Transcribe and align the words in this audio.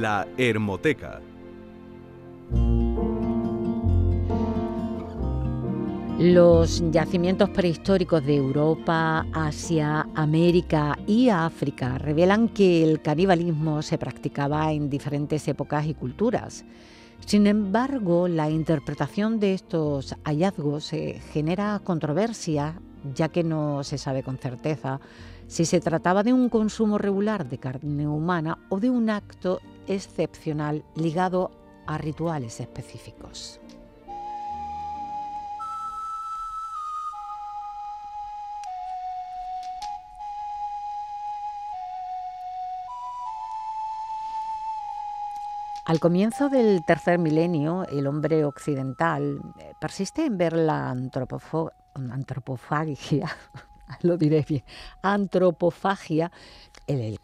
La 0.00 0.26
Hermoteca. 0.38 1.20
Los 6.18 6.82
yacimientos 6.90 7.50
prehistóricos 7.50 8.24
de 8.24 8.36
Europa, 8.36 9.26
Asia, 9.34 10.06
América 10.14 10.98
y 11.06 11.28
África 11.28 11.98
revelan 11.98 12.48
que 12.48 12.82
el 12.82 13.02
canibalismo 13.02 13.82
se 13.82 13.98
practicaba 13.98 14.72
en 14.72 14.88
diferentes 14.88 15.46
épocas 15.48 15.84
y 15.84 15.92
culturas. 15.92 16.64
Sin 17.26 17.46
embargo, 17.46 18.26
la 18.26 18.48
interpretación 18.48 19.38
de 19.38 19.52
estos 19.52 20.16
hallazgos 20.24 20.92
genera 21.30 21.78
controversia, 21.84 22.80
ya 23.14 23.28
que 23.28 23.44
no 23.44 23.84
se 23.84 23.98
sabe 23.98 24.22
con 24.22 24.38
certeza 24.38 24.98
si 25.46 25.64
se 25.64 25.80
trataba 25.80 26.22
de 26.22 26.32
un 26.32 26.48
consumo 26.48 26.96
regular 26.96 27.48
de 27.48 27.58
carne 27.58 28.06
humana 28.06 28.56
o 28.68 28.78
de 28.78 28.88
un 28.88 29.10
acto 29.10 29.60
excepcional 29.86 30.84
ligado 30.94 31.50
a 31.86 31.98
rituales 31.98 32.60
específicos. 32.60 33.60
Al 45.90 45.98
comienzo 45.98 46.48
del 46.48 46.84
tercer 46.84 47.18
milenio, 47.18 47.84
el 47.88 48.06
hombre 48.06 48.44
occidental 48.44 49.40
eh, 49.58 49.72
persiste 49.80 50.24
en 50.24 50.38
ver 50.38 50.52
la 50.52 50.90
antropofagia, 50.90 53.28
lo 54.02 54.16
diré 54.16 54.44
bien, 54.48 54.64
antropofagia, 55.02 56.30
el, 56.86 57.18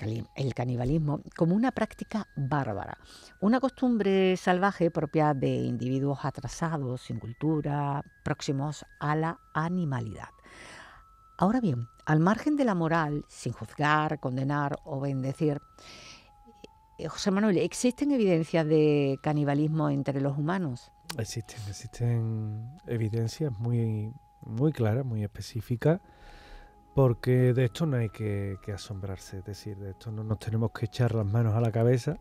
canibalismo, 0.54 1.20
como 1.36 1.54
una 1.54 1.72
práctica 1.72 2.28
bárbara, 2.36 2.98
una 3.40 3.60
costumbre 3.60 4.36
salvaje 4.36 4.90
propia 4.90 5.34
de 5.34 5.48
individuos 5.48 6.24
atrasados, 6.24 7.02
sin 7.02 7.18
cultura, 7.18 8.02
próximos 8.24 8.84
a 9.00 9.16
la 9.16 9.38
animalidad. 9.54 10.28
Ahora 11.38 11.60
bien, 11.60 11.88
al 12.06 12.20
margen 12.20 12.56
de 12.56 12.64
la 12.64 12.74
moral, 12.74 13.24
sin 13.28 13.52
juzgar, 13.52 14.20
condenar 14.20 14.78
o 14.84 15.00
bendecir, 15.00 15.60
eh, 16.98 17.08
José 17.08 17.30
Manuel, 17.30 17.58
¿existen 17.58 18.10
evidencias 18.12 18.66
de 18.66 19.18
canibalismo 19.22 19.90
entre 19.90 20.20
los 20.20 20.38
humanos? 20.38 20.90
Existen, 21.18 21.60
existen 21.68 22.78
evidencias 22.86 23.52
muy, 23.58 24.12
muy 24.46 24.72
claras, 24.72 25.04
muy 25.04 25.22
específicas, 25.22 26.00
porque 26.96 27.52
de 27.52 27.66
esto 27.66 27.84
no 27.84 27.98
hay 27.98 28.08
que, 28.08 28.58
asombrarse, 28.74 29.38
es 29.38 29.44
decir, 29.44 29.76
de 29.76 29.90
esto 29.90 30.10
no 30.10 30.24
nos 30.24 30.38
tenemos 30.38 30.70
que 30.72 30.86
echar 30.86 31.14
las 31.14 31.26
manos 31.26 31.54
a 31.54 31.60
la 31.60 31.70
cabeza, 31.70 32.16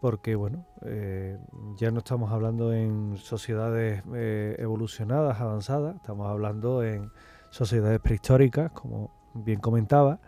porque 0.00 0.36
bueno, 0.36 0.64
eh, 0.82 1.36
ya 1.76 1.90
no 1.90 1.98
estamos 1.98 2.30
hablando 2.30 2.72
en 2.72 3.16
sociedades 3.18 4.04
eh, 4.14 4.54
evolucionadas, 4.58 5.40
avanzadas, 5.40 5.96
estamos 5.96 6.30
hablando 6.30 6.84
en 6.84 7.10
sociedades 7.50 7.98
prehistóricas, 7.98 8.70
como 8.70 9.10
bien 9.34 9.58
comentaba, 9.58 10.20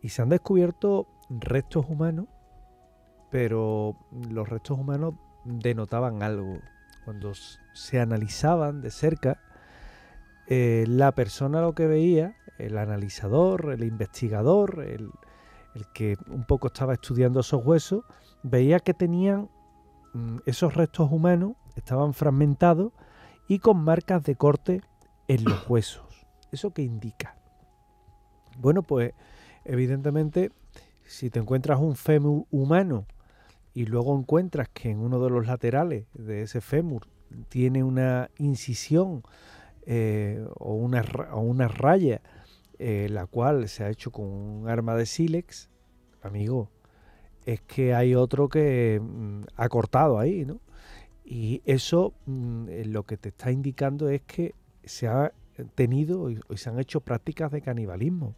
y 0.00 0.10
se 0.10 0.22
han 0.22 0.28
descubierto 0.28 1.08
restos 1.28 1.86
humanos 1.88 2.28
pero 3.30 3.96
los 4.30 4.48
restos 4.48 4.78
humanos 4.78 5.14
denotaban 5.44 6.22
algo. 6.22 6.60
Cuando 7.04 7.32
se 7.74 8.00
analizaban 8.00 8.80
de 8.80 8.90
cerca, 8.90 9.40
eh, 10.46 10.84
la 10.88 11.12
persona 11.12 11.60
lo 11.60 11.74
que 11.74 11.86
veía, 11.86 12.36
el 12.58 12.78
analizador, 12.78 13.72
el 13.72 13.84
investigador, 13.84 14.84
el, 14.86 15.10
que 15.92 16.16
un 16.28 16.44
poco 16.44 16.68
estaba 16.68 16.94
estudiando 16.94 17.40
esos 17.40 17.64
huesos, 17.64 18.04
veía 18.42 18.80
que 18.80 18.94
tenían 18.94 19.50
mm, 20.14 20.38
esos 20.46 20.74
restos 20.74 21.10
humanos, 21.12 21.56
estaban 21.76 22.14
fragmentados 22.14 22.92
y 23.48 23.58
con 23.58 23.78
marcas 23.78 24.22
de 24.22 24.36
corte 24.36 24.80
en 25.28 25.44
los 25.44 25.64
huesos. 25.68 26.26
¿Eso 26.50 26.72
qué 26.72 26.82
indica? 26.82 27.36
Bueno, 28.58 28.82
pues 28.82 29.12
evidentemente 29.64 30.50
si 31.04 31.30
te 31.30 31.38
encuentras 31.38 31.78
un 31.78 31.96
fémur 31.96 32.46
humano 32.50 33.06
y 33.74 33.84
luego 33.84 34.18
encuentras 34.18 34.68
que 34.70 34.90
en 34.90 34.98
uno 34.98 35.22
de 35.22 35.30
los 35.30 35.46
laterales 35.46 36.06
de 36.14 36.42
ese 36.42 36.60
fémur 36.60 37.06
tiene 37.48 37.84
una 37.84 38.30
incisión 38.38 39.22
eh, 39.84 40.44
o, 40.56 40.74
una, 40.74 41.04
una 41.34 41.68
raya, 41.68 42.22
eh, 42.78 43.08
la 43.10 43.26
cual 43.26 43.68
se 43.68 43.84
ha 43.84 43.90
hecho 43.90 44.10
con 44.10 44.26
un 44.26 44.68
arma 44.68 44.96
de 44.96 45.06
sílex, 45.06 45.70
amigo, 46.22 46.70
es 47.44 47.60
que 47.62 47.94
hay 47.94 48.14
otro 48.14 48.48
que 48.48 49.00
mm, 49.02 49.42
ha 49.56 49.68
cortado 49.68 50.18
ahí, 50.18 50.44
¿no? 50.44 50.60
Y 51.24 51.62
eso 51.64 52.14
mm, 52.26 52.68
eh, 52.68 52.84
lo 52.84 53.04
que 53.04 53.16
te 53.16 53.30
está 53.30 53.50
indicando 53.50 54.08
es 54.08 54.22
que 54.22 54.54
se 54.84 55.08
ha 55.08 55.32
tenido 55.74 56.30
y 56.30 56.38
se 56.54 56.70
han 56.70 56.78
hecho 56.78 57.00
prácticas 57.00 57.50
de 57.50 57.62
canibalismo. 57.62 58.34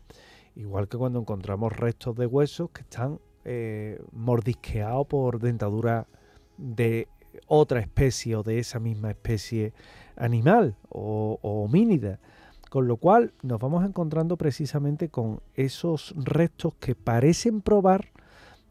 Igual 0.54 0.88
que 0.88 0.98
cuando 0.98 1.20
encontramos 1.20 1.76
restos 1.76 2.16
de 2.16 2.26
huesos 2.26 2.70
que 2.70 2.82
están 2.82 3.20
eh, 3.44 4.00
mordisqueado 4.12 5.04
por 5.04 5.40
dentadura 5.40 6.06
de 6.56 7.08
otra 7.46 7.80
especie 7.80 8.36
o 8.36 8.42
de 8.42 8.58
esa 8.58 8.78
misma 8.78 9.10
especie 9.10 9.72
animal 10.16 10.76
o, 10.88 11.38
homínida. 11.42 12.18
Con 12.68 12.86
lo 12.86 12.96
cual 12.96 13.32
nos 13.42 13.58
vamos 13.58 13.84
encontrando 13.84 14.36
precisamente 14.36 15.08
con 15.08 15.40
esos 15.54 16.14
restos 16.16 16.74
que 16.74 16.94
parecen 16.94 17.62
probar 17.62 18.10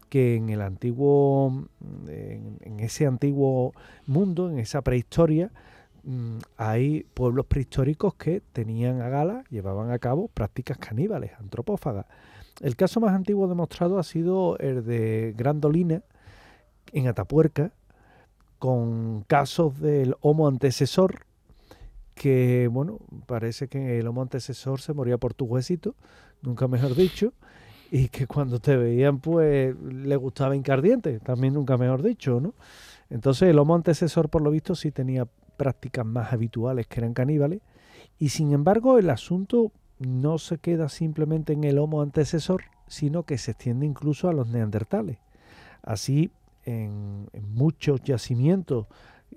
que 0.08 0.36
en 0.36 0.48
el 0.50 0.62
antiguo, 0.62 1.66
en, 2.06 2.80
ese 2.80 3.06
antiguo 3.06 3.72
mundo, 4.06 4.50
en 4.50 4.58
esa 4.58 4.82
prehistoria, 4.82 5.50
mm, 6.04 6.38
hay 6.56 7.04
pueblos 7.14 7.46
prehistóricos 7.46 8.14
que 8.14 8.40
tenían 8.52 9.02
a 9.02 9.08
gala, 9.08 9.44
llevaban 9.50 9.90
a 9.90 9.98
cabo 9.98 10.28
prácticas 10.28 10.78
caníbales, 10.78 11.32
antropófagas. 11.38 12.06
El 12.60 12.76
caso 12.76 13.00
más 13.00 13.12
antiguo 13.14 13.48
demostrado 13.48 13.98
ha 13.98 14.02
sido 14.02 14.58
el 14.58 14.84
de 14.84 15.34
Grandolina, 15.36 16.02
en 16.92 17.06
Atapuerca, 17.06 17.72
con 18.58 19.22
casos 19.26 19.78
del 19.80 20.16
homo 20.20 20.48
antecesor, 20.48 21.26
que, 22.18 22.68
bueno, 22.70 22.98
parece 23.26 23.68
que 23.68 23.98
el 23.98 24.06
homo 24.06 24.22
antecesor 24.22 24.80
se 24.80 24.92
moría 24.92 25.18
por 25.18 25.34
tu 25.34 25.46
huesito, 25.46 25.94
nunca 26.42 26.68
mejor 26.68 26.94
dicho, 26.94 27.32
y 27.90 28.08
que 28.08 28.26
cuando 28.26 28.58
te 28.60 28.76
veían, 28.76 29.20
pues, 29.20 29.74
le 29.80 30.16
gustaba 30.16 30.54
incardiente, 30.56 31.20
también 31.20 31.54
nunca 31.54 31.76
mejor 31.76 32.02
dicho, 32.02 32.40
¿no? 32.40 32.54
Entonces 33.08 33.48
el 33.48 33.58
homo 33.58 33.74
antecesor, 33.74 34.28
por 34.28 34.42
lo 34.42 34.50
visto, 34.50 34.74
sí 34.74 34.90
tenía 34.90 35.26
prácticas 35.56 36.04
más 36.04 36.32
habituales 36.32 36.86
que 36.86 37.00
eran 37.00 37.14
caníbales, 37.14 37.60
y 38.18 38.28
sin 38.30 38.52
embargo 38.52 38.98
el 38.98 39.08
asunto 39.10 39.72
no 39.98 40.38
se 40.38 40.58
queda 40.58 40.88
simplemente 40.88 41.52
en 41.52 41.64
el 41.64 41.78
Homo 41.78 42.02
antecesor, 42.02 42.62
sino 42.86 43.24
que 43.24 43.38
se 43.38 43.52
extiende 43.52 43.86
incluso 43.86 44.28
a 44.28 44.32
los 44.32 44.48
neandertales. 44.48 45.18
Así, 45.82 46.30
en, 46.64 47.28
muchos 47.48 48.02
yacimientos 48.02 48.86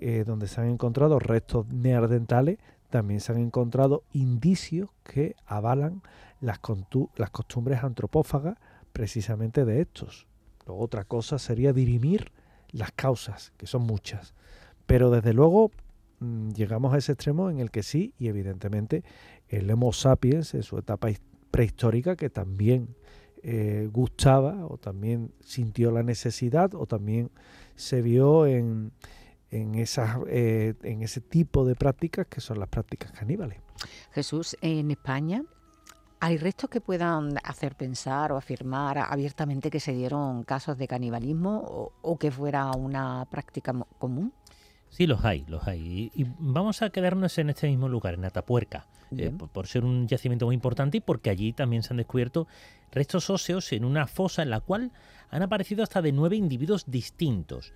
eh, 0.04 0.24
donde 0.24 0.48
se 0.48 0.60
han 0.60 0.68
encontrado 0.68 1.20
restos 1.20 1.68
neandertales, 1.68 2.58
también 2.90 3.20
se 3.20 3.30
han 3.30 3.38
encontrado 3.38 4.02
indicios 4.12 4.90
que 5.04 5.36
avalan 5.46 6.02
las, 6.40 6.58
costumbres 6.58 7.84
antropófagas 7.84 8.58
precisamente 8.92 9.64
de 9.64 9.80
estos. 9.80 10.26
otra 10.66 11.04
cosa 11.04 11.38
sería 11.38 11.72
dirimir 11.72 12.32
las 12.72 12.90
causas, 12.90 13.52
que 13.56 13.68
son 13.68 13.82
muchas. 13.82 14.34
Pero 14.86 15.10
desde 15.10 15.34
luego 15.34 15.70
mm, 16.18 16.50
llegamos 16.50 16.92
a 16.94 16.98
ese 16.98 17.12
extremo 17.12 17.48
en 17.48 17.60
el 17.60 17.70
que 17.70 17.84
sí, 17.84 18.12
y 18.18 18.26
evidentemente 18.26 19.04
el 19.48 19.70
Homo 19.70 19.92
sapiens 19.92 20.52
en 20.54 20.64
su 20.64 20.78
etapa 20.78 21.10
prehistórica 21.52 22.16
que 22.16 22.28
también 22.28 22.96
eh, 23.44 23.88
gustaba 23.92 24.66
o 24.66 24.78
también 24.78 25.32
sintió 25.44 25.92
la 25.92 26.02
necesidad 26.02 26.74
o 26.74 26.86
también 26.86 27.30
se 27.76 28.02
vio 28.02 28.46
en, 28.46 28.90
en, 29.52 29.76
esas, 29.76 30.18
eh, 30.28 30.74
en 30.82 31.02
ese 31.02 31.20
tipo 31.20 31.64
de 31.64 31.76
prácticas 31.76 32.26
que 32.26 32.40
son 32.40 32.58
las 32.58 32.68
prácticas 32.68 33.12
caníbales. 33.12 33.58
Jesús, 34.12 34.56
en 34.60 34.90
España 34.90 35.44
¿Hay 36.24 36.38
restos 36.38 36.70
que 36.70 36.80
puedan 36.80 37.34
hacer 37.42 37.74
pensar 37.74 38.30
o 38.30 38.36
afirmar 38.36 38.96
abiertamente 38.96 39.72
que 39.72 39.80
se 39.80 39.92
dieron 39.92 40.44
casos 40.44 40.78
de 40.78 40.86
canibalismo 40.86 41.90
o 42.00 42.16
que 42.16 42.30
fuera 42.30 42.70
una 42.70 43.24
práctica 43.28 43.74
común? 43.98 44.32
Sí, 44.92 45.06
los 45.06 45.24
hay, 45.24 45.46
los 45.48 45.66
hay. 45.66 46.12
Y, 46.14 46.26
vamos 46.38 46.82
a 46.82 46.90
quedarnos 46.90 47.38
en 47.38 47.48
este 47.48 47.66
mismo 47.66 47.88
lugar, 47.88 48.12
en 48.12 48.26
Atapuerca, 48.26 48.86
eh, 49.16 49.30
por, 49.30 49.66
ser 49.66 49.84
un 49.84 50.06
yacimiento 50.06 50.44
muy 50.44 50.54
importante 50.54 50.98
y 50.98 51.00
porque 51.00 51.30
allí 51.30 51.54
también 51.54 51.82
se 51.82 51.94
han 51.94 51.96
descubierto 51.96 52.46
restos 52.90 53.30
óseos 53.30 53.72
en 53.72 53.86
una 53.86 54.06
fosa 54.06 54.42
en 54.42 54.50
la 54.50 54.60
cual 54.60 54.92
han 55.30 55.42
aparecido 55.42 55.82
hasta 55.82 56.02
de 56.02 56.12
nueve 56.12 56.36
individuos 56.36 56.84
distintos. 56.90 57.72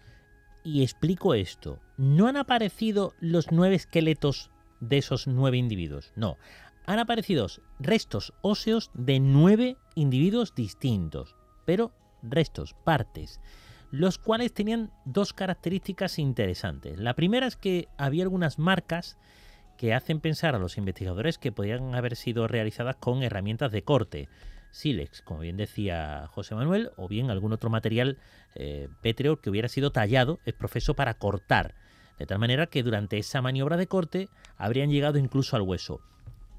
Y 0.67 0.83
explico 0.83 1.35
esto, 1.35 1.79
no 1.97 2.27
han 2.27 2.37
aparecido 2.37 3.15
los 3.21 3.53
nueve 3.53 3.77
esqueletos 3.77 4.51
de 4.81 4.99
esos 4.99 5.29
nueve 5.29 5.59
individuos, 5.59 6.13
no, 6.17 6.39
han 6.87 6.99
aparecido 6.99 7.47
restos 7.79 8.33
óseos 8.43 8.91
de 8.93 9.21
nueve 9.21 9.77
individuos 9.95 10.57
distintos, 10.57 11.37
pero 11.67 11.93
restos, 12.21 12.75
partes. 12.83 13.41
los 13.93 14.19
cuales 14.19 14.53
tenían 14.53 14.91
dos 15.05 15.33
características 15.33 16.19
interesantes. 16.19 16.99
La 16.99 17.15
primera 17.15 17.47
es 17.47 17.55
que 17.55 17.87
había 17.97 18.25
algunas 18.25 18.59
marcas 18.59 19.17
que 19.79 19.95
hacen 19.95 20.19
pensar 20.19 20.57
a 20.57 20.59
los 20.59 20.79
investigadores 20.79 21.39
que 21.39 21.53
podían 21.53 21.95
haber 21.95 22.17
sido 22.17 22.49
realizadas 22.49 22.97
con 22.97 23.23
herramientas 23.23 23.71
de 23.71 23.83
corte, 23.83 24.29
sílex, 24.77 25.23
como 25.23 25.41
bien 25.41 25.57
decía 25.57 26.29
José 26.31 26.55
Manuel, 26.55 26.91
o 26.97 27.09
bien 27.09 27.31
algún 27.31 27.53
otro 27.53 27.71
material 27.71 28.19
eh, 28.55 28.89
pétreo 29.01 29.41
que 29.41 29.51
hubiera 29.51 29.69
sido 29.69 29.91
tallado, 29.91 30.39
es 30.45 30.55
profeso 30.55 30.95
para 30.95 31.15
cortar, 31.15 31.75
de 32.19 32.27
tal 32.27 32.39
manera 32.39 32.67
que 32.67 32.83
durante 32.83 33.19
esa 33.19 33.43
maniobra 33.43 33.77
de 33.77 33.89
corte 33.89 34.29
habrían 34.57 34.91
llegado 34.91 35.19
incluso 35.19 35.57
al 35.57 35.63
hueso. 35.63 36.01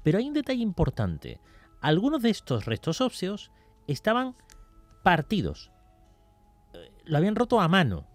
Pero 0.02 0.18
hay 0.18 0.28
un 0.28 0.34
detalle 0.34 0.62
importante, 0.62 1.40
algunos 1.80 2.22
de 2.22 2.30
estos 2.30 2.64
restos 2.66 3.00
óseos 3.00 3.50
estaban 3.86 4.34
partidos, 5.02 5.70
eh, 6.74 6.90
lo 7.04 7.18
habían 7.18 7.36
roto 7.36 7.60
a 7.60 7.68
mano, 7.68 8.06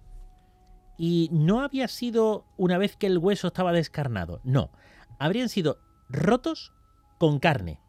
y 0.98 1.30
no 1.32 1.62
había 1.62 1.88
sido 1.88 2.46
una 2.58 2.78
vez 2.78 2.96
que 2.98 3.08
el 3.08 3.18
hueso 3.18 3.48
estaba 3.48 3.72
descarnado, 3.72 4.42
no, 4.44 4.70
habrían 5.18 5.50
sido 5.50 5.80
rotos 6.10 6.74
con 7.18 7.40
carne. 7.40 7.80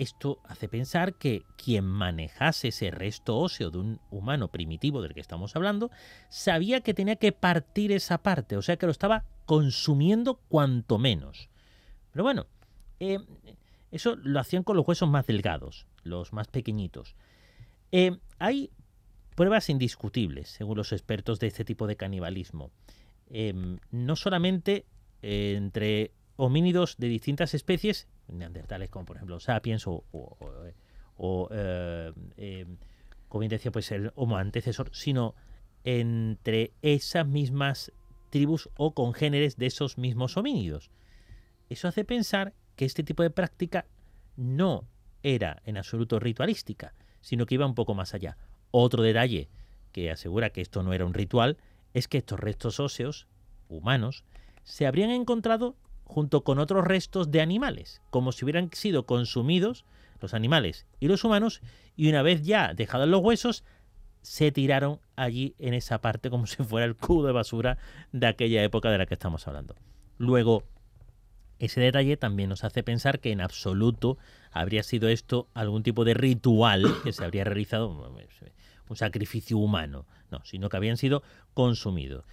Esto 0.00 0.40
hace 0.44 0.66
pensar 0.66 1.12
que 1.12 1.42
quien 1.62 1.84
manejase 1.84 2.68
ese 2.68 2.90
resto 2.90 3.36
óseo 3.36 3.70
de 3.70 3.76
un 3.76 4.00
humano 4.10 4.48
primitivo 4.48 5.02
del 5.02 5.12
que 5.12 5.20
estamos 5.20 5.56
hablando, 5.56 5.90
sabía 6.30 6.80
que 6.80 6.94
tenía 6.94 7.16
que 7.16 7.32
partir 7.32 7.92
esa 7.92 8.16
parte, 8.16 8.56
o 8.56 8.62
sea 8.62 8.78
que 8.78 8.86
lo 8.86 8.92
estaba 8.92 9.26
consumiendo 9.44 10.36
cuanto 10.48 10.96
menos. 10.96 11.50
Pero 12.12 12.22
bueno, 12.22 12.46
eh, 12.98 13.18
eso 13.90 14.16
lo 14.16 14.40
hacían 14.40 14.62
con 14.62 14.78
los 14.78 14.88
huesos 14.88 15.06
más 15.06 15.26
delgados, 15.26 15.86
los 16.02 16.32
más 16.32 16.48
pequeñitos. 16.48 17.14
Eh, 17.92 18.16
hay 18.38 18.70
pruebas 19.36 19.68
indiscutibles, 19.68 20.48
según 20.48 20.78
los 20.78 20.92
expertos 20.92 21.40
de 21.40 21.48
este 21.48 21.66
tipo 21.66 21.86
de 21.86 21.96
canibalismo. 21.96 22.70
Em, 23.28 23.78
no 23.90 24.16
solamente 24.16 24.86
eh, 25.20 25.56
entre 25.58 26.12
homínidos 26.40 26.96
de 26.96 27.08
distintas 27.08 27.52
especies, 27.52 28.08
neandertales 28.26 28.88
como 28.88 29.04
por 29.04 29.16
ejemplo 29.16 29.40
sapiens 29.40 29.86
o, 29.86 30.04
eh, 31.52 32.12
eh, 32.38 32.66
como 33.28 33.46
decía, 33.46 33.70
pues 33.70 33.92
el 33.92 34.10
homo 34.14 34.38
antecesor, 34.38 34.88
sino 34.92 35.34
entre 35.84 36.72
esas 36.80 37.26
mismas 37.26 37.92
tribus 38.30 38.70
o 38.76 38.94
congéneres 38.94 39.58
de 39.58 39.66
esos 39.66 39.98
mismos 39.98 40.38
homínidos. 40.38 40.90
Eso 41.68 41.88
hace 41.88 42.04
pensar 42.04 42.54
que 42.74 42.86
este 42.86 43.02
tipo 43.02 43.22
de 43.22 43.30
práctica 43.30 43.86
no 44.36 44.88
era 45.22 45.60
en 45.66 45.76
absoluto 45.76 46.18
ritualística, 46.18 46.94
sino 47.20 47.44
que 47.44 47.56
iba 47.56 47.66
un 47.66 47.74
poco 47.74 47.94
más 47.94 48.14
allá. 48.14 48.38
Otro 48.70 49.02
detalle 49.02 49.50
que 49.92 50.10
asegura 50.10 50.50
que 50.50 50.62
esto 50.62 50.82
no 50.82 50.94
era 50.94 51.04
un 51.04 51.12
ritual 51.12 51.58
es 51.92 52.08
que 52.08 52.18
estos 52.18 52.40
restos 52.40 52.80
óseos 52.80 53.28
humanos 53.68 54.24
se 54.64 54.86
habrían 54.86 55.10
encontrado 55.10 55.76
junto 56.10 56.42
con 56.42 56.58
otros 56.58 56.84
restos 56.84 57.30
de 57.30 57.40
animales, 57.40 58.02
como 58.10 58.32
si 58.32 58.44
hubieran 58.44 58.70
sido 58.72 59.06
consumidos 59.06 59.84
los 60.20 60.34
animales 60.34 60.86
y 60.98 61.06
los 61.06 61.22
humanos, 61.22 61.62
y 61.96 62.08
una 62.08 62.22
vez 62.22 62.42
ya 62.42 62.74
dejados 62.74 63.08
los 63.08 63.22
huesos, 63.22 63.64
se 64.20 64.50
tiraron 64.50 64.98
allí 65.14 65.54
en 65.58 65.72
esa 65.72 66.00
parte 66.00 66.28
como 66.28 66.46
si 66.46 66.62
fuera 66.64 66.84
el 66.84 66.96
cubo 66.96 67.26
de 67.26 67.32
basura 67.32 67.78
de 68.12 68.26
aquella 68.26 68.62
época 68.64 68.90
de 68.90 68.98
la 68.98 69.06
que 69.06 69.14
estamos 69.14 69.46
hablando. 69.46 69.76
Luego, 70.18 70.64
ese 71.60 71.80
detalle 71.80 72.16
también 72.16 72.48
nos 72.48 72.64
hace 72.64 72.82
pensar 72.82 73.20
que 73.20 73.30
en 73.30 73.40
absoluto 73.40 74.18
habría 74.50 74.82
sido 74.82 75.08
esto 75.08 75.48
algún 75.54 75.84
tipo 75.84 76.04
de 76.04 76.14
ritual 76.14 76.84
que 77.04 77.12
se 77.12 77.24
habría 77.24 77.44
realizado, 77.44 77.88
un 78.88 78.96
sacrificio 78.96 79.58
humano, 79.58 80.06
no, 80.32 80.44
sino 80.44 80.68
que 80.68 80.76
habían 80.76 80.96
sido 80.96 81.22
consumidos. 81.54 82.24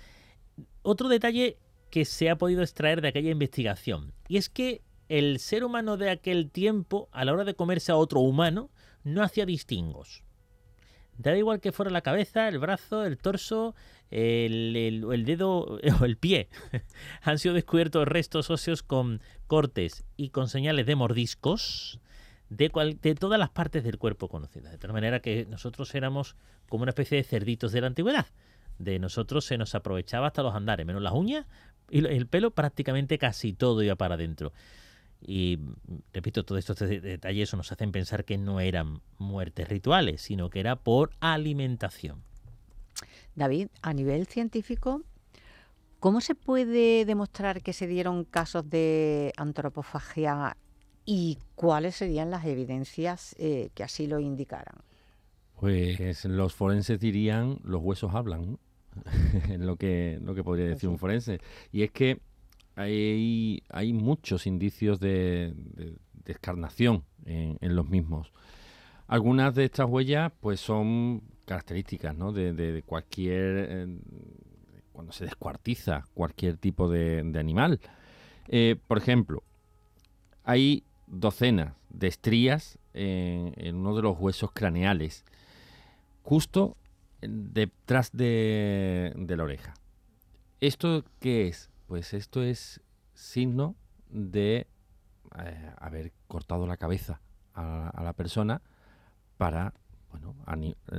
Otro 0.82 1.10
detalle 1.10 1.58
que 1.90 2.06
se 2.06 2.30
ha 2.30 2.38
podido 2.38 2.62
extraer 2.62 3.02
de 3.02 3.10
aquella 3.10 3.32
investigación. 3.32 4.14
Y 4.28 4.38
es 4.38 4.50
que 4.50 4.82
el 5.10 5.40
ser 5.40 5.64
humano 5.64 5.98
de 5.98 6.10
aquel 6.10 6.52
tiempo, 6.52 7.10
a 7.12 7.26
la 7.26 7.34
hora 7.34 7.46
de 7.46 7.56
comerse 7.56 7.92
a 7.92 7.96
otro 7.96 8.20
humano, 8.20 8.70
no 9.04 9.24
hacía 9.24 9.46
distingos. 9.46 10.24
Da 11.18 11.36
igual 11.36 11.60
que 11.60 11.72
fuera 11.72 11.90
la 11.90 12.02
cabeza, 12.02 12.48
el 12.48 12.60
brazo, 12.60 13.04
el 13.04 13.18
torso, 13.18 13.74
el, 14.12 14.76
el, 14.76 15.26
dedo 15.26 15.80
o 16.02 16.06
el 16.06 16.18
pie. 16.18 16.50
Han 17.22 17.40
sido 17.40 17.56
descubiertos 17.56 18.08
restos 18.08 18.50
óseos 18.50 18.84
con 18.84 19.22
cortes 19.48 20.06
y 20.16 20.30
con 20.30 20.48
señales 20.48 20.86
de 20.86 20.96
mordiscos 20.96 22.00
de, 22.50 22.98
de 23.02 23.16
todas 23.16 23.40
las 23.40 23.50
partes 23.50 23.84
del 23.84 23.98
cuerpo 23.98 24.30
conocidas. 24.30 24.72
De 24.72 24.78
tal 24.78 24.94
manera 24.94 25.22
que 25.22 25.46
nosotros 25.46 25.94
éramos 25.96 26.36
como 26.70 26.84
una 26.84 26.92
especie 26.92 27.18
de 27.18 27.24
cerditos 27.24 27.72
de 27.72 27.82
la 27.82 27.88
antigüedad. 27.88 28.28
De 28.78 29.00
nosotros 29.00 29.46
se 29.46 29.58
nos 29.58 29.74
aprovechaba 29.74 30.28
hasta 30.28 30.44
los 30.44 30.54
andares, 30.54 30.86
menos 30.86 31.02
las 31.02 31.14
uñas, 31.14 31.48
y 31.90 32.06
el 32.06 32.28
pelo 32.28 32.52
prácticamente 32.52 33.18
casi 33.18 33.54
todo 33.54 33.82
iba 33.84 33.96
para 33.96 34.16
adentro. 34.16 34.54
Y 35.22 35.60
repito, 36.14 36.46
todos 36.46 36.60
estos 36.60 36.78
detalles 36.90 37.54
nos 37.54 37.72
hacen 37.72 37.92
pensar 37.92 38.24
que 38.24 38.38
no 38.38 38.60
eran 38.60 39.02
muertes 39.18 39.68
rituales, 39.68 40.22
sino 40.22 40.50
que 40.50 40.60
era 40.60 40.76
por 40.76 41.12
alimentación. 41.20 42.22
David, 43.36 43.68
a 43.82 43.94
nivel 43.94 44.28
científico, 44.28 45.02
¿cómo 46.00 46.22
se 46.22 46.36
puede 46.36 47.06
demostrar 47.06 47.62
que 47.62 47.74
se 47.74 47.88
dieron 47.88 48.26
casos 48.26 48.70
de 48.70 49.34
antropofagia 49.38 50.58
y 51.06 51.40
cuáles 51.56 51.96
serían 51.96 52.30
las 52.30 52.46
evidencias 52.46 53.36
eh, 53.40 53.70
que 53.74 53.84
así 53.84 54.08
lo 54.08 54.20
indicaran? 54.20 54.76
Pues 55.60 56.26
los 56.26 56.54
forenses 56.54 57.00
dirían 57.00 57.60
los 57.64 57.82
huesos 57.82 58.14
hablan. 58.14 58.60
lo 59.58 59.76
que, 59.76 60.20
lo 60.22 60.36
que 60.36 60.44
podría 60.44 60.68
decir 60.68 60.90
un 60.90 60.98
forense. 60.98 61.40
Y 61.72 61.84
es 61.84 61.92
que 61.92 62.20
hay, 62.76 63.64
hay 63.70 63.94
muchos 63.94 64.46
indicios 64.46 65.00
de, 65.00 65.54
descarnación 66.26 67.04
en, 67.26 67.76
los 67.76 67.90
mismos. 67.90 68.32
Algunas 69.08 69.56
de 69.56 69.66
estas 69.66 69.88
huellas 69.88 70.32
pues 70.40 70.60
son 70.60 71.24
características 71.46 72.16
¿no? 72.16 72.32
de, 72.32 72.84
cualquier... 72.86 73.68
Eh, 73.70 73.98
cuando 74.92 75.14
se 75.14 75.26
descuartiza 75.26 76.06
cualquier 76.16 76.58
tipo 76.58 76.90
de, 76.90 77.20
animal. 77.40 77.80
Eh, 78.48 78.78
por 78.88 78.98
ejemplo, 78.98 79.44
hay 80.44 80.84
docenas 81.06 81.76
de 81.90 82.08
estrías 82.08 82.80
en, 82.96 83.54
en, 83.58 83.76
uno 83.76 83.96
de 83.96 84.02
los 84.02 84.18
huesos 84.20 84.52
craneales, 84.52 85.24
justo 86.24 86.78
detrás 87.22 88.12
de, 88.12 89.14
la 89.28 89.44
oreja. 89.44 89.74
¿Esto 90.60 91.04
qué 91.20 91.48
es? 91.48 91.70
Pues 91.88 92.14
esto 92.14 92.44
es 92.44 92.82
signo 93.14 93.76
de 94.10 94.68
eh, 95.40 95.72
haber 95.78 96.12
cortado 96.28 96.68
la 96.68 96.78
cabeza 96.78 97.22
a, 97.54 98.02
la 98.04 98.14
persona 98.14 98.62
para 99.38 99.74
bueno, 100.12 100.36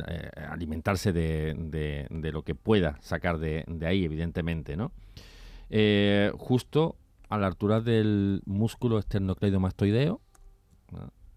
eh, 0.08 0.30
alimentarse 0.48 1.12
de, 1.12 2.30
lo 2.32 2.42
que 2.42 2.54
pueda 2.54 2.98
sacar 3.00 3.38
de, 3.38 3.64
ahí, 3.86 4.04
evidentemente, 4.04 4.76
¿no? 4.76 4.92
Eh, 5.70 6.32
justo 6.36 6.96
a 7.28 7.38
la 7.38 7.46
altura 7.46 7.80
del 7.80 8.42
músculo 8.46 8.98
esternocleidomastoideo, 8.98 10.20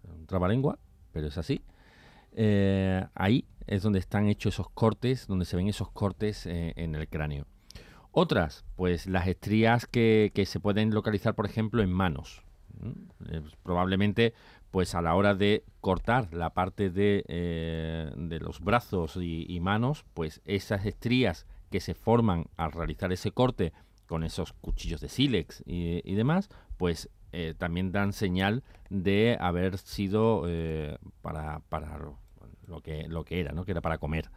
un 0.03 0.25
trabalengua, 0.25 0.79
pero 1.11 1.27
es 1.27 1.37
así, 1.37 1.61
ahí 3.13 3.45
es 3.67 3.83
donde 3.83 3.99
están 3.99 4.27
hechos 4.27 4.55
esos 4.55 4.69
cortes, 4.69 5.27
donde 5.27 5.45
se 5.45 5.55
ven 5.55 5.67
esos 5.67 5.91
cortes 5.91 6.45
eh, 6.45 6.73
en 6.75 6.95
el 6.95 7.07
cráneo. 7.07 7.45
Otras, 8.11 8.65
pues 8.75 9.07
las 9.07 9.27
estrías 9.27 9.87
que, 9.87 10.31
se 10.45 10.59
pueden 10.59 10.93
localizar, 10.93 11.35
por 11.35 11.45
ejemplo, 11.45 11.81
en 11.81 11.91
manos. 11.91 12.43
Eh, 13.29 13.41
probablemente, 13.63 14.33
pues 14.69 14.95
a 14.95 15.01
la 15.01 15.15
hora 15.15 15.33
de 15.33 15.63
cortar 15.79 16.33
la 16.33 16.49
parte 16.51 16.89
de, 16.89 17.23
eh, 17.27 18.11
de 18.15 18.39
los 18.39 18.59
brazos 18.59 19.17
y, 19.21 19.59
manos, 19.61 20.03
pues 20.13 20.41
esas 20.45 20.85
estrías 20.85 21.45
que 21.69 21.79
se 21.79 21.93
forman 21.93 22.47
al 22.57 22.73
realizar 22.73 23.13
ese 23.13 23.31
corte 23.31 23.71
con 24.07 24.23
esos 24.23 24.51
cuchillos 24.51 24.99
de 24.99 25.07
sílex 25.07 25.63
y, 25.65 26.15
demás, 26.15 26.49
pues 26.75 27.09
también 27.57 27.93
dan 27.93 28.11
señal 28.11 28.61
de 28.89 29.37
haber 29.39 29.77
sido 29.77 30.45
para, 31.21 31.61
para 31.69 31.97
lo 32.71 32.81
que, 32.81 33.07
lo 33.07 33.23
que 33.23 33.39
era, 33.39 33.51
¿no? 33.51 33.65
que 33.65 33.71
era 33.71 33.81
para 33.81 33.99
comer. 33.99 34.31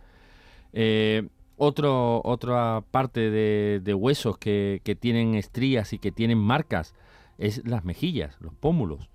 Eh, 0.73 1.29
otro, 1.57 2.21
otra 2.25 2.83
parte 2.91 3.31
de, 3.31 3.95
huesos 3.95 4.37
que, 4.37 4.99
tienen 5.00 5.37
estrías 5.37 5.93
y 5.93 5.99
que 5.99 6.12
tienen 6.12 6.38
marcas 6.38 6.95
es 7.38 7.67
las 7.67 7.85
mejillas, 7.85 8.37
los 8.41 8.53
pómulos. 8.55 9.09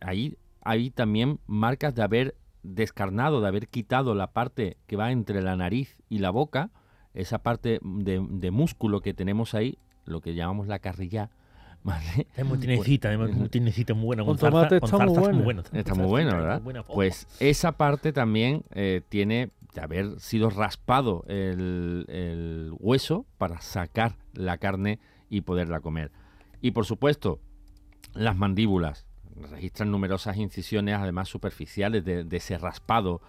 Ahí 0.00 0.36
hay 0.62 0.90
también 0.90 1.38
marcas 1.46 1.94
de 1.94 2.02
haber 2.02 2.34
descarnado, 2.62 3.40
de 3.40 3.48
haber 3.48 3.68
quitado 3.68 4.14
la 4.14 4.32
parte 4.32 4.76
que 4.86 4.96
va 4.96 5.12
entre 5.12 5.40
la 5.40 5.56
nariz 5.56 5.96
y 6.08 6.18
la 6.18 6.30
boca, 6.30 6.70
esa 7.14 7.38
parte 7.38 7.78
de, 7.82 8.24
de 8.28 8.50
músculo 8.50 9.00
que 9.00 9.14
tenemos 9.14 9.54
ahí, 9.54 9.78
lo 10.04 10.20
que 10.20 10.34
llamamos 10.34 10.66
la 10.66 10.80
carrilla, 10.80 11.30
es 12.36 12.44
muy 12.44 12.58
tinecita, 12.58 13.12
es 13.12 13.18
muy 13.18 13.48
tinecita, 13.48 13.94
muy 13.94 14.06
buena. 14.06 14.24
Con, 14.24 14.36
tomate 14.36 14.76
está, 14.76 14.98
muy 15.06 15.42
bueno. 15.42 15.62
Está 15.72 15.94
muy 15.94 16.06
bueno, 16.06 16.32
¿verdad? 16.32 16.62
Pues 16.86 17.26
esa 17.40 17.72
parte 17.72 18.12
también 18.12 18.64
eh, 18.72 19.02
tiene 19.08 19.50
haber 19.78 20.20
sido 20.20 20.50
raspado 20.50 21.24
el, 21.28 22.72
hueso 22.78 23.26
para 23.38 23.60
sacar 23.60 24.16
la 24.32 24.58
carne 24.58 24.98
y 25.28 25.42
poderla 25.42 25.80
comer. 25.80 26.10
Y 26.60 26.72
por 26.72 26.86
supuesto, 26.86 27.40
las 28.14 28.36
mandíbulas 28.36 29.06
registran 29.50 29.90
numerosas 29.90 30.36
incisiones, 30.36 30.96
además 30.96 31.28
superficiales, 31.28 32.04
de, 32.04 32.26
ese 32.30 32.58
raspado. 32.58 33.20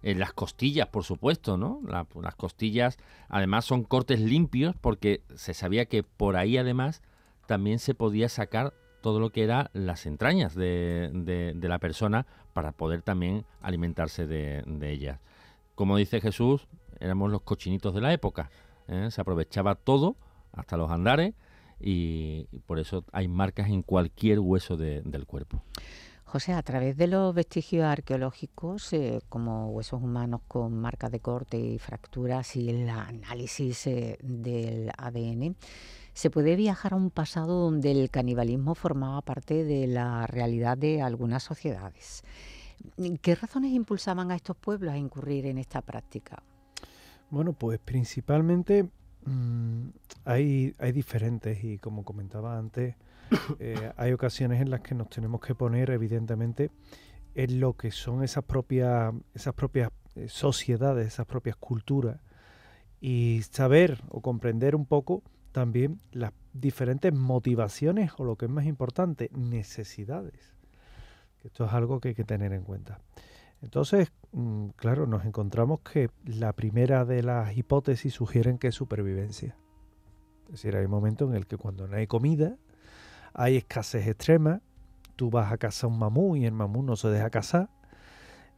En 0.00 0.20
las 0.20 0.32
costillas, 0.32 0.86
por 0.86 1.02
supuesto, 1.02 1.56
¿no? 1.56 1.80
las 2.22 2.34
costillas, 2.36 2.98
además, 3.28 3.64
son 3.64 3.82
cortes 3.82 4.20
limpios 4.20 4.76
porque 4.80 5.24
se 5.34 5.54
sabía 5.54 5.86
que 5.86 6.04
por 6.04 6.36
ahí, 6.36 6.56
además, 6.56 7.02
también 7.48 7.78
se 7.78 7.94
podía 7.94 8.28
sacar 8.28 8.74
todo 9.00 9.20
lo 9.20 9.30
que 9.30 9.42
era 9.42 9.70
las 9.72 10.04
entrañas 10.04 10.54
de, 10.54 11.56
la 11.60 11.78
persona 11.78 12.26
para 12.52 12.72
poder 12.72 13.00
también 13.00 13.46
alimentarse 13.62 14.26
de, 14.26 14.62
ellas. 14.82 15.18
Como 15.74 15.96
dice 15.96 16.20
Jesús, 16.20 16.68
éramos 17.00 17.30
los 17.30 17.40
cochinitos 17.40 17.94
de 17.94 18.02
la 18.02 18.12
época. 18.12 18.50
¿eh? 18.86 19.08
Se 19.10 19.22
aprovechaba 19.22 19.76
todo, 19.76 20.16
hasta 20.52 20.76
los 20.76 20.90
andares, 20.90 21.34
y, 21.80 22.44
por 22.66 22.78
eso 22.78 23.04
hay 23.12 23.28
marcas 23.28 23.70
en 23.70 23.82
cualquier 23.82 24.40
hueso 24.40 24.76
del 24.76 25.24
cuerpo. 25.26 25.62
José, 26.24 26.52
a 26.52 26.62
través 26.62 26.98
de 26.98 27.06
los 27.06 27.34
vestigios 27.34 27.86
arqueológicos, 27.86 28.92
eh, 28.92 29.20
como 29.30 29.70
huesos 29.70 30.02
humanos 30.02 30.42
con 30.46 30.78
marcas 30.78 31.10
de 31.10 31.20
corte 31.20 31.58
y 31.58 31.78
fracturas 31.78 32.54
y 32.56 32.68
el 32.68 32.90
análisis 32.90 33.86
eh, 33.86 34.18
del 34.20 34.90
ADN, 34.98 35.56
se 36.18 36.30
puede 36.30 36.56
viajar 36.56 36.94
a 36.94 36.96
un 36.96 37.10
pasado 37.10 37.60
donde 37.60 37.92
el 37.92 38.10
canibalismo 38.10 38.74
formaba 38.74 39.22
parte 39.22 39.62
de 39.62 39.86
la 39.86 40.26
realidad 40.26 40.76
de 40.76 41.00
algunas 41.00 41.44
sociedades. 41.44 42.24
¿Qué 43.22 43.36
razones 43.36 43.70
impulsaban 43.70 44.32
a 44.32 44.34
estos 44.34 44.56
pueblos 44.56 44.92
a 44.92 44.96
incurrir 44.96 45.46
en 45.46 45.58
esta 45.58 45.80
práctica? 45.80 46.42
Bueno, 47.30 47.52
pues 47.52 47.78
principalmente 47.78 48.90
mm, 49.26 49.90
hay, 50.24 50.74
hay 50.80 50.90
diferentes 50.90 51.62
y 51.62 51.78
como 51.78 52.02
comentaba 52.02 52.58
antes, 52.58 52.96
eh, 53.60 53.92
hay 53.96 54.12
ocasiones 54.12 54.60
en 54.60 54.70
las 54.70 54.80
que 54.80 54.96
nos 54.96 55.10
tenemos 55.10 55.40
que 55.40 55.54
poner 55.54 55.90
evidentemente 55.90 56.72
en 57.36 57.60
lo 57.60 57.76
que 57.76 57.92
son 57.92 58.24
esas 58.24 58.42
propias, 58.42 59.14
esas 59.34 59.54
propias 59.54 59.92
eh, 60.16 60.26
sociedades, 60.28 61.06
esas 61.06 61.26
propias 61.26 61.54
culturas 61.54 62.18
y 63.00 63.42
saber 63.52 64.02
o 64.08 64.20
comprender 64.20 64.74
un 64.74 64.84
poco 64.84 65.22
también 65.52 66.00
las 66.12 66.32
diferentes 66.52 67.12
motivaciones 67.12 68.12
o 68.18 68.24
lo 68.24 68.36
que 68.36 68.46
es 68.46 68.50
más 68.50 68.66
importante, 68.66 69.30
necesidades. 69.34 70.54
Esto 71.44 71.64
es 71.64 71.72
algo 71.72 72.00
que 72.00 72.08
hay 72.08 72.14
que 72.14 72.24
tener 72.24 72.52
en 72.52 72.62
cuenta. 72.62 73.00
Entonces, 73.62 74.12
mm, 74.32 74.68
claro, 74.76 75.06
nos 75.06 75.24
encontramos 75.24 75.80
que 75.80 76.10
la 76.24 76.52
primera 76.52 77.04
de 77.04 77.22
las 77.22 77.56
hipótesis 77.56 78.14
sugieren 78.14 78.58
que 78.58 78.68
es 78.68 78.74
supervivencia. 78.74 79.56
Es 80.46 80.52
decir, 80.52 80.76
hay 80.76 80.84
un 80.84 80.90
momento 80.90 81.24
en 81.26 81.34
el 81.34 81.46
que 81.46 81.56
cuando 81.56 81.86
no 81.86 81.96
hay 81.96 82.06
comida, 82.06 82.56
hay 83.34 83.56
escasez 83.56 84.06
extrema, 84.06 84.60
tú 85.16 85.30
vas 85.30 85.52
a 85.52 85.58
cazar 85.58 85.90
un 85.90 85.98
mamú 85.98 86.36
y 86.36 86.46
el 86.46 86.52
mamú 86.52 86.82
no 86.82 86.96
se 86.96 87.08
deja 87.08 87.30
cazar, 87.30 87.68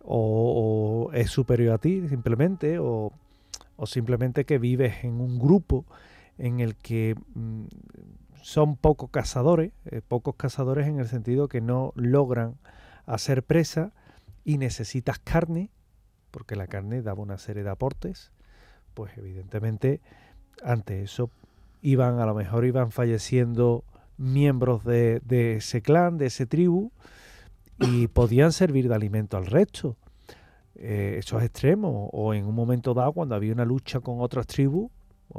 o, 0.02 1.10
es 1.12 1.30
superior 1.30 1.74
a 1.74 1.78
ti 1.78 2.08
simplemente, 2.08 2.78
o, 2.78 3.12
o 3.76 3.86
simplemente 3.86 4.44
que 4.44 4.58
vives 4.58 5.04
en 5.04 5.20
un 5.20 5.38
grupo 5.38 5.84
en 6.40 6.60
el 6.60 6.74
que 6.74 7.14
mm, 7.34 7.66
son 8.42 8.76
pocos 8.76 9.10
cazadores, 9.10 9.72
eh, 9.84 10.00
pocos 10.06 10.34
cazadores 10.36 10.88
en 10.88 10.98
el 10.98 11.06
sentido 11.06 11.48
que 11.48 11.60
no 11.60 11.92
logran 11.94 12.56
hacer 13.04 13.42
presa 13.42 13.92
y 14.42 14.56
necesitas 14.56 15.18
carne, 15.18 15.70
porque 16.30 16.56
la 16.56 16.66
carne 16.66 17.02
daba 17.02 17.22
una 17.22 17.36
serie 17.36 17.62
de 17.62 17.70
aportes, 17.70 18.32
pues 18.94 19.16
evidentemente 19.18 20.00
ante 20.64 21.02
eso 21.02 21.30
iban, 21.82 22.20
a 22.20 22.26
lo 22.26 22.34
mejor 22.34 22.64
iban 22.64 22.90
falleciendo 22.90 23.84
miembros 24.16 24.82
de, 24.84 25.20
ese 25.56 25.82
clan, 25.82 26.16
de 26.16 26.26
ese 26.26 26.46
tribu, 26.46 26.90
y 27.78 28.08
podían 28.08 28.52
servir 28.52 28.88
de 28.88 28.94
alimento 28.94 29.36
al 29.36 29.46
resto. 29.46 29.96
Eh, 30.74 31.16
eso 31.18 31.38
es 31.38 31.44
extremo, 31.44 32.08
o 32.12 32.32
en 32.32 32.46
un 32.46 32.54
momento 32.54 32.94
dado, 32.94 33.12
cuando 33.12 33.34
había 33.34 33.52
una 33.52 33.64
lucha 33.66 34.00
con 34.00 34.20
otras 34.20 34.46
tribus, 34.46 34.90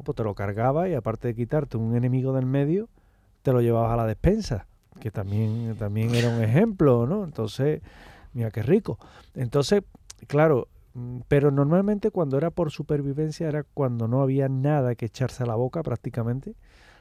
pues 0.03 0.15
te 0.15 0.23
lo 0.23 0.33
cargabas 0.33 0.89
y 0.89 0.93
aparte 0.93 1.29
de 1.29 1.35
quitarte 1.35 1.77
un 1.77 1.95
enemigo 1.95 2.33
del 2.33 2.45
medio, 2.45 2.89
te 3.41 3.51
lo 3.51 3.61
llevabas 3.61 3.91
a 3.91 3.97
la 3.97 4.05
despensa, 4.05 4.67
que 4.99 5.11
también, 5.11 5.75
también 5.77 6.13
era 6.15 6.29
un 6.29 6.41
ejemplo, 6.41 7.05
¿no? 7.05 7.23
Entonces, 7.23 7.81
mira 8.33 8.51
qué 8.51 8.63
rico. 8.63 8.97
Entonces, 9.35 9.83
claro, 10.27 10.67
mm, 10.93 11.19
pero 11.27 11.51
normalmente 11.51 12.11
cuando 12.11 12.37
era 12.37 12.51
por 12.51 12.71
supervivencia 12.71 13.47
era 13.47 13.63
cuando 13.63 14.07
no 14.07 14.21
había 14.21 14.47
nada 14.49 14.95
que 14.95 15.05
echarse 15.05 15.43
a 15.43 15.47
la 15.47 15.55
boca 15.55 15.83
prácticamente, 15.83 16.55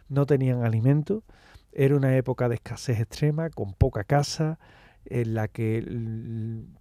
no 0.09 0.26
tenían 0.26 0.64
alimento, 0.64 1.23
era 1.73 1.97
una 1.97 2.16
época 2.16 2.49
de 2.49 2.56
escasez 2.56 2.99
extrema, 3.00 3.50
con 3.50 3.75
poca 3.75 4.04
casa, 4.04 4.59
en 5.04 5.35
la 5.35 5.49
que 5.49 5.85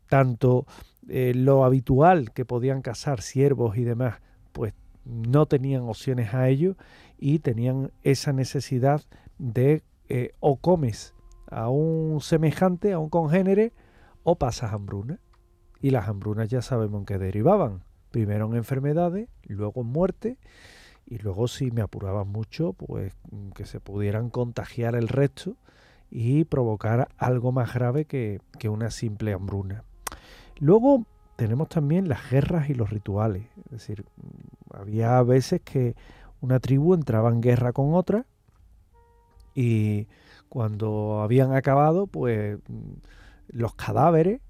tanto 0.08 0.66
eh, 1.08 1.34
lo 1.36 1.64
habitual 1.64 2.32
que 2.32 2.46
podían 2.46 2.82
cazar 2.82 3.22
siervos 3.22 3.78
y 3.78 3.84
demás, 3.84 4.20
pues 4.52 4.74
no 5.10 5.46
tenían 5.46 5.84
opciones 5.84 6.34
a 6.34 6.48
ello 6.48 6.76
y 7.18 7.40
tenían 7.40 7.92
esa 8.04 8.34
necesidad 8.34 9.02
de 9.38 9.84
eh, 10.08 10.34
o 10.40 10.58
comes 10.58 11.14
a 11.48 11.70
un 11.70 12.22
semejante, 12.22 12.94
a 12.94 13.00
un 13.00 13.10
congénere, 13.10 13.74
o 14.24 14.36
pasas 14.36 14.74
hambruna. 14.74 15.20
Y 15.82 15.92
las 15.92 16.08
hambrunas 16.08 16.50
ya 16.50 16.62
sabemos 16.62 17.00
en 17.00 17.06
qué 17.06 17.18
derivaban. 17.18 17.84
Primero 18.12 18.48
en 18.48 18.56
enfermedades, 18.56 19.30
luego 19.48 19.82
en 19.82 19.88
muerte, 19.88 20.38
y 21.06 21.18
luego 21.18 21.48
si 21.48 21.72
me 21.72 21.82
apuraban 21.82 22.28
mucho, 22.28 22.74
pues 22.74 23.14
que 23.56 23.66
se 23.66 23.80
pudieran 23.80 24.30
contagiar 24.30 24.96
el 24.96 25.08
resto 25.08 25.56
y 26.12 26.44
provocar 26.44 27.08
algo 27.18 27.52
más 27.52 27.74
grave 27.74 28.06
que, 28.06 28.42
que 28.60 28.70
una 28.70 28.92
simple 28.92 29.34
hambruna. 29.34 29.84
Luego 30.60 31.06
tenemos 31.36 31.70
también 31.70 32.10
las 32.10 32.30
guerras 32.30 32.70
y 32.70 32.74
los 32.74 32.90
rituales. 32.90 33.48
Es 33.66 33.72
decir, 33.72 34.06
había 34.80 35.22
veces 35.24 35.62
que 35.62 35.96
una 36.42 36.60
tribu 36.60 36.94
entraba 36.94 37.30
en 37.30 37.42
guerra 37.42 37.74
con 37.74 37.94
otra 37.94 38.26
y 39.54 40.08
cuando 40.48 41.22
habían 41.22 41.54
acabado, 41.54 42.08
pues 42.08 42.58
los 43.48 43.76
cadáveres, 43.76 44.42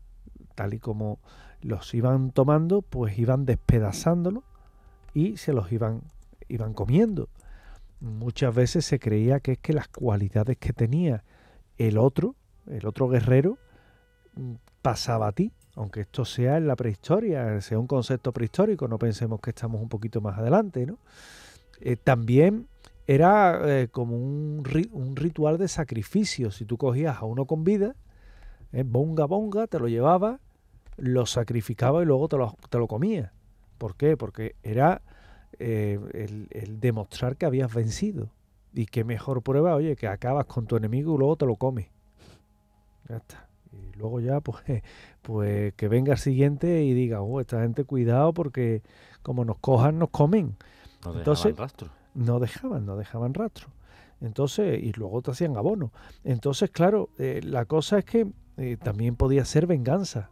tal 0.55 0.74
y 0.74 0.79
como 0.79 1.19
los 1.62 1.93
iban 1.93 2.31
tomando, 2.31 2.81
pues 2.81 3.17
iban 3.17 3.45
despedazándolos 3.45 4.43
y 5.13 5.38
se 5.38 5.51
los 5.51 5.71
iban, 5.71 6.01
iban 6.48 6.74
comiendo. 6.74 7.27
Muchas 8.00 8.53
veces 8.53 8.86
se 8.86 9.00
creía 9.00 9.39
que 9.39 9.53
es 9.53 9.57
que 9.57 9.74
las 9.74 9.88
cualidades 9.88 10.57
que 10.57 10.74
tenía 10.74 11.24
el 11.77 11.98
otro, 11.98 12.36
el 12.67 12.86
otro 12.86 13.09
guerrero, 13.09 13.57
mm, 14.36 14.53
pasaba 14.81 15.27
a 15.27 15.31
ti 15.31 15.51
aunque 15.79 16.01
esto 16.01 16.25
sea 16.25 16.57
en 16.57 16.67
la 16.67 16.75
prehistoria, 16.75 17.62
sea 17.62 17.79
un 17.79 17.88
concepto 17.88 18.33
prehistórico, 18.33 18.89
no 18.89 19.00
pensemos 19.00 19.39
que 19.39 19.51
estamos 19.51 19.81
un 19.81 19.88
poquito 19.88 20.19
más 20.19 20.38
adelante, 20.38 20.86
¿no? 20.86 20.98
Eh, 21.79 21.95
también 21.95 22.67
era 23.07 23.62
eh, 23.63 23.88
como 23.88 24.17
un, 24.17 24.65
ritual 25.15 25.57
de 25.57 25.69
sacrificio. 25.69 26.51
Si 26.51 26.65
tú 26.65 26.75
cogías 26.77 27.17
a 27.19 27.24
uno 27.24 27.45
con 27.45 27.63
vida, 27.63 27.95
eh, 28.74 28.83
bonga 28.86 29.24
bonga, 29.24 29.67
te 29.67 29.79
lo 29.79 29.88
llevaba, 29.88 30.41
lo 30.98 31.25
sacrificaba 31.25 32.01
y 32.01 32.05
luego 32.05 32.27
te 32.27 32.36
lo, 32.36 32.57
te 32.69 32.77
lo 32.77 32.88
comías. 32.88 33.31
¿Por 33.77 33.95
qué? 33.95 34.17
Porque 34.17 34.55
era 34.63 35.01
el, 35.59 36.50
el, 36.51 36.81
demostrar 36.81 37.38
que 37.38 37.45
habías 37.45 37.74
vencido. 37.74 38.31
Y 38.74 38.86
qué 38.86 39.05
mejor 39.05 39.41
prueba, 39.43 39.75
oye, 39.75 39.95
que 39.95 40.09
acabas 40.09 40.45
con 40.45 40.67
tu 40.67 40.75
enemigo 40.75 41.15
y 41.15 41.19
luego 41.19 41.38
te 41.38 41.45
lo 41.45 41.55
comes. 41.55 41.88
Ya 43.07 43.15
está. 43.15 43.49
Y 43.72 43.98
luego 43.98 44.20
ya, 44.20 44.40
pues, 44.42 44.84
pues 45.22 45.74
que 45.76 45.88
venga 45.88 46.14
el 46.14 46.20
siguiente 46.20 46.84
y 46.84 46.94
diga, 46.94 47.22
oh, 47.22 47.40
esta 47.40 47.62
gente 47.62 47.84
cuidado 47.84 48.34
porque 48.34 48.82
como 49.22 49.46
nos 49.46 49.58
cojan, 49.60 50.00
nos 50.00 50.10
comen. 50.10 50.56
No 51.06 51.18
Entonces, 51.18 51.56
rastro. 51.56 51.90
No 52.14 52.40
dejaban, 52.40 52.86
no 52.86 52.98
dejaban 52.98 53.34
rastro. 53.34 53.70
Entonces, 54.22 54.84
y 54.84 54.92
luego 54.94 55.22
te 55.22 55.32
hacían 55.32 55.56
abono. 55.56 55.94
Entonces, 56.24 56.72
claro, 56.72 57.10
eh, 57.18 57.40
la 57.44 57.66
cosa 57.66 58.00
es 58.00 58.06
que 58.06 58.32
eh, 58.58 58.78
también 58.78 59.16
podía 59.16 59.46
ser 59.46 59.66
venganza. 59.66 60.30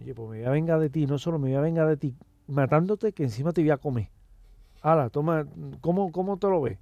Oye, 0.00 0.14
pues 0.14 0.30
me 0.30 0.38
voy 0.38 0.46
a 0.46 0.50
vengar 0.50 0.78
de 0.80 0.90
ti, 0.90 1.06
no 1.06 1.18
solo 1.18 1.38
me 1.38 1.48
voy 1.48 1.56
a 1.56 1.60
vengar 1.60 1.88
de 1.88 1.96
ti 1.96 2.14
matándote, 2.46 3.12
que 3.12 3.24
encima 3.24 3.52
te 3.52 3.62
voy 3.62 3.70
a 3.70 3.78
comer. 3.78 4.10
Hala, 4.82 5.08
toma, 5.08 5.46
¿cómo, 5.80 6.12
cómo 6.12 6.36
te 6.36 6.46
lo 6.46 6.60
ves? 6.60 6.78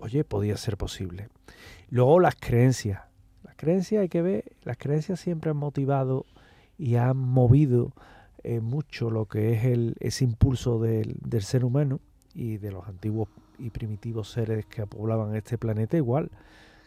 Oye, 0.00 0.24
podía 0.24 0.56
ser 0.56 0.76
posible. 0.76 1.28
Luego 1.88 2.18
las 2.20 2.34
creencias 2.34 3.02
creencias 3.64 4.02
hay 4.02 4.08
que 4.10 4.20
ver, 4.20 4.44
las 4.62 4.76
creencias 4.76 5.18
siempre 5.18 5.50
han 5.50 5.56
motivado 5.56 6.26
y 6.78 6.96
han 6.96 7.16
movido 7.16 7.92
eh, 8.42 8.60
mucho 8.60 9.10
lo 9.10 9.24
que 9.24 9.54
es 9.54 9.64
el, 9.64 9.96
ese 10.00 10.24
impulso 10.24 10.78
del, 10.78 11.16
ser 11.40 11.64
humano 11.64 11.98
y 12.34 12.58
de 12.58 12.72
los 12.72 12.86
antiguos 12.86 13.28
y 13.58 13.70
primitivos 13.70 14.30
seres 14.30 14.66
que 14.66 14.86
poblaban 14.86 15.34
este 15.34 15.56
planeta 15.56 15.96
igual. 15.96 16.30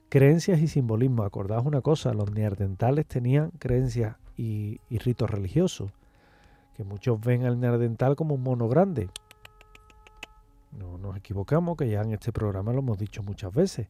Creencias 0.09 0.59
y 0.61 0.67
simbolismo. 0.67 1.23
Acordaos 1.23 1.65
una 1.65 1.81
cosa, 1.81 2.13
los 2.13 2.31
neandertales 2.31 3.07
tenían 3.07 3.49
creencias 3.57 4.17
y, 4.37 4.79
ritos 4.91 5.31
religiosos, 5.31 5.91
que 6.75 6.83
muchos 6.83 7.19
ven 7.19 7.43
al 7.45 7.59
neandertal 7.59 8.15
como 8.15 8.35
un 8.35 8.43
mono 8.43 8.69
grande. 8.69 9.09
No 10.77 10.99
nos 10.99 11.17
equivocamos, 11.17 11.75
que 11.75 11.89
ya 11.89 12.01
en 12.01 12.11
este 12.11 12.31
programa 12.31 12.71
lo 12.71 12.79
hemos 12.79 12.99
dicho 12.99 13.23
muchas 13.23 13.51
veces. 13.51 13.87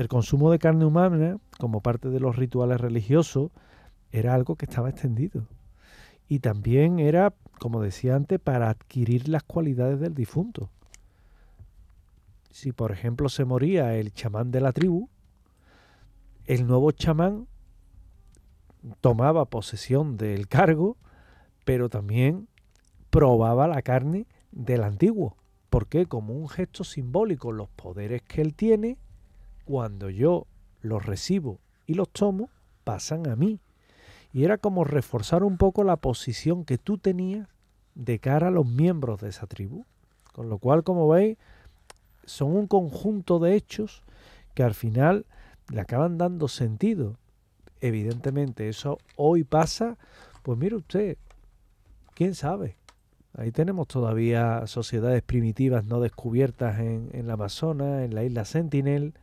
El 0.00 0.08
consumo 0.08 0.50
de 0.50 0.58
carne 0.58 0.86
humana, 0.86 1.36
como 1.58 1.82
parte 1.82 2.08
de 2.08 2.20
los 2.20 2.34
rituales 2.36 2.80
religiosos, 2.80 3.50
era 4.10 4.32
algo 4.32 4.56
que 4.56 4.64
estaba 4.64 4.88
extendido. 4.88 5.46
Y 6.26 6.38
también 6.38 6.98
era, 6.98 7.34
como 7.58 7.82
decía 7.82 8.16
antes, 8.16 8.40
para 8.40 8.70
adquirir 8.70 9.28
las 9.28 9.42
cualidades 9.42 10.00
del 10.00 10.14
difunto. 10.14 10.70
Si, 12.50 12.72
por 12.72 12.92
ejemplo, 12.92 13.28
se 13.28 13.44
moría 13.44 13.94
el 13.94 14.14
chamán 14.14 14.50
de 14.50 14.62
la 14.62 14.72
tribu, 14.72 15.10
el 16.46 16.66
nuevo 16.66 16.92
chamán 16.92 17.46
tomaba 19.02 19.44
posesión 19.44 20.16
del 20.16 20.48
cargo, 20.48 20.96
pero 21.66 21.90
también 21.90 22.48
probaba 23.10 23.68
la 23.68 23.82
carne 23.82 24.26
del 24.50 24.82
antiguo. 24.82 25.36
Porque 25.68 26.06
como 26.06 26.32
un 26.32 26.48
gesto 26.48 26.84
simbólico, 26.84 27.52
los 27.52 27.68
poderes 27.68 28.22
que 28.22 28.40
él 28.40 28.54
tiene, 28.54 28.96
cuando 29.70 30.10
yo 30.10 30.48
los 30.80 31.06
recibo 31.06 31.60
y 31.86 31.94
los 31.94 32.08
tomo, 32.08 32.50
pasan 32.82 33.28
a 33.28 33.36
mí. 33.36 33.60
Y 34.32 34.42
era 34.42 34.58
como 34.58 34.82
reforzar 34.82 35.44
un 35.44 35.58
poco 35.58 35.84
la 35.84 35.94
posición 35.94 36.64
que 36.64 36.76
tú 36.76 36.98
tenías 36.98 37.46
de 37.94 38.18
cara 38.18 38.48
a 38.48 38.50
los 38.50 38.66
miembros 38.66 39.20
de 39.20 39.28
esa 39.28 39.46
tribu. 39.46 39.84
Con 40.32 40.48
lo 40.48 40.58
cual, 40.58 40.82
como 40.82 41.08
veis, 41.08 41.38
son 42.24 42.56
un 42.56 42.66
conjunto 42.66 43.38
de 43.38 43.54
hechos 43.54 44.02
que 44.54 44.64
al 44.64 44.74
final 44.74 45.24
le 45.72 45.80
acaban 45.80 46.18
dando 46.18 46.48
sentido. 46.48 47.16
Evidentemente, 47.80 48.68
eso 48.68 48.98
hoy 49.14 49.44
pasa, 49.44 49.98
pues 50.42 50.58
mire 50.58 50.74
usted, 50.74 51.16
quién 52.14 52.34
sabe. 52.34 52.76
Ahí 53.34 53.52
tenemos 53.52 53.86
todavía 53.86 54.66
sociedades 54.66 55.22
primitivas 55.22 55.84
no 55.84 56.00
descubiertas 56.00 56.80
en, 56.80 57.08
en 57.12 57.28
la 57.28 57.34
Amazonas, 57.34 58.02
en 58.02 58.16
la 58.16 58.24
isla 58.24 58.44
Sentinel, 58.44 59.14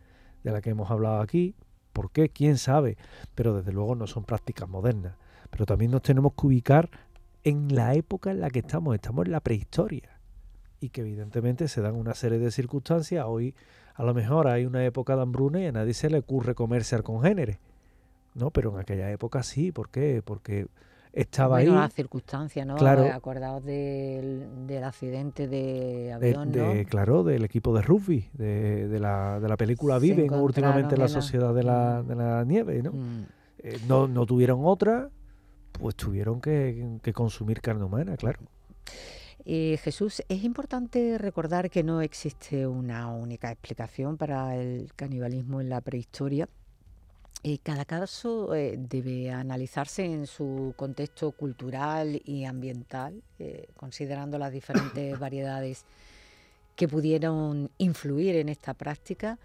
de 0.44 0.52
la 0.52 0.62
que 0.62 0.70
hemos 0.72 0.90
hablado 0.92 1.22
aquí. 1.22 1.56
¿Por 1.94 2.12
qué? 2.12 2.30
¿Quién 2.30 2.58
sabe? 2.58 2.98
Pero 3.36 3.56
desde 3.56 3.72
luego 3.72 3.96
no 3.96 4.08
son 4.08 4.24
prácticas 4.24 4.70
modernas. 4.70 5.16
Pero 5.50 5.66
también 5.66 5.92
nos 5.92 6.02
tenemos 6.02 6.34
que 6.34 6.48
ubicar 6.48 6.90
en 7.44 7.74
la 7.74 7.96
época 7.96 8.32
en 8.32 8.42
la 8.42 8.50
que 8.50 8.60
estamos. 8.60 8.96
Estamos 8.96 9.26
en 9.26 9.32
la 9.32 9.40
prehistoria. 9.40 10.20
Y 10.80 10.90
que 10.90 11.02
evidentemente 11.02 11.68
se 11.68 11.82
dan 11.82 11.96
una 11.96 12.14
serie 12.14 12.38
de 12.38 12.52
circunstancias. 12.52 13.26
Hoy 13.28 13.56
a 13.96 14.04
lo 14.04 14.14
mejor 14.14 14.48
hay 14.48 14.66
una 14.66 14.86
época 14.86 15.16
de 15.16 15.24
hambruna 15.24 15.60
y 15.62 15.66
a 15.66 15.72
nadie 15.72 15.94
se 15.94 16.10
le 16.10 16.20
ocurre 16.20 16.54
comerse 16.54 16.96
al 16.96 17.04
congénere. 17.04 17.60
No, 18.36 18.52
pero 18.52 18.72
en 18.72 18.80
aquella 18.80 19.12
época 19.12 19.42
sí. 19.42 19.72
¿Por 19.72 19.90
qué? 19.90 20.22
Porque 20.24 20.68
estaba 21.22 21.56
bueno, 21.58 21.74
ahí. 21.74 21.78
las 21.80 21.94
circunstancias, 21.94 22.66
¿no? 22.66 22.76
Claro. 22.76 23.12
Acordaos 23.14 23.64
del, 23.64 24.68
del 24.68 24.84
accidente 24.84 25.48
de 25.48 26.14
avión, 26.14 26.52
de, 26.52 26.60
de, 26.62 26.84
¿no? 26.84 26.90
Claro, 26.90 27.24
del 27.24 27.44
equipo 27.46 27.74
de 27.76 27.82
rugby, 27.82 28.30
de, 28.34 28.88
de, 28.88 29.00
la, 29.00 29.40
de 29.40 29.48
la 29.50 29.58
película 29.58 29.96
Se 30.00 30.02
Viven, 30.02 30.34
últimamente 30.34 30.96
la 30.98 31.06
en 31.06 31.14
la- 31.14 31.22
sociedad 31.22 31.54
de 31.54 31.64
la, 31.64 32.02
Mm. 32.04 32.08
de 32.08 32.16
la 32.16 32.44
nieve, 32.44 32.84
¿no? 32.84 32.92
Mm. 32.94 33.26
Eh, 33.60 33.80
no, 33.88 34.08
no 34.08 34.26
tuvieron 34.26 34.62
otra, 34.64 35.10
pues 35.74 35.96
tuvieron 35.96 36.40
que, 36.42 37.00
que 37.02 37.14
consumir 37.14 37.62
carne 37.62 37.84
humana, 37.84 38.16
claro. 38.18 38.40
Eh, 39.50 39.78
Jesús, 39.82 40.22
es 40.28 40.44
importante 40.44 41.18
recordar 41.18 41.70
que 41.70 41.82
no 41.84 42.02
existe 42.02 42.68
una 42.68 43.08
única 43.14 43.50
explicación 43.52 44.18
para 44.18 44.56
el 44.56 44.92
canibalismo 44.96 45.62
en 45.62 45.70
la 45.70 45.80
prehistoria. 45.82 46.50
Eh, 47.50 47.60
cada 47.64 47.86
caso 47.86 48.54
eh, 48.54 48.76
debe 48.78 49.32
analizarse 49.32 50.04
en 50.04 50.28
su 50.28 50.74
contexto 50.76 51.32
cultural 51.32 52.22
y 52.26 52.44
ambiental, 52.44 53.24
eh, 53.40 53.70
considerando 53.78 54.38
las 54.38 54.52
diferentes 54.52 55.18
variedades 55.26 55.86
que 56.76 56.90
pudieron 56.90 57.72
influir 57.78 58.36
en 58.36 58.50
esta 58.50 58.74
práctica. 58.74 59.40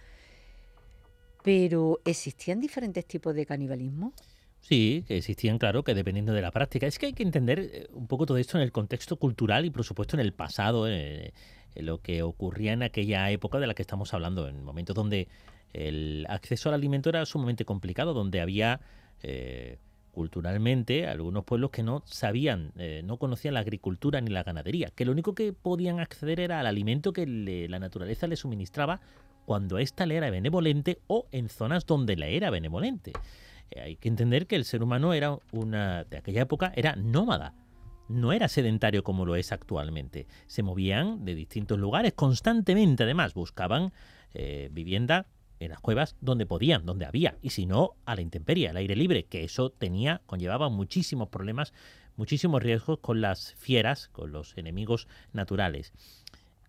Pero, 1.45 2.01
¿existían 2.05 2.61
diferentes 2.61 3.07
tipos 3.07 3.37
de 3.37 3.47
canibalismo? 3.47 4.13
Sí, 4.61 5.05
que 5.07 5.19
existían, 5.19 5.59
claro, 5.59 5.85
que 5.85 5.95
dependiendo 5.95 6.33
de 6.33 6.43
la 6.43 6.51
práctica. 6.51 6.89
Es 6.89 6.99
que 6.99 7.07
hay 7.07 7.13
que 7.13 7.23
entender 7.23 7.89
un 7.93 8.09
poco 8.09 8.27
todo 8.27 8.37
esto 8.37 8.59
en 8.59 8.65
el 8.65 8.73
contexto 8.73 9.15
cultural 9.15 9.65
y, 9.65 9.71
por 9.71 9.85
supuesto, 9.85 10.17
en 10.17 10.21
el 10.23 10.33
pasado, 10.33 10.89
en 10.89 11.33
lo 11.77 11.99
que 11.99 12.25
ocurría 12.25 12.73
en 12.73 12.83
aquella 12.83 13.31
época 13.31 13.61
de 13.61 13.69
la 13.69 13.75
que 13.75 13.83
estamos 13.83 14.13
hablando, 14.13 14.49
en 14.49 14.65
momentos 14.65 14.97
donde 14.97 15.29
el 15.73 16.27
acceso 16.29 16.69
al 16.69 16.75
alimento 16.75 17.09
era 17.09 17.25
sumamente 17.25 17.65
complicado, 17.65 18.13
donde 18.13 18.41
había 18.41 18.81
eh, 19.23 19.79
culturalmente 20.11 21.07
algunos 21.07 21.45
pueblos 21.45 21.71
que 21.71 21.83
no 21.83 22.03
sabían, 22.05 22.73
eh, 22.77 23.03
no 23.05 23.17
conocían 23.17 23.55
la 23.55 23.61
agricultura 23.61 24.21
ni 24.21 24.31
la 24.31 24.43
ganadería, 24.43 24.91
que 24.95 25.07
lo 25.07 25.13
único 25.13 25.35
que 25.35 25.53
podían 25.53 26.01
acceder 26.01 26.41
era 26.41 26.61
al 26.61 26.67
alimento 26.67 27.13
que 27.13 27.27
la 27.27 27.79
naturaleza 27.79 28.27
les 28.27 28.41
suministraba 28.41 29.01
cuando 29.47 29.79
ésta 29.79 30.05
le 30.05 30.17
era 30.17 30.31
benevolente 30.31 31.01
o 31.07 31.27
en 31.33 31.49
zonas 31.49 31.87
donde 31.87 32.17
le 32.17 32.37
era 32.37 32.51
benevolente. 32.51 33.13
Eh, 33.71 33.81
hay 33.81 33.97
que 33.97 34.09
entender 34.09 34.47
que 34.47 34.57
el 34.57 34.67
ser 34.67 34.83
humano 34.83 35.15
era 35.15 35.39
una 35.53 36.05
de 36.05 36.19
aquella 36.19 36.43
época 36.43 36.73
era 36.77 36.95
nómada. 36.95 37.55
No 38.09 38.35
era 38.35 38.49
sedentario 38.49 39.03
como 39.03 39.25
lo 39.25 39.37
es 39.37 39.53
actualmente. 39.53 40.27
Se 40.47 40.63
movían 40.63 41.25
de 41.25 41.35
distintos 41.35 41.79
lugares 41.79 42.13
constantemente, 42.13 43.05
además, 43.05 43.33
buscaban 43.33 43.93
vivienda 44.71 45.27
en 45.65 45.71
las 45.71 45.81
cuevas 45.81 46.17
donde 46.21 46.47
podían, 46.47 46.85
donde 46.85 47.07
había, 47.07 47.39
y 47.43 47.51
si 47.51 47.67
no, 47.67 47.95
a 48.05 48.15
la 48.15 48.23
intemperie, 48.23 48.69
al 48.69 48.77
aire 48.77 48.97
libre, 48.97 49.25
que 49.25 49.45
eso 49.45 49.71
tenía, 49.71 50.23
conllevaba 50.27 50.69
muchísimos 50.69 51.29
problemas, 51.29 51.73
muchísimos 52.17 52.63
riesgos 52.63 52.99
con 52.99 53.21
las 53.21 53.55
fieras, 53.55 54.09
con 54.09 54.33
los 54.33 54.57
enemigos 54.59 55.09
naturales. 55.33 55.93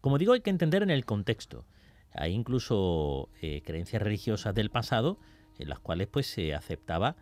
Como 0.02 0.18
digo, 0.18 0.34
hay 0.34 0.42
que 0.42 0.50
entender 0.50 0.84
en 0.84 0.90
el 0.90 1.06
contexto. 1.06 1.66
Hay 2.12 2.34
incluso 2.34 3.30
eh, 3.42 3.62
creencias 3.66 4.02
religiosas 4.02 4.54
del 4.54 4.70
pasado 4.70 5.18
en 5.58 5.70
las 5.70 5.80
cuales 5.80 6.08
pues 6.08 6.28
se 6.28 6.54
aceptaba 6.54 7.16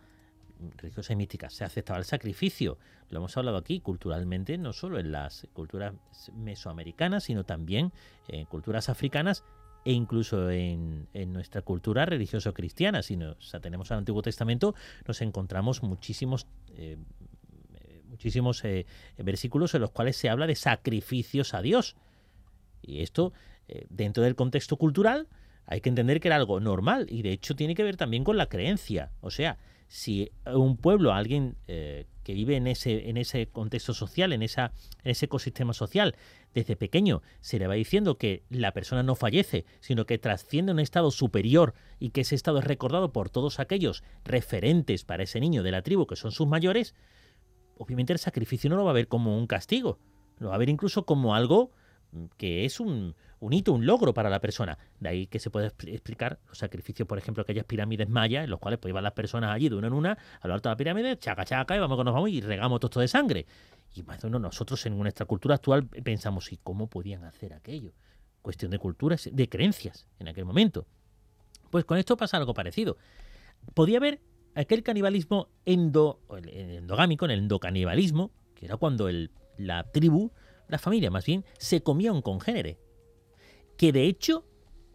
religiosas 0.77 1.11
y 1.11 1.15
místicas, 1.15 1.53
se 1.53 1.63
aceptaba 1.63 1.99
el 1.99 2.05
sacrificio. 2.05 2.77
Lo 3.09 3.19
hemos 3.19 3.35
hablado 3.37 3.57
aquí 3.57 3.79
culturalmente, 3.79 4.57
no 4.57 4.73
solo 4.73 4.99
en 4.99 5.11
las 5.11 5.47
culturas 5.53 5.93
mesoamericanas, 6.33 7.23
sino 7.25 7.43
también 7.43 7.91
en 8.27 8.45
culturas 8.45 8.89
africanas 8.89 9.43
e 9.83 9.93
incluso 9.93 10.49
en, 10.49 11.07
nuestra 11.27 11.61
cultura 11.61 12.05
religioso-cristiana. 12.05 13.01
Si 13.01 13.17
nos 13.17 13.53
atenemos 13.55 13.91
al 13.91 13.99
Antiguo 13.99 14.21
Testamento, 14.21 14.75
nos 15.07 15.21
encontramos 15.21 15.81
muchísimos 15.83 16.47
eh, 16.75 16.97
muchísimos 18.07 18.63
eh, 18.65 18.85
versículos 19.17 19.73
en 19.73 19.81
los 19.81 19.91
cuales 19.91 20.17
se 20.17 20.29
habla 20.29 20.45
de 20.45 20.55
sacrificios 20.55 21.53
a 21.53 21.61
Dios. 21.61 21.95
Y 22.81 23.01
esto, 23.01 23.33
eh, 23.67 23.85
dentro 23.89 24.23
del 24.23 24.35
contexto 24.35 24.75
cultural, 24.75 25.27
hay 25.65 25.81
que 25.81 25.89
entender 25.89 26.19
que 26.19 26.27
era 26.27 26.35
algo 26.35 26.59
normal 26.59 27.07
y 27.09 27.21
de 27.21 27.31
hecho 27.31 27.55
tiene 27.55 27.73
que 27.73 27.83
ver 27.83 27.95
también 27.95 28.23
con 28.23 28.37
la 28.37 28.47
creencia. 28.47 29.11
O 29.21 29.31
sea, 29.31 29.57
si 29.87 30.31
un 30.45 30.77
pueblo, 30.77 31.13
alguien 31.13 31.55
que 32.23 32.33
vive 32.33 32.55
en 32.55 32.67
ese, 32.67 33.09
en 33.09 33.17
ese 33.17 33.47
contexto 33.47 33.93
social, 33.93 34.33
en, 34.33 34.41
esa, 34.41 34.73
en 35.03 35.11
ese 35.11 35.25
ecosistema 35.25 35.73
social, 35.73 36.15
desde 36.53 36.75
pequeño 36.75 37.21
se 37.39 37.59
le 37.59 37.67
va 37.67 37.75
diciendo 37.75 38.17
que 38.17 38.43
la 38.49 38.73
persona 38.73 39.03
no 39.03 39.15
fallece, 39.15 39.65
sino 39.79 40.05
que 40.05 40.17
trasciende 40.17 40.71
a 40.71 40.73
un 40.73 40.79
estado 40.79 41.11
superior 41.11 41.73
y 41.99 42.09
que 42.09 42.21
ese 42.21 42.35
estado 42.35 42.59
es 42.59 42.65
recordado 42.65 43.11
por 43.11 43.29
todos 43.29 43.59
aquellos 43.59 44.03
referentes 44.23 45.03
para 45.03 45.23
ese 45.23 45.39
niño 45.39 45.63
de 45.63 45.71
la 45.71 45.81
tribu 45.81 46.07
que 46.07 46.15
son 46.15 46.31
sus 46.31 46.47
mayores, 46.47 46.95
obviamente 47.77 48.13
el 48.13 48.19
sacrificio 48.19 48.69
no 48.69 48.75
lo 48.75 48.85
va 48.85 48.91
a 48.91 48.95
ver 48.95 49.07
como 49.07 49.37
un 49.37 49.47
castigo, 49.47 49.99
lo 50.37 50.49
va 50.49 50.55
a 50.55 50.59
ver 50.59 50.69
incluso 50.69 51.05
como 51.05 51.35
algo 51.35 51.71
que 52.37 52.65
es 52.65 52.79
un, 52.79 53.15
un 53.41 53.53
hito, 53.53 53.73
un 53.73 53.85
logro 53.85 54.13
para 54.13 54.29
la 54.29 54.39
persona. 54.39 54.77
De 54.99 55.09
ahí 55.09 55.27
que 55.27 55.39
se 55.39 55.49
puede 55.49 55.67
expl- 55.67 55.91
explicar 55.91 56.39
los 56.47 56.57
sacrificios, 56.57 57.07
por 57.07 57.17
ejemplo, 57.17 57.41
aquellas 57.41 57.65
pirámides 57.65 58.07
mayas, 58.07 58.43
en 58.43 58.49
los 58.49 58.59
cuales 58.59 58.79
pues 58.79 58.91
iban 58.91 59.03
las 59.03 59.13
personas 59.13 59.49
allí 59.51 59.67
de 59.67 59.75
una 59.75 59.87
en 59.87 59.93
una, 59.93 60.17
a 60.39 60.47
lo 60.47 60.53
alto 60.53 60.69
de 60.69 60.73
la 60.73 60.77
pirámide, 60.77 61.17
chaca, 61.17 61.43
chaca, 61.43 61.75
y 61.75 61.79
vamos 61.79 61.97
que 61.97 62.03
nos 62.03 62.13
vamos 62.13 62.29
y 62.29 62.39
regamos 62.39 62.79
todo 62.79 62.87
esto 62.87 62.99
de 63.01 63.07
sangre. 63.07 63.45
Y 63.95 64.03
más 64.03 64.23
o 64.23 64.27
menos 64.27 64.41
nosotros 64.41 64.85
en 64.85 64.97
nuestra 64.97 65.25
cultura 65.25 65.55
actual 65.55 65.87
pensamos, 65.87 66.51
¿y 66.53 66.57
cómo 66.57 66.87
podían 66.87 67.23
hacer 67.23 67.53
aquello? 67.53 67.93
Cuestión 68.41 68.71
de 68.71 68.79
culturas, 68.79 69.27
de 69.31 69.49
creencias 69.49 70.07
en 70.19 70.27
aquel 70.27 70.45
momento. 70.45 70.85
Pues 71.71 71.83
con 71.83 71.97
esto 71.97 72.15
pasa 72.15 72.37
algo 72.37 72.53
parecido. 72.53 72.97
Podía 73.73 73.97
haber 73.97 74.21
aquel 74.55 74.83
canibalismo 74.83 75.49
endo, 75.65 76.21
el 76.37 76.49
endogámico, 76.49 77.25
en 77.25 77.31
el 77.31 77.39
endocanibalismo, 77.39 78.31
que 78.55 78.65
era 78.65 78.77
cuando 78.77 79.09
la 79.57 79.91
tribu, 79.91 80.31
la 80.67 80.77
familia 80.77 81.09
más 81.09 81.25
bien, 81.25 81.43
se 81.57 81.81
comía 81.81 82.13
un 82.13 82.21
congénere. 82.21 82.77
Que 83.81 83.91
de 83.91 84.05
hecho, 84.05 84.45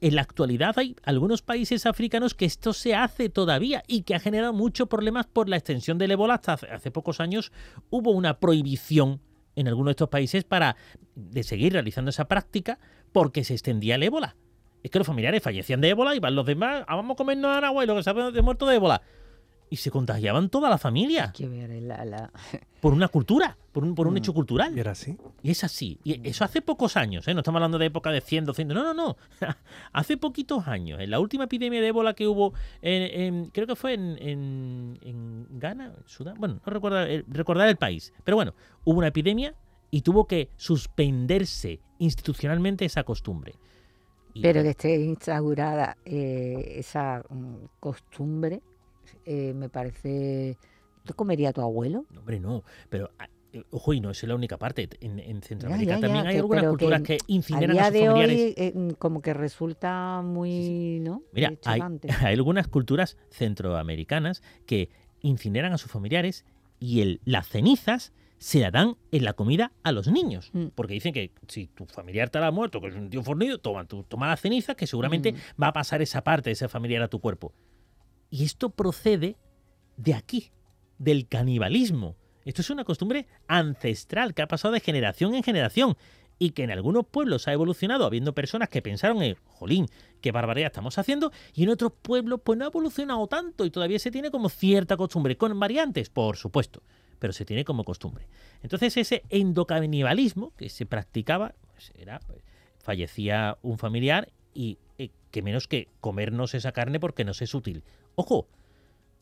en 0.01 0.15
la 0.15 0.23
actualidad 0.23 0.79
hay 0.79 0.95
algunos 1.03 1.43
países 1.43 1.87
africanos 1.87 2.35
que 2.35 2.45
esto 2.45 2.73
se 2.73 2.95
hace 2.95 3.29
todavía 3.29 3.83
y 3.89 4.03
que 4.03 4.15
ha 4.15 4.21
generado 4.21 4.53
muchos 4.53 4.87
problemas 4.87 5.27
por 5.27 5.49
la 5.49 5.57
extensión 5.57 5.99
del 5.99 6.13
ébola. 6.13 6.35
Hasta 6.35 6.53
hace, 6.53 6.93
pocos 6.93 7.19
años 7.19 7.51
hubo 7.91 8.13
una 8.13 8.39
prohibición 8.39 9.21
en 9.57 9.67
algunos 9.67 9.87
de 9.89 9.91
estos 9.91 10.09
países 10.09 10.45
para 10.45 10.77
de 11.17 11.43
seguir 11.43 11.73
realizando 11.73 12.11
esa 12.11 12.29
práctica 12.29 12.79
porque 13.11 13.43
se 13.43 13.55
extendía 13.55 13.97
el 13.97 14.05
ébola. 14.05 14.37
Es 14.85 14.93
que 14.93 14.99
los 14.99 15.07
familiares 15.09 15.43
fallecían 15.43 15.81
de 15.81 15.89
ébola 15.89 16.15
y 16.15 16.21
van 16.21 16.37
los 16.37 16.47
demás, 16.47 16.85
"Ah, 16.87 16.95
vamos 16.95 17.15
a 17.15 17.17
comernos 17.17 17.51
a 17.51 17.83
y 17.83 17.87
lo 17.89 17.97
que 17.97 18.05
sabe 18.05 18.31
de 18.31 18.43
muerto 18.43 18.67
de 18.67 18.77
ébola. 18.77 19.03
Y 19.69 19.77
se 19.77 19.91
contagiaban 19.91 20.49
toda 20.49 20.71
la 20.71 20.79
familia. 20.79 21.33
Que 21.35 21.49
ver 21.49 21.71
la, 21.83 22.05
la... 22.05 22.31
Por 22.81 22.93
una 22.93 23.09
cultura, 23.09 23.57
por 23.73 23.83
un, 23.83 23.97
por 23.97 24.07
un 24.07 24.15
Mm. 24.15 24.19
hecho 24.19 24.33
cultural. 24.33 24.77
¿Y 24.77 24.81
era 24.81 24.93
así? 24.93 25.17
Y 25.43 25.51
es 25.51 25.65
así. 25.65 25.99
Y 26.05 26.29
eso 26.29 26.45
hace 26.45 26.63
pocos 26.63 26.97
años, 26.97 27.27
¿eh? 27.27 27.35
No 27.35 27.41
estamos 27.41 27.59
hablando 27.59 27.79
de 27.79 27.87
época 27.87 28.13
de 28.13 28.21
100, 28.21 28.45
200. 28.45 28.77
No, 28.77 28.85
no, 28.85 28.95
no. 28.95 29.17
hace 29.93 30.17
poquitos 30.17 30.69
años. 30.69 31.01
En 31.01 31.11
la 31.11 31.19
última 31.19 31.45
epidemia 31.45 31.81
de 31.81 31.89
ébola 31.89 32.15
que 32.15 32.29
hubo, 32.29 32.53
en, 32.83 33.03
en- 33.03 33.47
creo 33.51 33.67
que 33.67 33.75
fue 33.75 33.95
en, 33.95 34.17
en, 34.21 34.99
en 35.03 35.47
Ghana, 35.59 35.95
en 35.99 36.09
Sudán. 36.09 36.37
Bueno, 36.39 36.61
no 36.65 36.73
recuerdo 36.73 37.03
eh, 37.05 37.25
recordar 37.27 37.67
el 37.69 37.77
país. 37.77 38.13
Pero 38.23 38.37
bueno, 38.37 38.55
hubo 38.85 38.99
una 38.99 39.09
epidemia 39.09 39.53
y 39.91 40.03
tuvo 40.03 40.27
que 40.29 40.51
suspenderse 40.57 41.81
institucionalmente 41.99 42.85
esa 42.85 43.03
costumbre. 43.03 43.55
Y- 44.33 44.43
Pero 44.43 44.63
que 44.63 44.71
esté 44.71 44.95
instaurada 45.01 45.97
eh, 46.05 46.75
esa 46.77 47.25
mm, 47.31 47.55
costumbre, 47.81 48.61
eh, 49.27 49.53
me 49.55 49.69
parece... 49.69 50.57
¿Tú 51.05 51.15
comería 51.15 51.53
tu 51.53 51.61
abuelo? 51.61 52.05
No, 52.11 52.21
hombre, 52.21 52.41
no. 52.41 52.65
Pero, 52.89 53.11
ah, 53.19 53.29
eh, 53.53 53.63
ojo, 53.71 53.93
y 53.93 54.01
no 54.01 54.11
es 54.11 54.23
la 54.25 54.35
única 54.35 54.57
parte. 54.59 54.89
En, 55.01 55.21
en 55.21 55.41
Centroamérica 55.43 55.95
ya, 55.95 56.01
también 56.01 56.25
ya, 56.25 56.31
hay 56.31 56.35
que- 56.35 56.41
algunas 56.41 56.65
culturas 56.67 57.03
que 57.03 57.19
incineran 57.29 57.79
a 57.79 57.85
sus 57.85 57.93
de 57.93 58.07
familiares. 58.07 58.37
hoy 58.41 58.55
eh, 58.57 58.73
mm, 58.75 58.91
como 58.99 59.23
que 59.23 59.33
resulta 59.35 60.21
muy, 60.25 60.99
¿no? 61.01 61.23
Mira, 61.33 61.53
hay, 61.65 61.81
algunas 62.35 62.67
culturas 62.69 63.17
centroamericanas 63.31 64.43
que 64.67 64.91
incineran 65.23 65.73
a 65.73 65.79
sus 65.79 65.91
familiares 65.91 66.45
y 66.81 67.01
el, 67.03 67.21
las 67.25 67.49
cenizas 67.49 68.13
se 68.39 68.61
la 68.61 68.71
dan 68.71 68.97
en 69.13 69.25
la 69.25 69.33
comida 69.33 69.73
a 69.83 69.93
los 69.93 70.09
niños. 70.09 70.51
Mm. 70.53 70.67
Porque 70.75 70.93
dicen 70.95 71.15
que 71.15 71.31
si 71.49 71.69
tu 71.69 71.87
familiar 71.87 72.29
te 72.31 72.39
ha 72.39 72.51
muerto, 72.51 72.81
que 72.81 72.89
es 72.89 72.95
un 72.95 73.09
tío 73.09 73.23
fornido, 73.23 73.59
toma, 73.59 73.87
tú, 73.87 74.03
toma 74.03 74.27
las 74.27 74.41
cenizas, 74.41 74.77
que 74.77 74.87
seguramente 74.87 75.33
Mm. 75.33 75.37
va 75.63 75.69
a 75.69 75.73
pasar 75.73 76.03
esa 76.03 76.23
parte 76.23 76.51
de 76.51 76.53
ese 76.53 76.69
familiar 76.69 77.03
a 77.03 77.09
tu 77.09 77.21
cuerpo. 77.21 77.53
Y 78.37 78.45
esto 78.45 78.69
procede 78.69 79.39
de 79.97 80.13
aquí, 80.13 80.51
del 80.99 81.27
canibalismo. 81.27 82.17
Esto 82.45 82.61
es 82.61 82.69
una 82.69 82.85
costumbre 82.85 83.27
ancestral 83.49 84.35
que 84.35 84.43
ha 84.43 84.47
pasado 84.47 84.75
de 84.75 84.81
generación 84.81 85.35
en 85.35 85.43
generación 85.43 85.97
y 86.39 86.51
que 86.51 86.63
en 86.63 86.71
algunos 86.71 87.07
pueblos 87.07 87.49
ha 87.49 87.55
evolucionado 87.55 88.05
habiendo 88.05 88.35
personas 88.35 88.69
que 88.69 88.83
pensaron 88.83 89.23
en, 89.23 89.37
jolín, 89.47 89.87
qué 90.21 90.33
barbaridad 90.33 90.67
estamos 90.67 90.99
haciendo, 90.99 91.33
y 91.55 91.63
en 91.63 91.71
otros 91.71 91.95
pueblos 92.03 92.43
pues 92.45 92.59
no 92.59 92.67
ha 92.67 92.69
evolucionado 92.69 93.27
tanto 93.27 93.65
y 93.65 93.71
todavía 93.71 93.99
se 93.99 94.11
tiene 94.11 94.31
como 94.31 94.51
cierta 94.51 94.99
costumbre, 94.99 95.39
con 95.39 95.59
variantes, 95.59 96.11
por 96.11 96.37
supuesto, 96.37 96.83
pero 97.19 97.33
se 97.33 97.47
tiene 97.47 97.65
como 97.65 97.85
costumbre. 97.85 98.29
Entonces 98.63 98.99
ese 98.99 99.23
endocanibalismo 99.31 100.53
que 100.59 100.69
se 100.69 100.85
practicaba, 100.85 101.55
pues 101.73 101.91
era, 101.95 102.21
pues, 102.21 102.43
fallecía 102.81 103.57
un 103.63 103.79
familiar 103.79 104.31
y 104.53 104.77
eh, 104.99 105.09
que 105.31 105.41
menos 105.41 105.69
que 105.69 105.89
comernos 106.01 106.55
esa 106.55 106.73
carne 106.73 107.01
porque 107.01 107.25
nos 107.25 107.41
es 107.41 107.55
útil. 107.55 107.83
Ojo, 108.17 108.49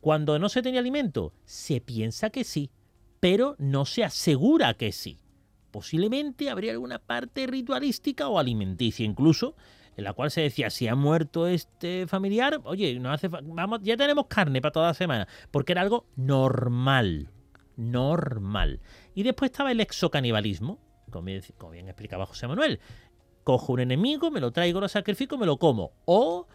cuando 0.01 0.39
no 0.39 0.49
se 0.49 0.63
tenía 0.63 0.81
alimento, 0.81 1.33
se 1.45 1.81
piensa 1.81 2.31
que 2.31 2.45
sí, 2.45 2.71
pero 3.19 3.57
no 3.59 3.85
se 3.87 4.05
asegura 4.05 4.75
que 4.75 4.93
sí. 4.93 5.19
Posiblemente 5.73 6.49
habría 6.49 6.73
alguna 6.73 7.01
parte 7.01 7.49
ritualística 7.49 8.29
o 8.29 8.39
alimenticia 8.39 9.05
incluso, 9.05 9.57
en 9.97 10.05
la 10.05 10.13
cual 10.13 10.31
se 10.31 10.43
decía, 10.43 10.71
si 10.71 10.87
ha 10.87 10.95
muerto 10.95 11.49
este 11.49 12.07
familiar, 12.07 12.61
oye, 12.65 13.01
no 13.01 13.11
hace 13.11 13.27
vamos, 13.27 13.81
ya 13.83 13.97
tenemos 13.97 14.27
carne 14.27 14.61
para 14.61 14.73
toda 14.73 14.87
la 14.89 14.95
semana, 14.95 15.27
porque 15.51 15.73
era 15.73 15.81
algo 15.81 16.07
normal, 16.15 17.31
normal. 17.77 18.81
Y 19.15 19.25
después 19.25 19.51
estaba 19.51 19.73
el 19.73 19.81
exocanibalismo, 19.81 20.79
como 21.11 21.25
bien, 21.25 21.43
como 21.59 21.73
bien 21.73 21.89
explicaba 21.89 22.27
José 22.27 22.47
Manuel. 22.47 22.79
Cojo 23.43 23.73
un 23.73 23.81
enemigo, 23.81 24.31
me 24.31 24.41
lo 24.41 24.53
traigo, 24.53 24.81
lo 24.81 24.89
sacrifico, 24.89 25.37
me 25.37 25.47
lo 25.47 25.59
como. 25.59 25.93
O 26.05 26.47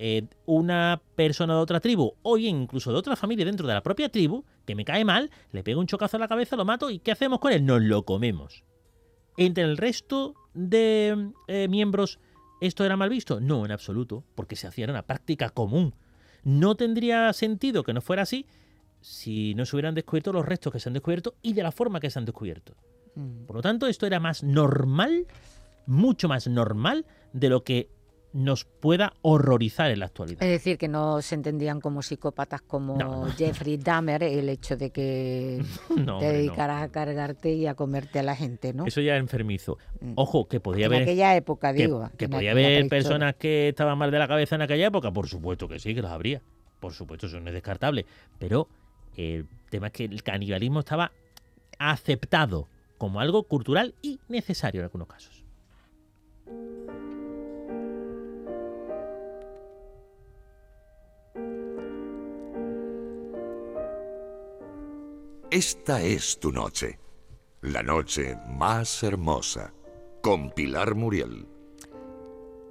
eh, 0.00 0.28
una 0.46 1.02
persona 1.16 1.54
de 1.54 1.60
otra 1.60 1.80
tribu, 1.80 2.14
o 2.22 2.36
bien 2.36 2.62
incluso 2.62 2.92
de 2.92 2.98
otra 2.98 3.16
familia 3.16 3.44
dentro 3.44 3.66
de 3.66 3.74
la 3.74 3.82
propia 3.82 4.08
tribu, 4.08 4.44
que 4.64 4.76
me 4.76 4.84
cae 4.84 5.04
mal, 5.04 5.28
le 5.50 5.64
pego 5.64 5.80
un 5.80 5.88
chocazo 5.88 6.16
a 6.16 6.20
la 6.20 6.28
cabeza, 6.28 6.54
lo 6.54 6.64
mato, 6.64 6.88
¿y 6.88 7.00
qué 7.00 7.10
hacemos 7.10 7.40
con 7.40 7.52
él? 7.52 7.66
Nos 7.66 7.82
lo 7.82 8.04
comemos. 8.04 8.62
Entre 9.36 9.64
el 9.64 9.76
resto 9.76 10.36
de 10.54 11.32
eh, 11.48 11.66
miembros, 11.66 12.20
¿esto 12.60 12.84
era 12.84 12.96
mal 12.96 13.10
visto? 13.10 13.40
No, 13.40 13.64
en 13.64 13.72
absoluto, 13.72 14.22
porque 14.36 14.54
se 14.54 14.68
hacía 14.68 14.84
una 14.84 15.02
práctica 15.02 15.50
común. 15.50 15.96
No 16.44 16.76
tendría 16.76 17.32
sentido 17.32 17.82
que 17.82 17.92
no 17.92 18.00
fuera 18.00 18.22
así 18.22 18.46
si 19.00 19.56
no 19.56 19.66
se 19.66 19.74
hubieran 19.74 19.96
descubierto 19.96 20.32
los 20.32 20.46
restos 20.46 20.72
que 20.72 20.78
se 20.78 20.88
han 20.88 20.92
descubierto 20.92 21.34
y 21.42 21.54
de 21.54 21.64
la 21.64 21.72
forma 21.72 21.98
que 21.98 22.10
se 22.10 22.20
han 22.20 22.24
descubierto. 22.24 22.76
Mm. 23.16 23.46
Por 23.46 23.56
lo 23.56 23.62
tanto, 23.62 23.88
esto 23.88 24.06
era 24.06 24.20
más 24.20 24.44
normal, 24.44 25.26
mucho 25.86 26.28
más 26.28 26.46
normal 26.46 27.04
de 27.32 27.48
lo 27.48 27.64
que 27.64 27.97
nos 28.32 28.64
pueda 28.64 29.14
horrorizar 29.22 29.90
en 29.90 30.00
la 30.00 30.06
actualidad. 30.06 30.42
Es 30.42 30.50
decir, 30.50 30.76
que 30.78 30.86
no 30.88 31.22
se 31.22 31.34
entendían 31.34 31.80
como 31.80 32.02
psicópatas 32.02 32.60
como 32.60 32.96
No. 32.96 33.26
Jeffrey 33.36 33.78
Dahmer 33.78 34.22
el 34.22 34.48
hecho 34.48 34.76
de 34.76 34.90
que 34.90 35.62
No, 35.90 36.18
te 36.18 36.26
no. 36.26 36.32
dedicaras 36.32 36.82
a 36.82 36.88
cargarte 36.90 37.52
y 37.54 37.66
a 37.66 37.74
comerte 37.74 38.18
a 38.18 38.22
la 38.22 38.36
gente, 38.36 38.72
¿no? 38.74 38.86
Eso 38.86 39.00
ya 39.00 39.16
es 39.16 39.20
enfermizo. 39.20 39.78
Mm. 40.00 40.12
Ojo, 40.16 40.46
que 40.46 40.60
podía 40.60 40.86
en 40.86 40.92
haber, 40.92 41.02
aquella 41.04 41.36
época, 41.36 41.72
que, 41.72 41.82
digo. 41.86 42.10
que 42.18 42.26
en 42.26 42.30
podía 42.30 42.50
haber 42.52 42.88
personas 42.88 43.34
que 43.36 43.68
estaban 43.70 43.96
mal 43.96 44.10
de 44.10 44.18
la 44.18 44.28
cabeza 44.28 44.56
en 44.56 44.62
aquella 44.62 44.86
época. 44.88 45.10
Por 45.10 45.28
supuesto 45.28 45.66
que 45.68 45.78
sí, 45.78 45.94
que 45.94 46.02
los 46.02 46.10
habría. 46.10 46.42
Por 46.80 46.92
supuesto, 46.92 47.26
eso 47.26 47.40
no 47.40 47.48
es 47.48 47.54
descartable. 47.54 48.04
Pero 48.38 48.68
el 49.16 49.46
tema 49.70 49.88
es 49.88 49.92
que 49.94 50.04
el 50.04 50.22
canibalismo 50.22 50.80
estaba 50.80 51.12
aceptado 51.78 52.68
como 52.98 53.20
algo 53.20 53.44
cultural 53.44 53.94
y 54.02 54.20
necesario 54.28 54.80
en 54.80 54.84
algunos 54.84 55.08
casos. 55.08 55.44
Esta 65.50 66.02
es 66.02 66.38
tu 66.38 66.52
noche, 66.52 66.98
la 67.62 67.82
noche 67.82 68.36
más 68.50 69.02
hermosa, 69.02 69.72
con 70.20 70.50
Pilar 70.50 70.94
Muriel. 70.94 71.46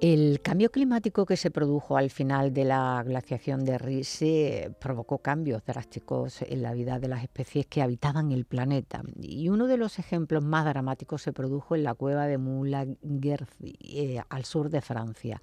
El 0.00 0.40
cambio 0.42 0.70
climático 0.70 1.26
que 1.26 1.36
se 1.36 1.50
produjo 1.50 1.96
al 1.96 2.08
final 2.10 2.54
de 2.54 2.64
la 2.64 3.02
glaciación 3.04 3.64
de 3.64 3.78
Riese 3.78 4.72
provocó 4.80 5.18
cambios 5.18 5.64
drásticos 5.64 6.40
en 6.42 6.62
la 6.62 6.72
vida 6.72 7.00
de 7.00 7.08
las 7.08 7.24
especies 7.24 7.66
que 7.66 7.82
habitaban 7.82 8.30
el 8.30 8.44
planeta. 8.44 9.02
Y 9.20 9.48
uno 9.48 9.66
de 9.66 9.76
los 9.76 9.98
ejemplos 9.98 10.44
más 10.44 10.64
dramáticos 10.64 11.22
se 11.22 11.32
produjo 11.32 11.74
en 11.74 11.82
la 11.82 11.94
cueva 11.94 12.28
de 12.28 12.38
Moulin-Gerzi, 12.38 13.74
eh, 13.80 14.22
al 14.28 14.44
sur 14.44 14.70
de 14.70 14.82
Francia. 14.82 15.42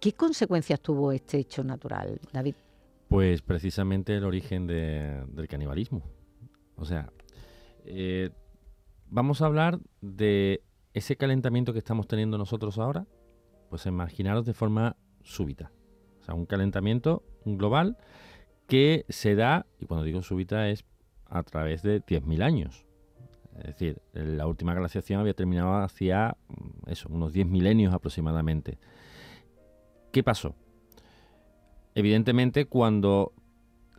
¿Qué 0.00 0.14
consecuencias 0.14 0.80
tuvo 0.80 1.12
este 1.12 1.38
hecho 1.38 1.62
natural, 1.62 2.20
David? 2.32 2.56
Pues 3.10 3.42
precisamente 3.42 4.16
el 4.16 4.24
origen 4.24 4.68
de- 4.68 5.24
del 5.32 5.48
canibalismo. 5.48 6.04
O 6.76 6.84
sea, 6.84 7.10
eh, 7.84 8.30
vamos 9.08 9.42
a 9.42 9.46
hablar 9.46 9.80
de 10.00 10.62
ese 10.94 11.16
calentamiento 11.16 11.72
que 11.72 11.80
estamos 11.80 12.06
teniendo 12.06 12.38
nosotros 12.38 12.78
ahora, 12.78 13.06
pues 13.68 13.84
imaginaros 13.86 14.46
de 14.46 14.54
forma 14.54 14.96
súbita. 15.24 15.72
O 16.20 16.24
sea, 16.24 16.34
un 16.34 16.46
calentamiento 16.46 17.24
global 17.44 17.98
que 18.68 19.04
se 19.08 19.34
da, 19.34 19.66
y 19.80 19.86
cuando 19.86 20.04
digo 20.04 20.22
súbita 20.22 20.68
es 20.68 20.84
a 21.26 21.42
través 21.42 21.82
de 21.82 21.98
10.000 22.00 22.42
años. 22.42 22.86
Es 23.58 23.64
decir, 23.64 24.00
la 24.12 24.46
última 24.46 24.72
glaciación 24.72 25.18
había 25.18 25.34
terminado 25.34 25.74
hacia 25.82 26.36
mm, 26.46 26.90
eso, 26.90 27.08
unos 27.10 27.32
10 27.32 27.46
milenios 27.48 27.92
aproximadamente. 27.92 28.78
¿Qué 30.12 30.22
pasó? 30.22 30.54
Evidentemente, 32.00 32.64
cuando 32.64 33.34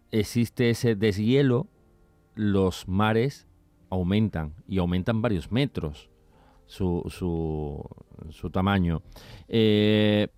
existe 0.10 0.72
ese 0.72 0.96
deshielo, 0.96 1.68
los 2.34 2.88
mares 2.88 3.48
aumentan 3.92 4.56
y 4.68 4.80
aumentan 4.80 5.22
varios 5.22 5.52
metros 5.52 6.10
su, 6.66 7.04
su, 7.12 8.50
tamaño. 8.50 9.04
Eh, 9.48 10.30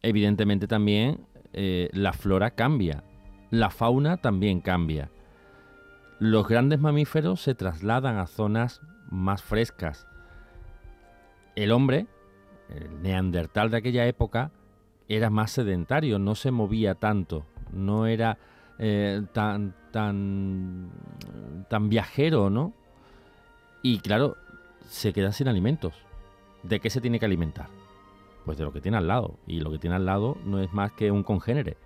evidentemente 0.00 0.68
también 0.68 1.26
eh, 1.52 1.88
la 1.92 2.12
flora 2.12 2.52
cambia, 2.52 3.02
la 3.50 3.70
fauna 3.70 4.18
también 4.18 4.60
cambia. 4.60 5.10
Los 6.20 6.46
grandes 6.46 6.78
mamíferos 6.78 7.40
se 7.40 7.56
trasladan 7.56 8.16
a 8.18 8.28
zonas 8.28 8.80
más 9.10 9.42
frescas. 9.42 10.06
El 11.56 11.72
hombre, 11.72 12.06
el 12.68 13.02
neandertal 13.02 13.72
de 13.72 13.78
aquella 13.78 14.06
época, 14.06 14.52
era 15.16 15.30
más 15.30 15.50
sedentario, 15.50 16.18
no 16.18 16.34
se 16.34 16.50
movía 16.50 16.94
tanto, 16.94 17.44
no 17.72 18.06
era 18.06 18.38
eh, 18.78 19.22
tan, 19.32 19.74
tan, 19.90 20.90
tan 21.68 21.88
viajero, 21.88 22.50
¿no? 22.50 22.72
Y 23.82 23.98
claro, 23.98 24.36
se 24.88 25.12
queda 25.12 25.32
sin 25.32 25.48
alimentos. 25.48 25.94
¿De 26.62 26.80
qué 26.80 26.90
se 26.90 27.00
tiene 27.00 27.18
que 27.18 27.26
alimentar? 27.26 27.68
Pues 28.44 28.58
de 28.58 28.64
lo 28.64 28.72
que 28.72 28.80
tiene 28.80 28.96
al 28.96 29.08
lado. 29.08 29.36
Y 29.46 29.60
lo 29.60 29.70
que 29.70 29.78
tiene 29.78 29.96
al 29.96 30.06
lado 30.06 30.36
no 30.44 30.60
es 30.60 30.72
más 30.72 30.92
que 30.92 31.10
un 31.10 31.22
congénere. 31.24 31.76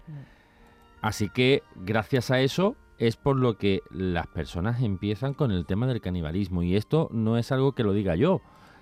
Así 1.00 1.28
que 1.28 1.62
gracias 1.76 2.30
a 2.30 2.40
eso 2.40 2.76
es 2.98 3.16
por 3.16 3.36
lo 3.36 3.58
que 3.58 3.82
las 3.90 4.26
personas 4.26 4.82
empiezan 4.82 5.34
con 5.34 5.50
el 5.50 5.66
tema 5.66 5.86
del 5.86 6.00
canibalismo. 6.00 6.62
Y 6.62 6.76
esto 6.76 7.08
no 7.12 7.38
es 7.38 7.52
algo 7.52 7.72
que 7.72 7.82
lo 7.82 7.92
diga 7.92 8.16
yo. 8.16 8.40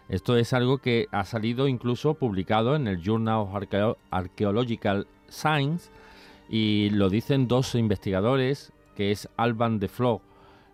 Esto 0.08 0.36
es 0.36 0.52
algo 0.52 0.78
que 0.78 1.06
ha 1.12 1.24
salido 1.24 1.66
incluso 1.66 2.14
publicado 2.14 2.76
en 2.76 2.88
el 2.88 3.02
Journal 3.02 3.40
of 3.40 3.94
Archaeological 4.10 5.06
Science 5.28 5.90
Y 6.48 6.90
lo 6.90 7.08
dicen 7.08 7.48
dos 7.48 7.74
investigadores, 7.74 8.72
que 8.94 9.10
es 9.10 9.28
Alban 9.36 9.78
de 9.78 9.88
Flo, 9.88 10.20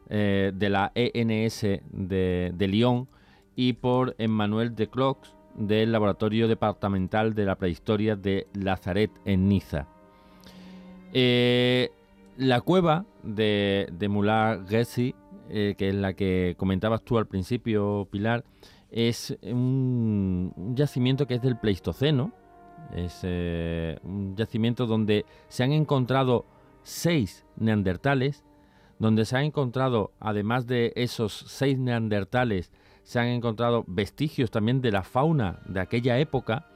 eh, 0.09 0.51
de 0.53 0.69
la 0.69 0.90
ENS 0.95 1.61
de, 1.93 2.66
Lyon, 2.69 3.07
y 3.55 3.75
por 3.75 4.16
Emmanuel 4.19 4.75
de 4.75 4.88
Clox, 4.88 5.35
del 5.55 5.93
Laboratorio 5.93 6.49
Departamental 6.49 7.35
de 7.35 7.45
la 7.45 7.57
Prehistoria 7.57 8.16
de 8.16 8.49
Lazaret 8.55 9.11
en 9.25 9.49
Niza. 9.49 9.87
Eh, 11.12 11.90
la 12.37 12.61
cueva 12.61 13.05
de, 13.23 13.88
de 13.93 14.09
Mulá 14.09 14.64
Gessi, 14.69 15.14
eh, 15.49 15.75
que 15.77 15.88
es 15.88 15.95
la 15.95 16.14
que 16.14 16.55
comentabas 16.57 17.03
tú 17.03 17.19
al 17.19 17.27
principio, 17.27 18.09
Pilar, 18.11 18.45
es 18.90 19.37
un, 19.42 20.74
yacimiento 20.74 21.26
que 21.26 21.35
es 21.35 21.42
del 21.42 21.59
Pleistoceno. 21.59 22.33
Es 22.94 23.20
eh, 23.22 23.98
un 24.03 24.35
yacimiento 24.37 24.87
donde 24.87 25.24
se 25.48 25.62
han 25.62 25.72
encontrado 25.72 26.46
seis 26.83 27.46
neandertales, 27.57 28.44
donde 28.98 29.24
se 29.24 29.37
han 29.37 29.44
encontrado, 29.44 30.12
además 30.18 30.66
de 30.66 30.92
esos 30.96 31.33
seis 31.46 31.79
neandertales, 31.79 32.72
se 33.03 33.18
han 33.18 33.29
encontrado 33.29 33.85
vestigios 33.87 34.50
también 34.50 34.81
de 34.81 34.92
la 34.92 35.03
fauna 35.03 35.61
de 35.66 35.81
aquella 35.81 36.18
época 36.18 36.66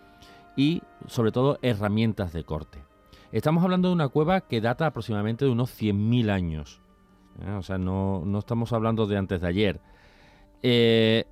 y 0.57 0.83
sobre 1.07 1.33
todo 1.33 1.59
herramientas 1.63 2.33
de 2.33 2.45
corte. 2.45 2.83
Estamos 3.33 3.65
hablando 3.65 3.89
de 3.89 3.95
una 3.95 4.09
cueva 4.09 4.43
que 4.43 4.61
data 4.61 4.87
aproximadamente 4.87 5.45
de 5.45 5.51
unos 5.51 5.71
100.000 5.81 6.31
años. 6.31 6.81
¿eh? 7.45 7.51
O 7.51 7.63
sea, 7.63 7.79
no, 7.79 8.23
estamos 8.39 8.73
hablando 8.73 9.07
de 9.07 9.17
antes 9.17 9.41
de 9.41 9.49
ayer. 9.49 9.81
Eh, 10.63 11.25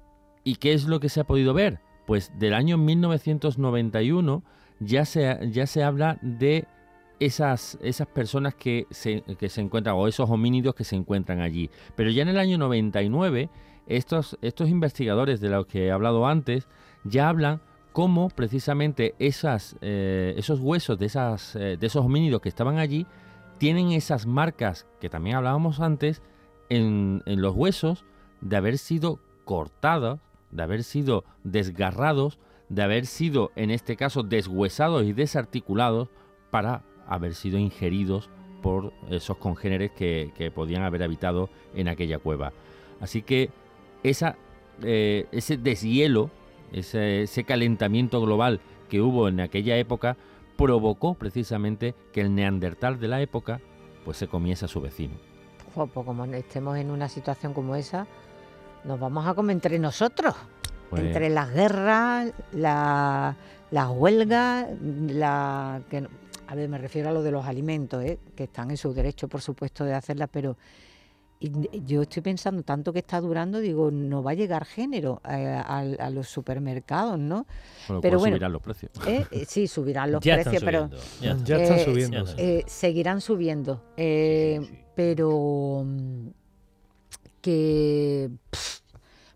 ¿Y 0.44 0.56
qué 0.56 0.72
es 0.72 0.84
lo 0.84 1.00
que 1.00 1.08
se 1.08 1.20
ha 1.20 1.24
podido 1.24 1.54
ver? 1.54 1.80
Pues 2.06 2.32
del 2.38 2.54
año 2.54 2.78
1991 2.78 4.42
ya 4.80 5.04
se, 5.04 5.38
ya 5.50 5.66
se 5.66 5.84
habla 5.84 6.18
de 6.22 6.66
esas, 7.20 7.78
esas 7.82 8.08
personas 8.08 8.54
que 8.54 8.86
se, 8.90 9.22
que 9.38 9.48
se 9.48 9.60
encuentran, 9.60 9.94
o 9.96 10.08
esos 10.08 10.28
homínidos 10.28 10.74
que 10.74 10.84
se 10.84 10.96
encuentran 10.96 11.40
allí. 11.40 11.70
Pero 11.94 12.10
ya 12.10 12.22
en 12.22 12.28
el 12.28 12.38
año 12.38 12.58
99 12.58 13.48
estos, 13.86 14.38
estos 14.42 14.68
investigadores 14.68 15.40
de 15.40 15.48
los 15.48 15.66
que 15.66 15.86
he 15.86 15.92
hablado 15.92 16.26
antes 16.26 16.68
ya 17.04 17.28
hablan 17.28 17.60
cómo 17.92 18.28
precisamente 18.28 19.14
esas, 19.18 19.76
eh, 19.80 20.34
esos 20.36 20.60
huesos 20.60 20.98
de, 20.98 21.06
esas, 21.06 21.54
eh, 21.56 21.76
de 21.78 21.86
esos 21.86 22.04
homínidos 22.04 22.40
que 22.40 22.48
estaban 22.48 22.78
allí 22.78 23.06
tienen 23.58 23.92
esas 23.92 24.26
marcas 24.26 24.86
que 25.00 25.08
también 25.08 25.36
hablábamos 25.36 25.80
antes 25.80 26.22
en, 26.68 27.22
los 27.26 27.54
huesos 27.54 28.04
de 28.40 28.56
haber 28.56 28.78
sido 28.78 29.20
cortados, 29.44 30.20
de 30.52 30.62
haber 30.62 30.84
sido 30.84 31.24
desgarrados, 31.42 32.38
de 32.68 32.82
haber 32.82 33.06
sido 33.06 33.50
en 33.56 33.70
este 33.70 33.96
caso 33.96 34.22
deshuesados 34.22 35.04
y 35.04 35.12
desarticulados 35.12 36.08
para 36.50 36.82
haber 37.06 37.34
sido 37.34 37.58
ingeridos 37.58 38.30
por 38.62 38.92
esos 39.10 39.36
congéneres 39.38 39.90
que, 39.90 40.52
podían 40.54 40.82
haber 40.82 41.02
habitado 41.02 41.50
en 41.74 41.88
aquella 41.88 42.18
cueva. 42.18 42.52
Así 43.00 43.22
que 43.22 43.50
eh, 44.04 45.26
ese 45.32 45.56
deshielo, 45.56 46.30
ese, 46.72 47.44
calentamiento 47.44 48.20
global 48.20 48.60
que 48.88 49.00
hubo 49.00 49.28
en 49.28 49.40
aquella 49.40 49.76
época, 49.76 50.16
provocó 50.56 51.14
precisamente 51.14 51.94
que 52.12 52.20
el 52.20 52.34
neandertal 52.34 53.00
de 53.00 53.08
la 53.08 53.20
época 53.20 53.60
pues 54.04 54.16
se 54.16 54.28
comiese 54.28 54.66
a 54.66 54.68
su 54.68 54.80
vecino. 54.80 55.14
Pues 55.74 55.90
como 55.92 56.24
estemos 56.26 56.76
en 56.76 56.90
una 56.90 57.08
situación 57.08 57.54
como 57.54 57.74
esa, 57.74 58.06
nos 58.84 58.98
vamos 58.98 59.26
a 59.26 59.34
comer 59.34 59.54
entre 59.54 59.78
nosotros. 59.78 60.34
Pues 60.90 61.02
entre 61.04 61.30
las 61.30 61.52
guerras, 61.52 62.32
las 62.52 63.88
huelgas, 63.90 64.68
la 64.80 65.80
que 65.88 66.06
a 66.52 66.54
ver, 66.54 66.68
me 66.68 66.76
refiero 66.76 67.08
a 67.08 67.12
lo 67.12 67.22
de 67.22 67.30
los 67.30 67.46
alimentos, 67.46 68.04
¿eh? 68.04 68.18
que 68.36 68.44
están 68.44 68.70
en 68.70 68.76
su 68.76 68.92
derecho, 68.92 69.26
por 69.26 69.40
supuesto, 69.40 69.86
de 69.86 69.94
hacerlas, 69.94 70.28
pero 70.30 70.58
yo 71.40 72.02
estoy 72.02 72.20
pensando, 72.22 72.62
tanto 72.62 72.92
que 72.92 72.98
está 72.98 73.20
durando, 73.22 73.58
digo, 73.58 73.90
no 73.90 74.22
va 74.22 74.32
a 74.32 74.34
llegar 74.34 74.66
género 74.66 75.22
eh, 75.28 75.60
a, 75.64 76.10
los 76.10 76.28
supermercados, 76.28 77.18
¿no? 77.18 77.46
pero 78.00 78.18
bueno, 78.18 78.36
subirán 78.36 78.52
los 78.52 78.62
precios. 78.62 78.92
Eh, 79.06 79.26
eh, 79.30 79.44
sí, 79.48 79.66
subirán 79.66 80.12
los 80.12 80.20
precios, 80.22 80.62
pero 80.62 80.90
ya, 81.20 81.32
están 81.32 81.80
subiendo. 81.80 82.26
seguirán 82.66 83.20
subiendo. 83.22 83.82
pero 84.94 85.86
que 87.42 88.30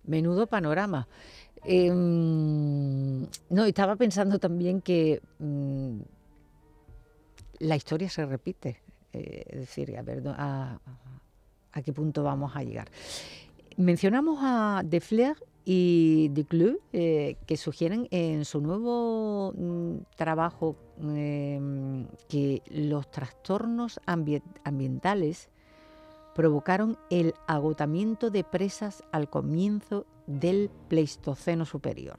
menudo 0.04 0.46
panorama. 0.46 1.06
Mm, 1.64 3.24
no, 3.50 3.64
estaba 3.64 3.96
pensando 3.96 4.38
también 4.38 4.80
que 4.80 5.20
mm, 5.38 5.98
la 7.58 7.76
historia 7.76 8.08
se 8.08 8.24
repite. 8.24 8.80
es 9.12 9.60
decir, 9.60 9.96
a 9.96 10.02
ver, 10.02 10.22
a, 10.28 10.78
a 11.72 11.82
qué 11.82 11.92
punto 11.92 12.22
vamos 12.22 12.56
a 12.56 12.62
llegar. 12.62 12.88
Mencionamos 13.76 14.38
a 14.40 14.82
De 14.84 15.00
Flair 15.00 15.36
y 15.68 16.28
De 16.28 16.44
Club, 16.44 16.80
eh, 16.92 17.36
que 17.44 17.56
sugieren 17.56 18.06
en 18.12 18.44
su 18.44 18.60
nuevo 18.60 19.52
mm, 19.52 19.96
trabajo 20.16 20.76
em, 21.02 22.06
que 22.28 22.62
los 22.70 23.10
trastornos 23.10 24.00
ambientales 24.06 25.50
provocaron 26.36 26.98
el 27.08 27.34
agotamiento 27.46 28.28
de 28.30 28.44
presas 28.44 29.02
al 29.10 29.30
comienzo 29.30 30.06
del 30.26 30.70
Pleistoceno 30.88 31.64
superior. 31.64 32.18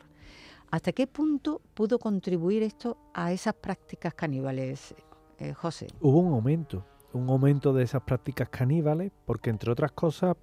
¿Hasta 0.72 0.92
qué 0.92 1.06
punto 1.06 1.62
pudo 1.76 2.00
contribuir 2.00 2.64
esto 2.64 2.98
a 3.14 3.32
esas 3.32 3.54
prácticas 3.54 4.16
caníbales, 4.16 4.96
eh, 5.38 5.54
José? 5.54 5.88
Hubo 6.02 6.20
un 6.20 6.34
aumento 6.34 6.84
un 7.14 7.30
aumento 7.30 7.74
de 7.74 7.84
esas 7.84 8.02
prácticas 8.04 8.50
caníbales, 8.50 9.12
porque 9.26 9.50
entre 9.50 9.72
otras 9.72 9.92
cosas 9.92 10.36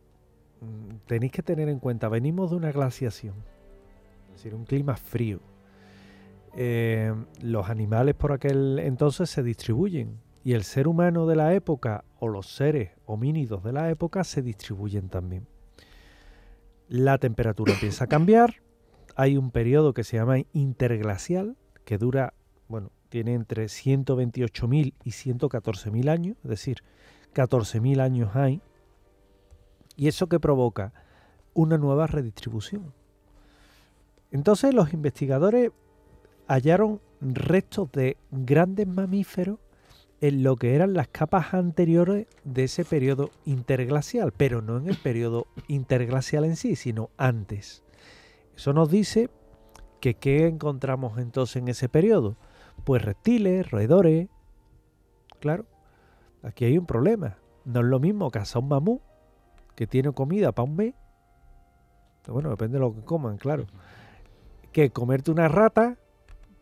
mm, 0.61 1.07
tenéis 1.07 1.33
que 1.33 1.43
tener 1.43 1.69
en 1.69 1.79
cuenta, 1.79 2.09
venimos 2.09 2.51
de 2.51 2.57
una 2.57 2.73
glaciación, 2.73 3.35
es 4.29 4.43
decir, 4.43 4.55
un 4.55 4.65
clima 4.65 4.97
frío. 4.97 5.41
Eh, 6.57 7.13
los 7.43 7.69
animales 7.69 8.15
por 8.15 8.33
aquel 8.33 8.79
entonces 8.79 9.29
se 9.29 9.43
distribuyen 9.43 10.21
y 10.45 10.53
el 10.53 10.63
ser 10.63 10.87
humano 10.87 11.27
de 11.27 11.37
la 11.37 11.55
época 11.55 12.05
o 12.21 12.29
los 12.29 12.47
seres 12.55 12.91
homínidos 13.07 13.65
de 13.65 13.73
la 13.73 13.91
época 13.91 14.23
se 14.25 14.43
distribuyen 14.43 15.09
también. 15.09 15.47
La 16.87 17.17
temperatura 17.17 17.73
empieza 17.75 18.05
a 18.05 18.09
cambiar, 18.09 18.57
hay 19.17 19.39
un 19.39 19.51
periodo 19.51 19.95
que 19.95 20.05
se 20.05 20.19
llama 20.19 20.37
interglacial 20.53 21.57
que 21.87 21.97
dura, 21.97 22.35
bueno, 22.69 22.91
tiene 23.09 23.33
entre 23.35 23.65
128.000 23.65 24.95
y 25.03 25.11
114.000 25.11 26.11
años, 26.11 26.37
es 26.45 26.51
decir, 26.51 26.83
14.000 27.35 28.01
años 28.01 28.37
hay, 28.37 28.61
y 29.97 30.09
eso 30.09 30.29
que 30.29 30.41
provoca 30.41 30.93
una 31.55 31.79
nueva 31.79 32.07
redistribución. 32.07 32.93
Entonces 34.31 34.75
los 34.75 34.93
investigadores 34.93 35.71
hallaron 36.49 37.01
restos 37.21 37.91
de 37.93 38.17
grandes 38.31 38.87
mamíferos 38.87 39.59
en 40.27 40.43
lo 40.43 40.57
que 40.57 40.75
eran 40.75 40.95
las 40.95 41.09
capas 41.09 41.53
anteriores 41.53 42.27
de 42.45 42.65
ese 42.65 42.87
periodo 42.87 43.29
interglacial, 43.45 44.33
pero 44.35 44.63
no 44.63 44.79
en 44.79 44.89
el 44.89 44.97
periodo 44.97 45.49
interglacial 45.69 46.47
en 46.47 46.57
sí, 46.57 46.77
sino 46.77 47.11
antes. 47.19 47.83
Eso 48.57 48.73
nos 48.73 48.89
dice 48.89 49.29
que 50.01 50.15
qué 50.15 50.47
encontramos 50.47 51.19
entonces 51.19 51.57
en 51.57 51.69
ese 51.69 51.91
periodo 51.91 52.39
pues 52.85 53.03
reptiles, 53.03 53.71
roedores. 53.71 54.29
Claro, 55.41 55.67
aquí 56.43 56.65
hay 56.65 56.79
un 56.79 56.87
problema. 56.87 57.37
No 57.67 57.81
es 57.81 57.87
lo 57.87 58.01
mismo 58.01 58.31
cazar 58.31 58.63
un 58.63 58.69
mamú 58.69 59.03
que 59.75 59.87
tiene 59.87 60.11
comida 60.13 60.53
para 60.53 60.65
un 60.65 60.77
mes. 60.77 60.95
Bueno, 62.27 62.49
depende 62.49 62.79
de 62.79 62.81
lo 62.81 62.95
que 62.95 63.03
coman, 63.03 63.37
claro. 63.37 63.67
Que 64.73 64.89
comerte 64.89 65.31
una 65.31 65.49
rata, 65.49 65.99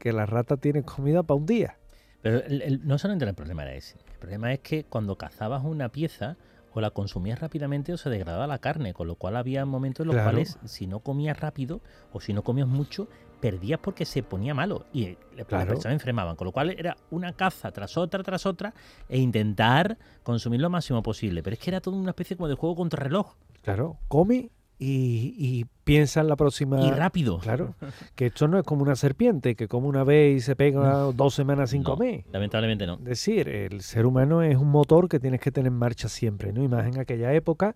que 0.01 0.12
la 0.12 0.27
rata 0.27 0.57
tiene 0.57 0.83
comida 0.83 1.22
para 1.22 1.38
un 1.38 1.46
día. 1.46 1.79
Pero 2.22 2.42
no 2.85 2.98
solamente 2.98 3.24
el 3.24 3.35
problema 3.35 3.62
era 3.62 3.74
ese. 3.74 3.98
El 4.12 4.18
problema 4.18 4.52
es 4.52 4.61
que 4.61 4.85
cuando 4.85 5.16
cazabas 5.16 5.64
una 5.64 5.90
pieza, 5.90 6.37
o 6.74 6.80
la 6.80 6.90
consumías 6.90 7.40
rápidamente 7.40 7.92
o 7.92 7.96
se 7.96 8.11
degradaba 8.11 8.46
la 8.46 8.58
carne, 8.58 8.94
con 8.94 9.06
lo 9.06 9.16
cual 9.16 9.37
había 9.37 9.64
momentos 9.66 10.04
en 10.04 10.14
los 10.14 10.22
cuales 10.22 10.58
si 10.64 10.87
no 10.87 11.00
comías 11.00 11.38
rápido 11.38 11.80
o 12.12 12.20
si 12.20 12.32
no 12.32 12.42
comías 12.42 12.68
mucho, 12.68 13.08
perdías 13.40 13.80
porque 13.80 14.04
se 14.04 14.22
ponía 14.22 14.54
malo 14.54 14.87
y 14.92 15.16
las 15.37 15.46
personas 15.46 15.87
enfermaban, 15.87 16.37
con 16.37 16.46
lo 16.46 16.52
cual 16.52 16.70
era 16.70 16.96
una 17.11 17.32
caza 17.32 17.72
tras 17.72 17.96
otra, 17.96 18.22
tras 18.22 18.46
otra 18.46 18.72
e 19.08 19.18
intentar 19.18 19.98
consumir 20.22 20.61
lo 20.61 20.70
máximo 20.70 21.02
posible, 21.02 21.42
pero 21.42 21.54
es 21.54 21.61
que 21.61 21.70
era 21.70 21.80
todo 21.80 21.96
una 21.96 22.11
especie 22.11 22.37
como 22.37 22.48
de 22.48 22.54
juego 22.54 22.76
contra 22.76 23.02
reloj. 23.02 23.35
Claro, 23.62 23.98
come 24.08 24.50
y, 24.83 25.66
piensa 25.85 26.21
en 26.21 26.29
la 26.29 26.37
próxima. 26.37 26.81
Y 26.81 26.90
rápido. 26.90 27.38
Claro. 27.38 27.75
Que 28.14 28.27
esto 28.27 28.49
no 28.49 28.59
es 28.59 28.64
como 28.64 28.83
una 28.83 28.97
serpiente 28.97 29.55
que 29.55 29.68
come 29.68 29.88
una 29.88 30.05
vez 30.05 30.37
y 30.37 30.40
se 30.40 30.57
pega 30.57 31.11
dos 31.14 31.35
semanas 31.35 31.71
sin 31.71 31.83
comer. 31.83 32.25
Lamentablemente 32.33 32.87
no. 32.87 32.95
Es 32.95 33.05
decir, 33.05 33.49
el 33.49 33.81
ser 33.83 34.07
humano 34.07 34.42
es 34.42 34.57
un 34.57 34.68
motor 34.68 35.09
que 35.09 35.18
tienes 35.18 35.40
que 35.40 35.51
tener 35.51 35.73
en 35.73 35.79
marcha 35.79 36.09
siempre, 36.09 36.53
¿no? 36.53 36.62
Y 36.62 36.68
más 36.68 36.87
en 36.87 36.99
aquella 36.99 37.33
época 37.33 37.75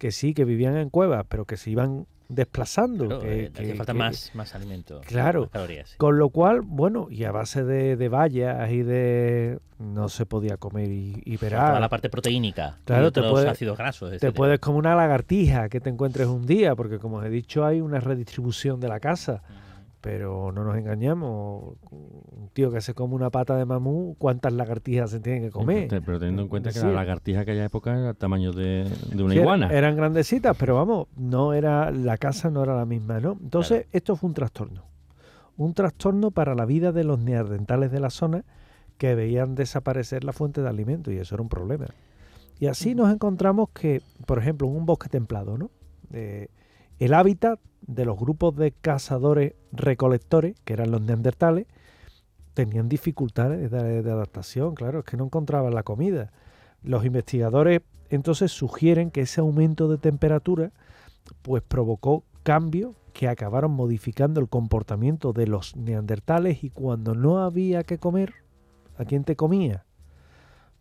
que 0.00 0.12
sí, 0.12 0.32
que 0.32 0.46
vivían 0.46 0.78
en 0.78 0.88
cuevas, 0.88 1.26
pero 1.28 1.44
que 1.44 1.58
se 1.58 1.70
iban 1.70 2.06
desplazando. 2.30 3.20
que, 3.20 3.50
eh, 3.54 3.74
falta 3.76 3.92
más, 3.92 4.30
más 4.34 4.54
alimento. 4.54 5.02
Claro. 5.06 5.50
Con 5.98 6.18
lo 6.18 6.30
cual, 6.30 6.62
bueno, 6.62 7.08
y 7.10 7.24
a 7.24 7.32
base 7.32 7.64
de, 7.64 7.96
de 7.96 8.08
vallas 8.08 8.70
y 8.70 8.82
de. 8.82 9.58
No 9.78 10.08
se 10.08 10.26
podía 10.26 10.56
comer 10.56 10.90
y, 10.90 11.22
y 11.24 11.36
Toda 11.36 11.80
la 11.80 11.88
parte 11.88 12.08
proteínica. 12.08 12.78
Claro, 12.84 13.12
te 13.12 13.22
puedes, 13.22 13.48
ácidos 13.48 13.76
grasos. 13.76 14.18
Te 14.18 14.32
puedes 14.32 14.58
comer 14.58 14.78
una 14.78 14.94
lagartija 14.94 15.68
que 15.68 15.80
te 15.80 15.90
encuentres 15.90 16.26
un 16.28 16.46
día, 16.46 16.74
porque 16.74 16.98
como 16.98 17.18
os 17.18 17.26
he 17.26 17.30
dicho, 17.30 17.64
hay 17.64 17.80
una 17.82 18.00
redistribución 18.00 18.80
de 18.80 18.88
la 18.88 19.00
casa. 19.00 19.42
Pero 20.00 20.50
no 20.50 20.64
nos 20.64 20.76
engañemos, 20.78 21.74
un 21.90 22.48
tío 22.54 22.70
que 22.70 22.80
se 22.80 22.94
come 22.94 23.14
una 23.14 23.28
pata 23.28 23.56
de 23.56 23.66
mamú, 23.66 24.16
¿cuántas 24.18 24.52
lagartijas 24.54 25.10
se 25.10 25.20
tienen 25.20 25.42
que 25.42 25.50
comer? 25.50 25.88
pero 25.88 26.18
teniendo 26.18 26.42
en 26.42 26.48
cuenta 26.48 26.72
que 26.72 26.80
la 26.80 26.90
lagartija 26.90 27.44
que 27.44 27.50
aquella 27.50 27.66
época 27.66 27.98
era 27.98 28.10
el 28.10 28.16
tamaño 28.16 28.52
de, 28.52 28.90
una 29.14 29.34
iguana. 29.34 29.68
Eran, 29.70 29.96
grandecitas, 29.96 30.56
pero 30.56 30.76
vamos, 30.76 31.08
no 31.16 31.52
era 31.52 31.90
la 31.90 32.16
casa 32.16 32.50
no 32.50 32.62
era 32.62 32.74
la 32.74 32.86
misma, 32.86 33.20
¿no? 33.20 33.36
Entonces, 33.42 33.86
esto 33.92 34.16
fue 34.16 34.28
un 34.28 34.34
trastorno. 34.34 34.84
Un 35.58 35.74
trastorno 35.74 36.30
para 36.30 36.54
la 36.54 36.64
vida 36.64 36.92
de 36.92 37.04
los 37.04 37.18
neandertales 37.18 37.90
de 37.90 38.00
la 38.00 38.08
zona 38.08 38.44
que 38.96 39.14
veían 39.14 39.54
desaparecer 39.54 40.24
la 40.24 40.32
fuente 40.32 40.62
de 40.62 40.68
alimento 40.68 41.12
y 41.12 41.18
eso 41.18 41.34
era 41.34 41.42
un 41.42 41.50
problema. 41.50 41.86
Y 42.58 42.66
así 42.66 42.94
nos 42.94 43.12
encontramos 43.12 43.70
que, 43.70 44.02
por 44.26 44.38
ejemplo, 44.38 44.66
en 44.66 44.76
un 44.76 44.86
bosque 44.86 45.08
templado, 45.08 45.58
¿no? 45.58 45.70
Eh, 46.12 46.48
el 47.00 47.14
hábitat 47.14 47.58
de 47.80 48.04
los 48.04 48.18
grupos 48.18 48.54
de 48.56 48.72
cazadores 48.72 49.54
recolectores, 49.72 50.54
que 50.64 50.74
eran 50.74 50.90
los 50.90 51.00
neandertales, 51.00 51.66
tenían 52.54 52.88
dificultades 52.90 53.70
de, 53.70 54.10
adaptación, 54.10 54.74
claro, 54.74 55.00
es 55.00 55.04
que 55.06 55.16
no 55.16 55.24
encontraban 55.24 55.74
la 55.74 55.82
comida. 55.82 56.30
Los 56.82 57.04
investigadores 57.06 57.80
entonces 58.10 58.52
sugieren 58.52 59.10
que 59.10 59.22
ese 59.22 59.40
aumento 59.40 59.88
de 59.88 59.96
temperatura 59.96 60.72
pues 61.42 61.62
provocó 61.62 62.24
cambios 62.42 62.94
que 63.14 63.28
acabaron 63.28 63.70
modificando 63.70 64.40
el 64.40 64.48
comportamiento 64.48 65.32
de 65.32 65.46
los 65.46 65.76
neandertales 65.76 66.62
y 66.62 66.70
cuando 66.70 67.14
no 67.14 67.38
había 67.38 67.82
que 67.82 67.98
comer, 67.98 68.34
¿a 68.98 69.04
quién 69.06 69.24
te 69.24 69.36
comía? 69.36 69.86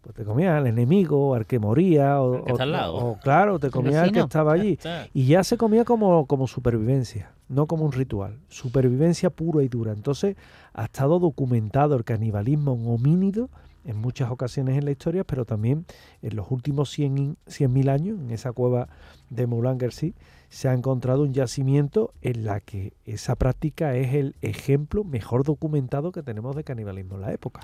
Pues 0.01 0.15
te 0.15 0.23
comías 0.23 0.57
al 0.57 0.67
enemigo, 0.67 1.35
al 1.35 1.45
que 1.45 1.59
moría, 1.59 2.21
o, 2.21 3.17
claro, 3.21 3.59
te 3.59 3.69
comías 3.69 4.03
al 4.03 4.11
que 4.11 4.19
estaba 4.19 4.53
allí. 4.53 4.79
Y 5.13 5.25
ya 5.25 5.43
se 5.43 5.57
comía 5.57 5.85
como, 5.85 6.25
como 6.25 6.47
supervivencia, 6.47 7.33
no 7.47 7.67
como 7.67 7.85
un 7.85 7.91
ritual, 7.91 8.39
supervivencia 8.47 9.29
pura 9.29 9.63
y 9.63 9.67
dura. 9.67 9.91
Entonces 9.91 10.35
ha 10.73 10.85
estado 10.85 11.19
documentado 11.19 11.95
el 11.95 12.03
canibalismo 12.03 12.73
en 12.75 12.87
homínido 12.87 13.49
en 13.85 13.97
muchas 13.97 14.29
ocasiones 14.29 14.77
en 14.77 14.85
la 14.85 14.91
historia, 14.91 15.23
pero 15.23 15.45
también 15.45 15.85
en 16.21 16.35
los 16.35 16.51
últimos 16.51 16.97
100.000 16.97 17.37
100 17.47 17.89
años, 17.89 18.19
en 18.19 18.29
esa 18.31 18.51
cueva 18.51 18.89
de 19.29 19.47
Moulangersi, 19.47 20.15
se 20.49 20.67
ha 20.67 20.73
encontrado 20.73 21.23
un 21.23 21.33
yacimiento 21.33 22.13
en 22.21 22.45
la 22.45 22.59
que 22.59 22.93
esa 23.05 23.35
práctica 23.35 23.95
es 23.95 24.13
el 24.13 24.35
ejemplo 24.41 25.03
mejor 25.03 25.43
documentado 25.43 26.11
que 26.11 26.23
tenemos 26.23 26.55
de 26.55 26.63
canibalismo 26.63 27.15
en 27.15 27.21
la 27.21 27.33
época. 27.33 27.61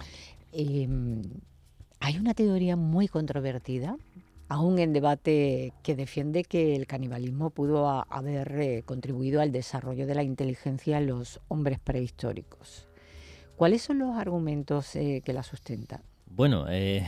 Em, 0.51 1.21
hay 1.99 2.17
una 2.17 2.33
teoría 2.33 2.75
muy 2.75 3.07
controvertida, 3.07 3.97
aún 4.47 4.79
en 4.79 4.93
debate, 4.93 5.73
que 5.83 5.95
defiende 5.95 6.43
que 6.43 6.75
el 6.75 6.87
canibalismo 6.87 7.49
pudo 7.49 8.05
haber 8.11 8.59
eh, 8.59 8.83
contribuido 8.83 9.41
al 9.41 9.51
desarrollo 9.51 10.05
de 10.05 10.15
la 10.15 10.23
inteligencia 10.23 10.97
en 10.97 11.07
los 11.07 11.39
hombres 11.47 11.79
prehistóricos. 11.79 12.87
¿Cuáles 13.55 13.81
son 13.81 13.99
los 13.99 14.17
argumentos 14.17 14.95
eh, 14.95 15.21
que 15.23 15.33
la 15.33 15.43
sustentan? 15.43 16.01
Bueno, 16.27 16.65
eh, 16.69 17.07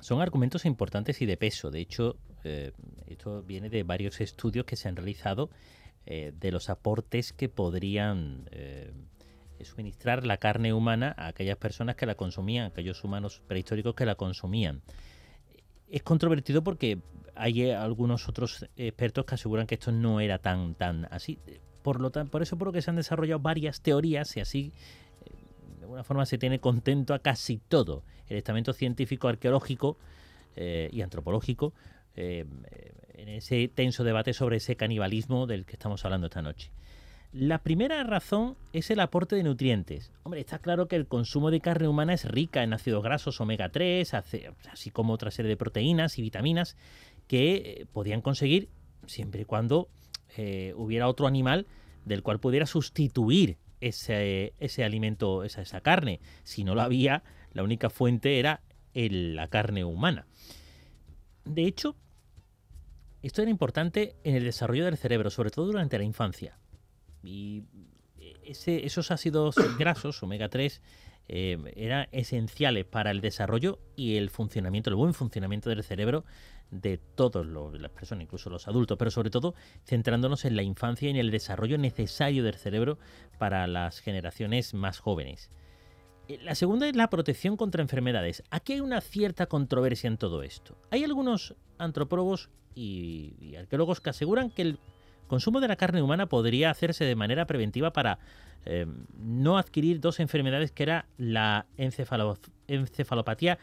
son 0.00 0.20
argumentos 0.20 0.64
importantes 0.64 1.22
y 1.22 1.26
de 1.26 1.36
peso. 1.36 1.70
De 1.70 1.80
hecho, 1.80 2.16
esto 3.06 3.42
viene 3.42 3.68
de 3.68 3.82
varios 3.82 4.20
estudios 4.20 4.64
que 4.64 4.76
se 4.76 4.88
han 4.88 4.96
realizado 4.96 5.50
de 6.06 6.50
los 6.50 6.70
aportes 6.70 7.34
que 7.34 7.50
podrían 7.50 8.48
suministrar 9.64 10.26
la 10.26 10.36
carne 10.36 10.72
humana 10.72 11.14
a 11.16 11.28
aquellas 11.28 11.56
personas 11.56 11.96
que 11.96 12.06
la 12.06 12.14
consumían, 12.14 12.66
aquellos 12.66 13.02
humanos 13.04 13.42
prehistóricos 13.46 13.94
que 13.94 14.06
la 14.06 14.14
consumían. 14.14 14.82
Es 15.88 16.02
controvertido 16.02 16.62
porque 16.62 16.98
hay 17.34 17.62
eh, 17.62 17.74
algunos 17.74 18.28
otros 18.28 18.66
expertos 18.76 19.24
que 19.24 19.34
aseguran 19.36 19.66
que 19.66 19.76
esto 19.76 19.92
no 19.92 20.20
era 20.20 20.38
tan, 20.38 20.74
tan 20.74 21.06
así. 21.10 21.38
Por, 21.82 22.00
lo 22.00 22.10
por 22.10 22.42
eso 22.42 22.58
por 22.58 22.68
lo 22.68 22.72
que 22.72 22.82
se 22.82 22.90
han 22.90 22.96
desarrollado 22.96 23.40
varias 23.40 23.80
teorías 23.80 24.36
y 24.36 24.40
así 24.40 24.72
eh, 25.24 25.30
de 25.78 25.82
alguna 25.82 26.04
forma 26.04 26.26
se 26.26 26.36
tiene 26.36 26.58
contento 26.58 27.14
a 27.14 27.20
casi 27.20 27.58
todo 27.58 28.02
el 28.26 28.36
estamento 28.36 28.72
científico, 28.72 29.28
arqueológico 29.28 29.96
eh, 30.56 30.90
y 30.92 31.00
antropológico 31.02 31.72
en 32.14 33.28
ese 33.28 33.68
tenso 33.68 34.02
debate 34.02 34.32
sobre 34.32 34.56
ese 34.56 34.74
canibalismo 34.74 35.46
del 35.46 35.64
que 35.64 35.74
estamos 35.74 36.04
hablando 36.04 36.26
esta 36.26 36.42
noche. 36.42 36.72
La 37.32 37.58
primera 37.58 38.02
razón 38.04 38.56
es 38.72 38.90
el 38.90 39.00
aporte 39.00 39.36
de 39.36 39.42
nutrientes. 39.42 40.12
Hombre, 40.22 40.40
está 40.40 40.58
claro 40.58 40.88
que 40.88 40.96
el 40.96 41.06
consumo 41.06 41.50
de 41.50 41.60
carne 41.60 41.86
humana 41.86 42.14
es 42.14 42.24
rica 42.24 42.62
en 42.62 42.72
ácidos 42.72 43.02
grasos 43.02 43.40
omega 43.40 43.68
3, 43.68 44.14
así 44.14 44.90
como 44.90 45.12
otra 45.12 45.30
serie 45.30 45.50
de 45.50 45.56
proteínas 45.58 46.18
y 46.18 46.22
vitaminas 46.22 46.76
que 47.26 47.54
eh, 47.54 47.86
podían 47.92 48.22
conseguir 48.22 48.70
siempre 49.06 49.42
y 49.42 49.44
cuando 49.44 49.88
eh, 50.36 50.72
hubiera 50.76 51.06
otro 51.06 51.26
animal 51.26 51.66
del 52.06 52.22
cual 52.22 52.40
pudiera 52.40 52.64
sustituir 52.64 53.58
ese, 53.80 54.54
ese 54.58 54.82
alimento, 54.82 55.44
esa, 55.44 55.60
esa, 55.60 55.82
carne. 55.82 56.20
Si 56.44 56.64
no 56.64 56.74
lo 56.74 56.80
había, 56.80 57.22
la 57.52 57.62
única 57.62 57.90
fuente 57.90 58.38
era 58.38 58.62
la 58.94 59.48
carne 59.48 59.84
humana. 59.84 60.26
De 61.44 61.66
hecho, 61.66 61.94
esto 63.22 63.42
era 63.42 63.50
importante 63.50 64.16
en 64.24 64.34
el 64.34 64.44
desarrollo 64.44 64.86
del 64.86 64.96
cerebro, 64.96 65.28
sobre 65.28 65.50
todo 65.50 65.66
durante 65.66 65.98
la 65.98 66.04
infancia. 66.04 66.58
Y 67.28 67.64
ese, 68.42 68.86
esos 68.86 69.10
ácidos 69.10 69.54
grasos, 69.78 70.22
omega 70.22 70.48
3, 70.48 70.80
eh, 71.28 71.58
eran 71.76 72.08
esenciales 72.10 72.86
para 72.86 73.10
el 73.10 73.20
desarrollo 73.20 73.80
y 73.96 74.16
el 74.16 74.30
funcionamiento, 74.30 74.88
el 74.88 74.96
buen 74.96 75.12
funcionamiento 75.12 75.68
del 75.68 75.84
cerebro 75.84 76.24
de 76.70 76.96
todas 76.96 77.46
las 77.46 77.90
personas, 77.90 78.24
incluso 78.24 78.48
los 78.48 78.66
adultos, 78.66 78.96
pero 78.98 79.10
sobre 79.10 79.28
todo 79.28 79.54
centrándonos 79.84 80.46
en 80.46 80.56
la 80.56 80.62
infancia 80.62 81.08
y 81.08 81.10
en 81.10 81.16
el 81.16 81.30
desarrollo 81.30 81.76
necesario 81.76 82.42
del 82.44 82.54
cerebro 82.54 82.98
para 83.38 83.66
las 83.66 84.00
generaciones 84.00 84.72
más 84.72 84.98
jóvenes. 84.98 85.50
Eh, 86.28 86.38
la 86.42 86.54
segunda 86.54 86.88
es 86.88 86.96
la 86.96 87.10
protección 87.10 87.58
contra 87.58 87.82
enfermedades. 87.82 88.42
Aquí 88.50 88.72
hay 88.72 88.80
una 88.80 89.02
cierta 89.02 89.46
controversia 89.46 90.08
en 90.08 90.16
todo 90.16 90.42
esto. 90.42 90.78
Hay 90.90 91.04
algunos 91.04 91.54
antropólogos 91.76 92.48
y 92.74 93.54
arqueólogos 93.56 94.00
que 94.00 94.10
aseguran 94.10 94.50
que 94.50 94.62
el 94.62 94.78
consumo 95.28 95.60
de 95.60 95.68
la 95.68 95.76
carne 95.76 96.02
humana 96.02 96.26
podría 96.26 96.70
hacerse 96.70 97.04
de 97.04 97.14
manera 97.14 97.46
preventiva 97.46 97.92
para 97.92 98.18
eh, 98.64 98.86
no 99.16 99.56
adquirir 99.56 100.00
dos 100.00 100.20
enfermedades 100.20 100.72
que 100.72 100.82
era 100.82 101.06
la 101.16 101.66
encefalopatía 101.76 103.58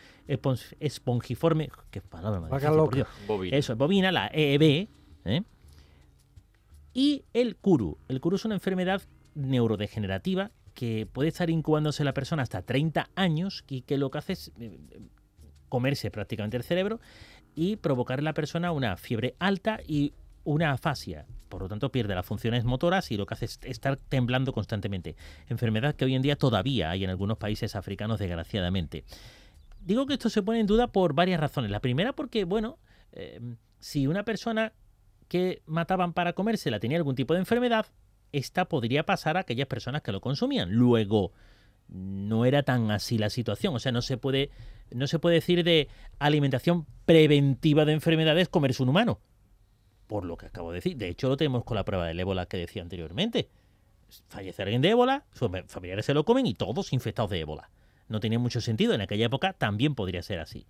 espongiforme, 0.80 1.70
qué 1.92 2.02
palabra 2.02 2.40
bovina. 3.28 3.58
Eso, 3.58 3.76
bovina, 3.76 4.12
la 4.12 4.28
EEB, 4.34 4.88
¿eh? 5.26 5.44
y 6.94 7.26
el 7.34 7.58
CURU. 7.58 7.98
El 8.08 8.22
CURU 8.22 8.38
es 8.38 8.46
una 8.46 8.56
enfermedad 8.56 9.02
neurodegenerativa 9.36 10.52
que 10.74 11.08
puede 11.12 11.30
estar 11.30 11.50
incubándose 11.50 12.04
la 12.04 12.14
persona 12.14 12.44
hasta 12.44 12.62
30 12.62 13.10
años 13.16 13.64
y 13.68 13.82
que 13.82 13.98
lo 13.98 14.10
que 14.10 14.18
hace 14.18 14.34
es 14.34 14.52
eh, 14.60 14.80
comerse 15.70 16.10
prácticamente 16.10 16.58
el 16.58 16.64
cerebro 16.64 17.00
y 17.54 17.78
provocar 17.78 18.20
en 18.20 18.26
la 18.26 18.34
persona 18.34 18.72
una 18.72 18.98
fiebre 18.98 19.36
alta 19.40 19.80
y 19.88 20.14
una 20.46 20.72
afasia, 20.72 21.26
por 21.50 21.64
lo 21.64 21.68
tanto 21.68 21.92
pierde 21.92 22.16
las 22.16 22.26
funciones 22.26 22.64
motoras 22.64 23.12
y 23.12 23.18
lo 23.18 23.26
que 23.26 23.34
hace 23.34 23.46
es 23.46 23.60
estar 23.64 23.98
temblando 23.98 24.54
constantemente. 24.54 25.16
Enfermedad 25.50 25.96
que 25.96 26.06
hoy 26.06 26.16
en 26.16 26.22
día 26.22 26.38
todavía 26.38 26.92
hay 26.92 27.04
en 27.04 27.10
algunos 27.10 27.38
países 27.38 27.76
africanos, 27.76 28.20
desgraciadamente. 28.20 29.04
Digo 29.82 30.06
que 30.06 30.14
esto 30.14 30.30
se 30.30 30.44
pone 30.44 30.60
en 30.60 30.68
duda 30.68 30.88
por 30.88 31.14
varias 31.14 31.40
razones. 31.40 31.72
La 31.72 31.82
primera 31.82 32.14
porque, 32.14 32.46
bueno, 32.46 32.78
eh, 33.12 33.40
si 33.80 34.08
una 34.08 34.24
persona 34.24 34.74
que 35.28 35.64
mataban 35.66 36.14
para 36.14 36.34
comérsela 36.34 36.80
tenía 36.80 36.98
algún 36.98 37.16
tipo 37.16 37.34
de 37.34 37.40
enfermedad, 37.40 37.88
esta 38.32 38.66
podría 38.66 39.06
pasar 39.06 39.38
a 39.38 39.42
aquellas 39.42 39.68
personas 39.68 40.04
que 40.04 40.12
lo 40.12 40.22
consumían. 40.22 40.72
Luego, 40.72 41.34
no 41.88 42.46
era 42.46 42.64
tan 42.64 42.92
así 42.92 43.18
la 43.18 43.32
situación. 43.32 43.76
O 43.76 43.80
sea, 43.80 43.92
no 43.92 44.04
se 44.04 44.18
puede, 44.18 44.52
no 44.92 45.08
se 45.08 45.18
puede 45.18 45.36
decir 45.36 45.64
de 45.64 45.88
alimentación 46.20 46.86
preventiva 47.06 47.86
de 47.86 47.94
enfermedades 47.94 48.48
comerse 48.50 48.84
un 48.84 48.90
humano 48.90 49.20
por 50.08 50.26
lo 50.26 50.38
que 50.38 50.48
acabo 50.48 50.72
de 50.72 50.76
decir. 50.76 50.98
De 50.98 51.08
hecho, 51.08 51.30
lo 51.30 51.38
tenemos 51.38 51.64
con 51.64 51.76
la 51.76 51.86
prueba 51.86 52.06
del 52.06 52.20
ébola 52.20 52.46
que 52.46 52.58
decía 52.58 52.82
anteriormente. 52.82 53.50
Fallece 54.30 54.62
alguien 54.62 54.82
de 54.82 54.90
ébola, 54.90 55.26
sus 55.34 55.50
familiares 55.68 56.06
se 56.06 56.14
lo 56.14 56.24
comen 56.24 56.46
y 56.46 56.54
todos 56.54 56.94
infectados 56.94 57.32
de 57.32 57.40
ébola. 57.40 57.70
No 58.08 58.20
tenía 58.20 58.40
mucho 58.40 58.62
sentido. 58.62 58.94
En 58.94 59.02
aquella 59.02 59.26
época 59.26 59.54
también 59.54 59.96
podría 59.96 60.22
ser 60.22 60.40
así. 60.40 60.68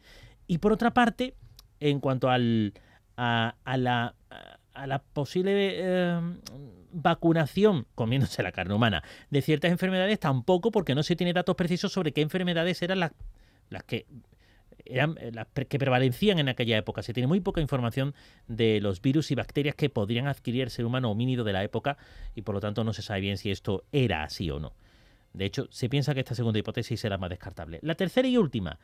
Y 0.47 0.59
por 0.59 0.71
otra 0.71 0.93
parte, 0.93 1.35
en 1.79 1.99
cuanto 1.99 2.29
al, 2.29 2.73
a, 3.17 3.55
la, 3.77 4.15
a 4.73 4.87
la 4.87 4.99
posible 4.99 5.73
eh, 5.75 6.19
vacunación, 6.91 7.87
comiéndose 7.93 8.41
la 8.41 8.51
carne 8.51 8.73
humana, 8.73 9.03
de 9.29 9.41
ciertas 9.41 9.71
enfermedades, 9.71 10.19
tampoco, 10.19 10.71
porque 10.71 10.95
no 10.95 11.03
se 11.03 11.15
tiene 11.15 11.33
datos 11.33 11.55
precisos 11.55 11.91
sobre 11.91 12.13
qué 12.13 12.21
enfermedades 12.21 12.81
eran 12.81 13.01
las, 13.01 13.11
las 13.69 13.83
que 13.83 14.05
eran 14.85 15.15
eh, 15.19 15.31
las 15.33 15.47
que 15.47 15.79
prevalecían 15.79 16.39
en 16.39 16.49
aquella 16.49 16.77
época. 16.77 17.01
Se 17.01 17.13
tiene 17.13 17.27
muy 17.27 17.39
poca 17.39 17.61
información 17.61 18.13
de 18.47 18.79
los 18.81 19.01
virus 19.01 19.31
y 19.31 19.35
bacterias 19.35 19.75
que 19.75 19.89
podrían 19.89 20.27
adquirir 20.27 20.63
el 20.63 20.69
ser 20.69 20.85
humano 20.85 21.11
homínido 21.11 21.43
de 21.43 21.53
la 21.53 21.63
época 21.63 21.97
y 22.35 22.41
por 22.41 22.55
lo 22.55 22.61
tanto 22.61 22.83
no 22.83 22.93
se 22.93 23.01
sabe 23.01 23.21
bien 23.21 23.37
si 23.37 23.51
esto 23.51 23.83
era 23.91 24.23
así 24.23 24.49
o 24.49 24.59
no. 24.59 24.73
De 25.33 25.45
hecho, 25.45 25.67
se 25.69 25.89
piensa 25.89 26.13
que 26.13 26.21
esta 26.21 26.35
segunda 26.35 26.59
hipótesis 26.59 27.03
era 27.03 27.17
más 27.17 27.29
descartable. 27.29 27.79
La 27.81 27.95
tercera 27.95 28.27
y 28.27 28.37
última, 28.37 28.79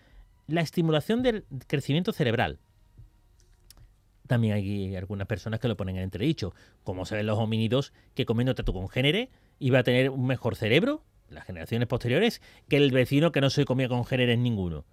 la 0.47 0.61
estimulación 0.61 1.23
del 1.23 1.45
crecimiento 1.67 2.11
cerebral. 2.11 2.59
También 4.27 4.53
hay 4.53 4.95
algunas 4.95 5.27
personas 5.27 5.59
que 5.59 5.67
lo 5.67 5.77
ponen 5.77 5.97
en 5.97 6.03
entredicho. 6.03 6.53
Como 6.83 7.05
se 7.05 7.15
ven 7.15 7.25
los 7.25 7.37
homínidos 7.37 7.93
que 8.15 8.25
comiéndote 8.25 8.63
tu 8.63 8.73
congénere 8.73 9.29
iba 9.59 9.79
a 9.79 9.83
tener 9.83 10.09
un 10.09 10.25
mejor 10.25 10.55
cerebro, 10.55 11.03
las 11.29 11.45
generaciones 11.45 11.87
posteriores, 11.87 12.41
que 12.67 12.77
el 12.77 12.91
vecino 12.91 13.31
que 13.31 13.41
no 13.41 13.49
se 13.49 13.65
comía 13.65 13.87
congéneres 13.87 14.37
ninguno. 14.37 14.85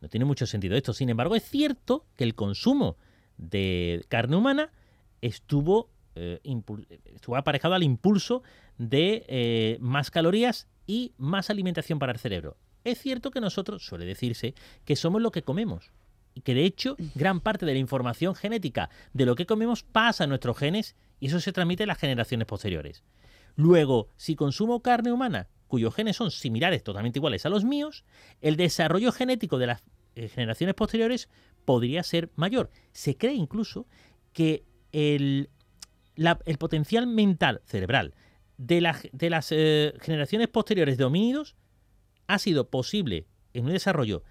No 0.00 0.08
tiene 0.08 0.24
mucho 0.24 0.46
sentido 0.46 0.76
esto. 0.76 0.92
Sin 0.92 1.08
embargo, 1.08 1.36
es 1.36 1.44
cierto 1.48 2.06
que 2.16 2.24
el 2.24 2.34
consumo 2.34 2.96
de 3.38 4.04
carne 4.08 4.36
humana 4.36 4.70
estuvo, 5.20 5.90
eh, 6.14 6.40
aparejado 7.34 7.74
al 7.74 7.82
impulso 7.82 8.42
de 8.78 9.24
eh, 9.28 9.78
más 9.80 10.10
calorías 10.10 10.68
y 10.86 11.12
más 11.18 11.50
alimentación 11.50 11.98
para 11.98 12.12
el 12.12 12.18
cerebro. 12.18 12.56
Es 12.84 13.00
cierto 13.00 13.30
que 13.30 13.40
nosotros, 13.40 13.84
suele 13.84 14.04
decirse, 14.04 14.54
que 14.84 14.96
somos 14.96 15.20
lo 15.20 15.32
que 15.32 15.42
comemos. 15.42 15.90
Y 16.34 16.42
que 16.42 16.54
de 16.54 16.64
hecho 16.64 16.96
gran 17.14 17.40
parte 17.40 17.64
de 17.64 17.72
la 17.72 17.78
información 17.78 18.34
genética 18.34 18.90
de 19.14 19.24
lo 19.24 19.34
que 19.34 19.46
comemos 19.46 19.82
pasa 19.82 20.24
a 20.24 20.26
nuestros 20.26 20.58
genes 20.58 20.94
y 21.18 21.28
eso 21.28 21.40
se 21.40 21.52
transmite 21.52 21.84
a 21.84 21.86
las 21.86 21.98
generaciones 21.98 22.46
posteriores. 22.46 23.02
Luego, 23.56 24.10
si 24.16 24.36
consumo 24.36 24.82
carne 24.82 25.12
humana 25.12 25.48
cuyos 25.68 25.94
genes 25.94 26.16
son 26.16 26.30
similares, 26.30 26.82
totalmente 26.82 27.18
iguales 27.18 27.46
a 27.46 27.48
los 27.48 27.64
míos, 27.64 28.04
el 28.40 28.56
desarrollo 28.56 29.12
genético 29.12 29.58
de 29.58 29.66
las 29.66 29.82
eh, 30.14 30.28
generaciones 30.28 30.74
posteriores 30.74 31.28
podría 31.64 32.02
ser 32.02 32.30
mayor. 32.36 32.70
Se 32.92 33.16
cree 33.16 33.34
incluso 33.34 33.86
que 34.32 34.64
el, 34.92 35.48
potencial 36.58 37.06
mental 37.06 37.60
cerebral 37.64 38.14
de, 38.56 38.92
de 39.12 39.30
las 39.30 39.48
eh, 39.50 39.92
generaciones 40.00 40.48
posteriores 40.48 40.96
de 40.96 41.04
homínidos 41.04 41.56
ha 42.26 42.38
sido 42.38 42.68
posible 42.70 43.26
en 43.52 43.66
un 43.66 43.72
desarrollo 43.72 44.22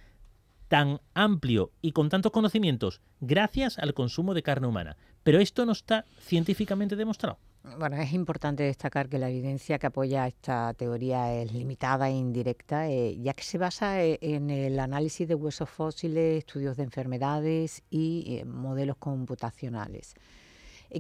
tan 0.68 1.00
amplio 1.14 1.72
y 1.82 1.92
con 1.92 2.10
tantos 2.10 2.32
conocimientos 2.32 3.02
gracias 3.20 3.78
al 3.78 3.94
consumo 3.94 4.34
de 4.34 4.44
carne 4.44 4.68
humana. 4.68 4.98
Pero 5.24 5.40
esto 5.40 5.66
no 5.66 5.72
está 5.72 6.06
científicamente 6.20 6.96
demostrado. 6.96 7.40
Bueno, 7.80 7.98
es 7.98 8.14
importante 8.14 8.64
destacar 8.64 9.10
que 9.10 9.18
la 9.18 9.30
evidencia 9.30 9.80
que 9.80 9.88
apoya 9.88 10.28
esta 10.28 10.74
teoría 10.76 11.34
es 11.34 11.52
limitada 11.52 12.10
e 12.10 12.14
indirecta, 12.14 12.90
eh, 12.90 13.18
ya 13.20 13.34
que 13.34 13.44
se 13.44 13.58
basa 13.58 14.04
eh, 14.04 14.20
en 14.22 14.52
el 14.52 14.80
análisis 14.80 15.28
de 15.28 15.36
huesos 15.36 15.70
fósiles, 15.70 16.38
estudios 16.38 16.78
de 16.78 16.84
enfermedades 16.84 17.82
y 17.90 18.38
eh, 18.38 18.46
modelos 18.46 18.98
computacionales. 18.98 20.14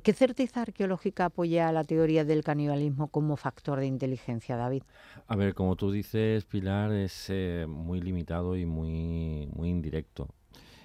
¿Qué 0.03 0.13
certeza 0.13 0.63
arqueológica 0.63 1.25
apoya 1.25 1.71
la 1.71 1.83
teoría 1.83 2.25
del 2.25 2.43
canibalismo 2.43 3.07
como 3.07 3.37
factor 3.37 3.79
de 3.79 3.85
inteligencia, 3.85 4.57
David? 4.57 4.81
A 5.27 5.35
ver, 5.35 5.53
como 5.53 5.75
tú 5.75 5.91
dices, 5.91 6.43
Pilar, 6.45 6.91
es 6.91 7.31
muy 7.67 8.01
limitado 8.01 8.57
y 8.57 8.65
muy, 8.65 9.47
muy 9.53 9.69
indirecto. 9.69 10.27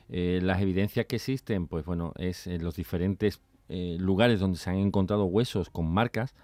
las 0.09 0.61
evidencias 0.61 1.07
que 1.07 1.17
existen, 1.17 1.67
pues 1.67 1.87
bueno, 1.87 2.13
es 2.19 2.47
en 2.47 2.63
los 2.63 2.77
diferentes 2.77 3.41
eh, 3.71 3.97
lugares 4.01 4.41
donde 4.41 4.59
se 4.59 4.69
han 4.69 4.77
encontrado 4.77 5.25
huesos 5.25 5.71
con 5.71 5.87
marcas, 5.87 6.35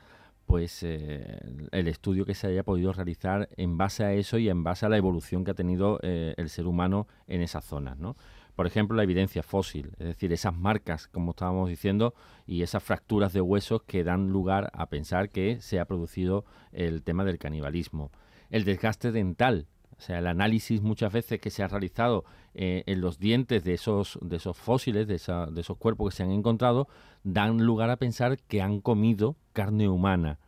pues 0.46 0.84
eh, 0.84 1.40
el 1.72 1.88
estudio 1.88 2.24
que 2.24 2.34
se 2.34 2.46
haya 2.46 2.62
podido 2.62 2.92
realizar 2.92 3.48
en 3.56 3.76
base 3.76 4.04
a 4.04 4.12
eso 4.12 4.38
y 4.38 4.48
en 4.48 4.62
base 4.62 4.86
a 4.86 4.88
la 4.88 4.96
evolución 4.96 5.44
que 5.44 5.50
ha 5.50 5.54
tenido 5.54 5.98
eh, 6.02 6.34
el 6.36 6.48
ser 6.48 6.66
humano 6.66 7.08
en 7.26 7.42
esas 7.42 7.64
zonas, 7.64 7.98
¿no? 7.98 8.16
Por 8.54 8.66
ejemplo, 8.66 8.96
la 8.96 9.02
evidencia 9.02 9.42
fósil, 9.42 9.90
es 9.98 10.06
decir, 10.06 10.32
esas 10.32 10.54
marcas, 10.54 11.08
como 11.08 11.32
estábamos 11.32 11.68
diciendo, 11.68 12.14
y 12.46 12.62
esas 12.62 12.82
fracturas 12.82 13.34
de 13.34 13.42
huesos 13.42 13.82
que 13.82 14.02
dan 14.02 14.28
lugar 14.28 14.70
a 14.72 14.86
pensar 14.86 15.28
que 15.28 15.60
se 15.60 15.78
ha 15.78 15.84
producido 15.84 16.46
el 16.72 17.02
tema 17.02 17.24
del 17.24 17.38
canibalismo. 17.38 18.12
El 18.48 18.64
desgaste 18.64 19.12
dental, 19.12 19.66
o 19.98 20.02
sea, 20.02 20.18
el 20.18 20.26
análisis 20.26 20.82
muchas 20.82 21.12
veces 21.12 21.40
que 21.40 21.50
se 21.50 21.62
ha 21.62 21.68
realizado 21.68 22.24
eh, 22.54 22.82
en 22.86 23.00
los 23.00 23.18
dientes 23.18 23.64
de 23.64 23.74
esos, 23.74 24.18
de 24.20 24.36
esos 24.36 24.56
fósiles, 24.56 25.06
de, 25.06 25.14
esos 25.14 25.76
cuerpos 25.78 26.10
que 26.10 26.16
se 26.18 26.22
han 26.22 26.32
encontrado, 26.32 26.86
dan 27.24 27.64
lugar 27.64 27.90
a 27.90 27.96
pensar 27.96 28.38
que 28.38 28.60
han 28.60 28.80
comido 28.80 29.36
carne 29.52 29.88
humana. 29.88 30.38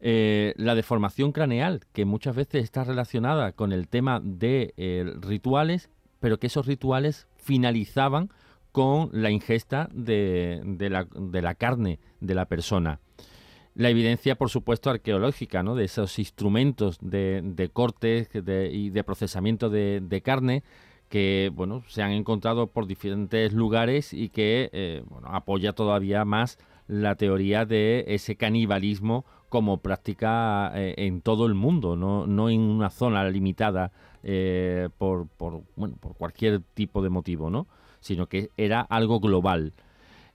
Eh, 0.00 0.52
la 0.56 0.74
deformación 0.74 1.32
craneal, 1.32 1.80
que 1.92 2.04
muchas 2.04 2.36
veces 2.36 2.64
está 2.64 2.84
relacionada 2.84 3.52
con 3.52 3.72
el 3.72 3.88
tema 3.88 4.20
de 4.22 4.74
eh, 4.76 5.10
rituales, 5.20 5.88
pero 6.20 6.38
que 6.38 6.48
esos 6.48 6.66
rituales 6.66 7.28
finalizaban 7.36 8.30
con 8.72 9.08
la 9.12 9.30
ingesta 9.30 9.88
de, 9.92 10.60
de 10.64 11.42
la 11.42 11.54
carne 11.54 11.98
de 12.20 12.34
la 12.34 12.44
persona 12.44 13.00
la 13.76 13.90
evidencia, 13.90 14.36
por 14.36 14.48
supuesto, 14.48 14.88
arqueológica, 14.88 15.62
¿no? 15.62 15.74
De 15.74 15.84
esos 15.84 16.18
instrumentos 16.18 16.98
de, 17.02 17.42
de 17.44 17.68
corte 17.68 18.26
y 18.72 18.88
de 18.88 19.04
procesamiento 19.04 19.68
de, 19.68 20.22
carne 20.24 20.62
que, 21.10 21.52
bueno, 21.54 21.82
se 21.86 22.02
han 22.02 22.12
encontrado 22.12 22.68
por 22.68 22.86
diferentes 22.86 23.52
lugares 23.52 24.14
y 24.14 24.30
que, 24.30 24.70
eh, 24.72 25.04
apoya 25.24 25.74
todavía 25.74 26.24
más 26.24 26.58
la 26.88 27.16
teoría 27.16 27.66
de 27.66 28.04
ese 28.08 28.36
canibalismo 28.36 29.26
como 29.50 29.78
práctica 29.78 30.72
eh, 30.74 30.94
en 30.96 31.20
todo 31.20 31.44
el 31.46 31.54
mundo, 31.54 31.96
no, 31.96 32.26
no 32.26 32.48
en 32.48 32.60
una 32.62 32.88
zona 32.88 33.28
limitada 33.28 33.92
eh, 34.22 34.88
por, 34.96 35.28
por, 35.28 35.64
bueno, 35.76 35.96
por 36.00 36.16
cualquier 36.16 36.60
tipo 36.74 37.02
de 37.02 37.10
motivo, 37.10 37.50
¿no? 37.50 37.66
Sino 38.00 38.26
que 38.26 38.48
era 38.56 38.80
algo 38.80 39.20
global. 39.20 39.74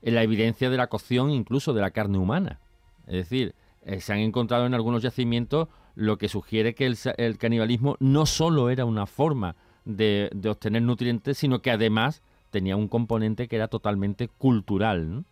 La 0.00 0.22
evidencia 0.22 0.70
de 0.70 0.76
la 0.76 0.86
cocción 0.86 1.30
incluso 1.30 1.74
de 1.74 1.80
la 1.80 1.90
carne 1.90 2.18
humana 2.18 2.60
es 3.06 3.14
decir, 3.14 3.54
eh, 3.84 4.00
se 4.00 4.12
han 4.12 4.20
encontrado 4.20 4.66
en 4.66 4.74
algunos 4.74 5.02
yacimientos 5.02 5.68
lo 5.94 6.18
que 6.18 6.28
sugiere 6.28 6.74
que 6.74 6.86
el, 6.86 7.38
canibalismo 7.38 7.96
no 8.00 8.26
solo 8.26 8.70
era 8.70 8.84
una 8.84 9.06
forma 9.06 9.56
de, 9.84 10.30
obtener 10.48 10.82
nutrientes, 10.82 11.38
sino 11.38 11.60
que 11.60 11.70
además 11.70 12.22
tenía 12.50 12.76
un 12.76 12.88
componente 12.88 13.48
que 13.48 13.56
era 13.56 13.68
totalmente 13.68 14.28
cultural. 14.28 15.24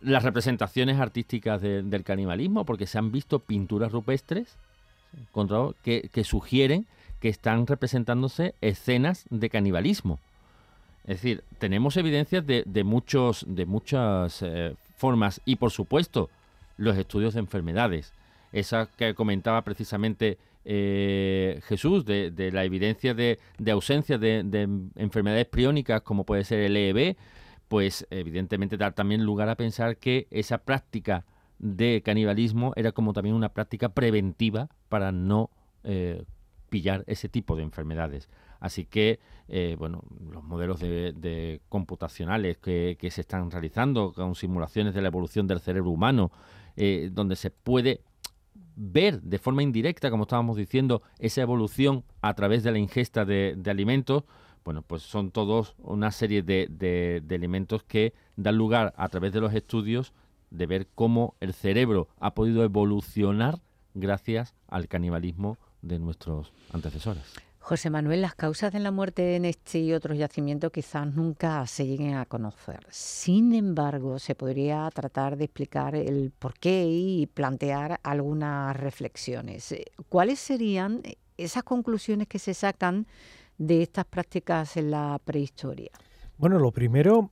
Las 0.00 0.22
representaciones 0.22 1.00
artísticas 1.00 1.60
del 1.60 2.04
canibalismo, 2.04 2.64
porque 2.64 2.86
se 2.86 2.98
han 2.98 3.12
visto 3.12 3.38
pinturas 3.38 3.92
rupestres 3.92 4.56
que, 5.82 6.08
que 6.12 6.24
sugieren 6.24 6.86
que 7.20 7.28
están 7.28 7.66
representándose 7.66 8.54
escenas 8.60 9.24
de 9.30 9.48
canibalismo. 9.48 10.18
Es 11.06 11.22
decir, 11.22 11.44
tenemos 11.58 11.96
evidencias 11.96 12.46
de, 12.46 12.84
muchos, 12.84 13.44
de 13.46 13.66
muchas 13.66 14.40
eh, 14.42 14.74
formas 14.96 15.40
y, 15.44 15.56
por 15.56 15.70
supuesto, 15.70 16.30
los 16.76 16.96
estudios 16.96 17.34
de 17.34 17.40
enfermedades. 17.40 18.12
Esa 18.52 18.88
que 18.96 19.14
comentaba 19.14 19.62
precisamente 19.62 20.38
eh, 20.64 21.60
Jesús, 21.64 22.04
de, 22.04 22.50
la 22.52 22.64
evidencia 22.64 23.14
de, 23.14 23.38
ausencia 23.70 24.16
de, 24.18 24.68
enfermedades 24.96 25.46
priónicas 25.46 26.02
como 26.02 26.24
puede 26.24 26.44
ser 26.44 26.60
el 26.60 26.76
EEB, 26.76 27.16
pues 27.68 28.06
evidentemente 28.10 28.76
da 28.76 28.92
también 28.92 29.24
lugar 29.24 29.48
a 29.48 29.56
pensar 29.56 29.96
que 29.96 30.26
esa 30.30 30.58
práctica 30.58 31.24
de 31.58 32.02
canibalismo 32.04 32.72
era 32.76 32.92
como 32.92 33.12
también 33.12 33.34
una 33.34 33.50
práctica 33.50 33.90
preventiva 33.90 34.68
para 34.88 35.12
no 35.12 35.50
eh, 35.82 36.24
pillar 36.70 37.04
ese 37.06 37.28
tipo 37.28 37.56
de 37.56 37.62
enfermedades. 37.62 38.28
Así 38.64 38.86
que, 38.86 39.20
eh, 39.48 39.76
bueno, 39.78 40.02
los 40.32 40.42
modelos 40.42 40.80
de, 40.80 41.60
computacionales 41.68 42.56
que, 42.56 42.96
se 43.10 43.20
están 43.20 43.50
realizando 43.50 44.14
con 44.14 44.34
simulaciones 44.34 44.94
de 44.94 45.02
la 45.02 45.08
evolución 45.08 45.46
del 45.46 45.60
cerebro 45.60 45.90
humano, 45.90 46.32
eh, 46.74 47.10
donde 47.12 47.36
se 47.36 47.50
puede 47.50 48.00
ver 48.74 49.20
de 49.20 49.38
forma 49.38 49.62
indirecta, 49.62 50.10
como 50.10 50.22
estábamos 50.22 50.56
diciendo, 50.56 51.02
esa 51.18 51.42
evolución 51.42 52.04
a 52.22 52.32
través 52.32 52.62
de 52.62 52.72
la 52.72 52.78
ingesta 52.78 53.26
de, 53.26 53.60
alimentos, 53.66 54.24
bueno, 54.64 54.80
pues 54.80 55.02
son 55.02 55.30
todos 55.30 55.74
una 55.76 56.10
serie 56.10 56.42
de, 56.42 57.22
elementos 57.28 57.82
que 57.82 58.14
dan 58.36 58.56
lugar 58.56 58.94
a 58.96 59.10
través 59.10 59.34
de 59.34 59.42
los 59.42 59.52
estudios 59.52 60.14
de 60.50 60.64
ver 60.64 60.88
cómo 60.94 61.34
el 61.40 61.52
cerebro 61.52 62.08
ha 62.18 62.32
podido 62.32 62.64
evolucionar 62.64 63.60
gracias 63.92 64.54
al 64.68 64.88
canibalismo 64.88 65.58
de 65.82 65.98
nuestros 65.98 66.50
antecesores. 66.72 67.24
José 67.64 67.88
Manuel, 67.88 68.20
las 68.20 68.34
causas 68.34 68.74
de 68.74 68.78
la 68.78 68.90
muerte 68.90 69.36
en 69.36 69.46
este 69.46 69.78
y 69.78 69.94
otros 69.94 70.18
yacimientos 70.18 70.70
quizás 70.70 71.06
nunca 71.14 71.66
se 71.66 71.86
lleguen 71.86 72.12
a 72.12 72.26
conocer. 72.26 72.86
Sin 72.90 73.54
embargo, 73.54 74.18
se 74.18 74.34
podría 74.34 74.86
tratar 74.90 75.38
de 75.38 75.44
explicar 75.44 75.94
el 75.94 76.30
porqué 76.38 76.84
y 76.86 77.26
plantear 77.26 78.00
algunas 78.02 78.76
reflexiones. 78.76 79.74
¿Cuáles 80.10 80.40
serían 80.40 81.00
esas 81.38 81.62
conclusiones 81.62 82.28
que 82.28 82.38
se 82.38 82.52
sacan 82.52 83.06
de 83.56 83.80
estas 83.80 84.04
prácticas 84.04 84.76
en 84.76 84.90
la 84.90 85.18
prehistoria? 85.24 85.92
Bueno, 86.36 86.58
lo 86.58 86.70
primero 86.70 87.30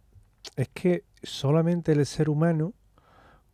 es 0.57 0.71
que 0.71 1.05
solamente 1.23 1.93
el 1.93 2.07
ser 2.07 2.31
humano, 2.31 2.73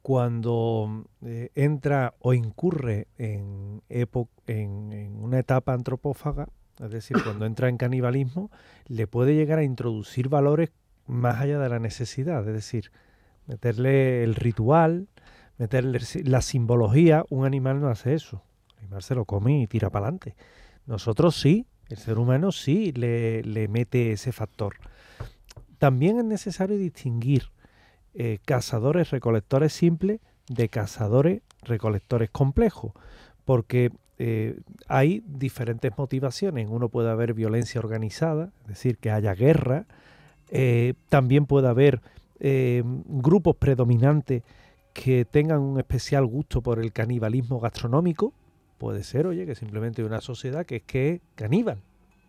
cuando 0.01 1.07
eh, 1.22 1.51
entra 1.57 2.14
o 2.20 2.35
incurre 2.35 3.09
en, 3.18 3.83
en 3.89 5.16
una 5.16 5.41
etapa 5.41 5.72
antropófaga, 5.72 6.47
Es 6.81 6.91
decir, 6.91 7.16
cuando 7.22 7.47
entra 7.47 7.68
en 7.68 7.76
canibalismo, 7.76 8.51
le 8.87 9.07
puede 9.07 9.35
llegar 9.35 9.59
a 9.59 9.64
introducir 9.64 10.29
valores 10.29 10.70
más 11.07 11.41
allá 11.41 11.59
de 11.59 11.68
la 11.68 11.79
necesidad. 11.79 12.47
Es 12.47 12.55
decir, 12.55 12.93
meterle 13.47 14.22
el 14.22 14.35
ritual, 14.35 15.09
meterle 15.57 15.99
la 16.24 16.43
simbología. 16.43 17.24
Un 17.31 17.45
animal 17.45 17.81
no 17.81 17.89
hace 17.89 18.14
eso. 18.14 18.43
El 18.74 18.85
animal 18.85 19.03
se 19.03 19.14
lo 19.14 19.24
come 19.24 19.61
y 19.62 19.66
tira 19.66 19.91
para 19.91 20.07
adelante. 20.07 20.37
Nosotros 20.87 21.39
sí, 21.39 21.66
el 21.89 21.97
ser 21.97 22.18
humano 22.18 22.53
sí 22.53 22.93
le, 22.93 23.68
mete 23.68 24.12
ese 24.12 24.33
factor. 24.33 24.76
También 25.79 26.18
es 26.18 26.24
necesario 26.24 26.76
distinguir 26.76 27.51
eh, 28.14 28.39
cazadores 28.45 29.11
recolectores 29.11 29.72
simples 29.72 30.20
de 30.49 30.68
cazadores 30.68 31.43
recolectores 31.62 32.31
complejos, 32.31 32.93
porque 33.45 33.91
eh, 34.19 34.59
hay 34.89 35.23
diferentes 35.27 35.97
motivaciones. 35.97 36.69
Uno 36.69 36.89
puede 36.89 37.11
haber 37.11 37.35
violencia 37.35 37.81
organizada, 37.81 38.51
es 38.62 38.69
decir, 38.69 38.99
que 38.99 39.11
haya 39.11 39.35
guerra. 39.35 39.87
Eh, 40.51 40.95
también 41.09 41.47
puede 41.47 41.69
haber 41.69 42.01
eh, 42.41 42.83
grupos 42.85 43.57
predominantes 43.57 44.43
que 44.93 45.25
tengan 45.25 45.61
un 45.61 45.79
especial 45.79 46.27
gusto 46.27 46.62
por 46.62 46.81
el 46.81 46.93
canibalismo 46.93 47.61
gastronómico. 47.61 48.33
Puede 48.79 49.05
ser, 49.05 49.27
oye, 49.27 49.47
que 49.47 49.55
simplemente 49.55 50.03
una 50.03 50.21
sociedad 50.21 50.66
que 50.66 50.77
es 50.77 50.83
que 50.83 51.11
es 51.11 51.21
caníbal 51.37 51.79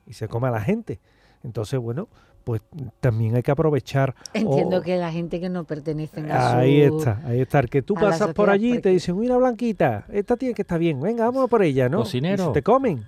y 0.06 0.14
se 0.14 0.28
come 0.28 0.48
a 0.48 0.52
la 0.52 0.62
gente. 0.62 1.00
Entonces, 1.44 1.80
bueno, 1.80 2.08
pues 2.44 2.62
también 3.00 3.36
hay 3.36 3.44
que 3.44 3.52
aprovechar. 3.52 4.16
Entiendo 4.34 4.82
que 4.82 4.98
la 4.98 5.12
gente 5.12 5.40
que 5.40 5.50
no 5.50 5.64
pertenece 5.64 6.22
a 6.32 6.60
Ahí 6.60 6.82
está, 6.82 7.22
ahí 7.26 7.42
está. 7.42 7.64
Que 7.64 7.82
tú 7.82 7.94
pasas 7.94 8.34
por 8.34 8.50
allí 8.50 8.76
y 8.76 8.80
te 8.80 8.90
dicen, 8.90 9.20
mira 9.20 9.38
Blanquita, 9.38 10.06
esta 10.12 10.38
tiene 10.38 10.54
que 10.54 10.62
estar 10.64 10.80
bien, 10.80 11.00
venga, 11.00 11.26
vamos 11.26 11.50
por 11.50 11.64
ella, 11.64 11.90
¿no? 11.90 12.00
Cocinero. 12.00 12.52
te 12.52 12.64
comen. 12.64 13.04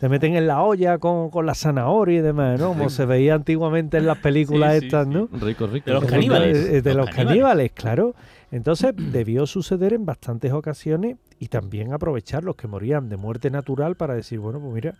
Se 0.00 0.08
meten 0.08 0.34
en 0.34 0.46
la 0.46 0.62
olla 0.62 0.98
con, 0.98 1.30
la 1.46 1.54
zanahoria 1.54 2.18
y 2.18 2.22
demás, 2.22 2.58
¿no? 2.58 2.68
Como 2.68 2.90
se 2.90 3.06
veía 3.06 3.34
antiguamente 3.34 3.98
en 3.98 4.06
las 4.06 4.18
películas 4.18 4.74
estas, 4.74 5.06
¿no? 5.06 5.28
Rico, 5.32 5.66
rico. 5.66 5.86
De 5.86 5.92
los 5.92 6.04
caníbales. 6.04 6.82
De, 6.82 6.94
los, 6.94 7.08
caníbales, 7.10 7.72
claro. 7.72 8.14
Entonces 8.50 8.92
debió 9.12 9.46
suceder 9.46 9.92
en 9.92 10.04
bastantes 10.04 10.52
ocasiones 10.52 11.16
y 11.38 11.48
también 11.48 11.92
aprovechar 11.92 12.42
los 12.42 12.56
que 12.56 12.66
morían 12.66 13.08
de 13.08 13.16
muerte 13.16 13.50
natural 13.50 13.94
para 13.94 14.14
decir, 14.14 14.40
bueno, 14.40 14.58
pues 14.58 14.74
mira, 14.74 14.94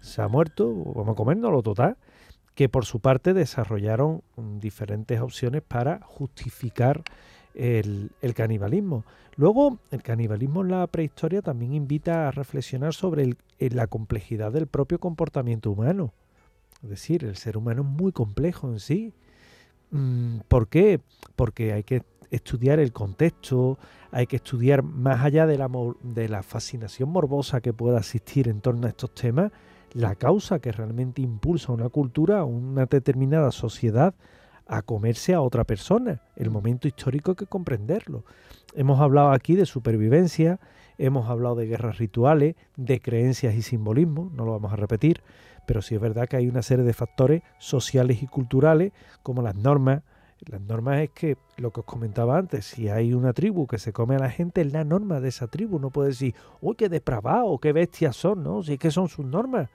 se 0.00 0.22
ha 0.22 0.28
muerto, 0.28 0.72
vamos 0.94 1.12
a 1.12 1.16
comérnoslo 1.16 1.62
total 1.62 1.96
que 2.58 2.68
por 2.68 2.84
su 2.84 2.98
parte 2.98 3.34
desarrollaron 3.34 4.24
mm, 4.34 4.58
diferentes 4.58 5.20
opciones 5.20 5.62
para 5.62 6.00
justificar 6.02 7.04
el, 7.54 8.10
canibalismo. 8.34 9.04
Luego, 9.36 9.78
el 9.92 10.02
canibalismo 10.02 10.62
en 10.62 10.72
la 10.72 10.84
prehistoria 10.88 11.40
también 11.40 11.72
invita 11.72 12.26
a 12.26 12.32
reflexionar 12.32 12.94
sobre 12.94 13.36
la 13.60 13.86
complejidad 13.86 14.50
del 14.50 14.66
propio 14.66 14.98
comportamiento 14.98 15.70
humano. 15.70 16.12
Es 16.82 16.90
decir, 16.90 17.22
el 17.22 17.36
ser 17.36 17.56
humano 17.56 17.82
es 17.82 17.88
muy 17.88 18.10
complejo 18.10 18.68
en 18.68 18.80
sí. 18.80 19.14
Mm, 19.92 20.38
¿Por 20.48 20.66
qué? 20.66 20.98
Porque 21.36 21.72
hay 21.72 21.84
que 21.84 22.02
estudiar 22.32 22.80
el 22.80 22.92
contexto, 22.92 23.78
hay 24.10 24.26
que 24.26 24.34
estudiar 24.34 24.82
más 24.82 25.24
allá 25.24 25.46
de 25.46 26.28
la 26.28 26.42
fascinación 26.42 27.08
morbosa 27.10 27.60
que 27.60 27.72
pueda 27.72 27.98
existir 27.98 28.48
en 28.48 28.60
torno 28.60 28.88
a 28.88 28.90
estos 28.90 29.14
temas, 29.14 29.52
la 29.92 30.14
causa 30.14 30.58
que 30.58 30.72
realmente 30.72 31.22
impulsa 31.22 31.72
una 31.72 31.88
cultura, 31.88 32.44
una 32.44 32.86
determinada 32.86 33.50
sociedad 33.50 34.14
a 34.66 34.82
comerse 34.82 35.34
a 35.34 35.40
otra 35.40 35.64
persona. 35.64 36.20
El 36.36 36.50
momento 36.50 36.86
histórico 36.86 37.32
hay 37.32 37.36
que 37.36 37.46
comprenderlo. 37.46 38.24
Hemos 38.74 39.00
hablado 39.00 39.32
aquí 39.32 39.56
de 39.56 39.66
supervivencia, 39.66 40.60
hemos 40.98 41.28
hablado 41.30 41.56
de 41.56 41.66
guerras 41.66 41.98
rituales, 41.98 42.54
de 42.76 43.00
creencias 43.00 43.54
y 43.54 43.62
simbolismo, 43.62 44.30
no 44.34 44.44
lo 44.44 44.52
vamos 44.52 44.72
a 44.72 44.76
repetir, 44.76 45.22
pero 45.66 45.80
sí 45.80 45.94
es 45.94 46.00
verdad 46.00 46.28
que 46.28 46.36
hay 46.36 46.48
una 46.48 46.62
serie 46.62 46.84
de 46.84 46.92
factores 46.92 47.42
sociales 47.58 48.22
y 48.22 48.26
culturales 48.26 48.92
como 49.22 49.42
las 49.42 49.54
normas. 49.54 50.02
Las 50.46 50.60
normas 50.60 51.00
es 51.00 51.10
que, 51.10 51.36
lo 51.56 51.72
que 51.72 51.80
os 51.80 51.86
comentaba 51.86 52.38
antes, 52.38 52.64
si 52.64 52.88
hay 52.88 53.12
una 53.12 53.32
tribu 53.32 53.66
que 53.66 53.78
se 53.78 53.92
come 53.92 54.16
a 54.16 54.18
la 54.18 54.30
gente, 54.30 54.60
es 54.60 54.72
la 54.72 54.84
norma 54.84 55.20
de 55.20 55.28
esa 55.28 55.48
tribu. 55.48 55.78
No 55.78 55.90
puede 55.90 56.10
decir, 56.10 56.34
uy, 56.60 56.76
qué 56.76 56.88
depravado, 56.88 57.58
qué 57.58 57.72
bestias 57.72 58.16
son, 58.16 58.42
¿no? 58.44 58.62
Si 58.62 58.74
es 58.74 58.78
que 58.78 58.90
son 58.90 59.08
sus 59.08 59.26
normas. 59.26 59.68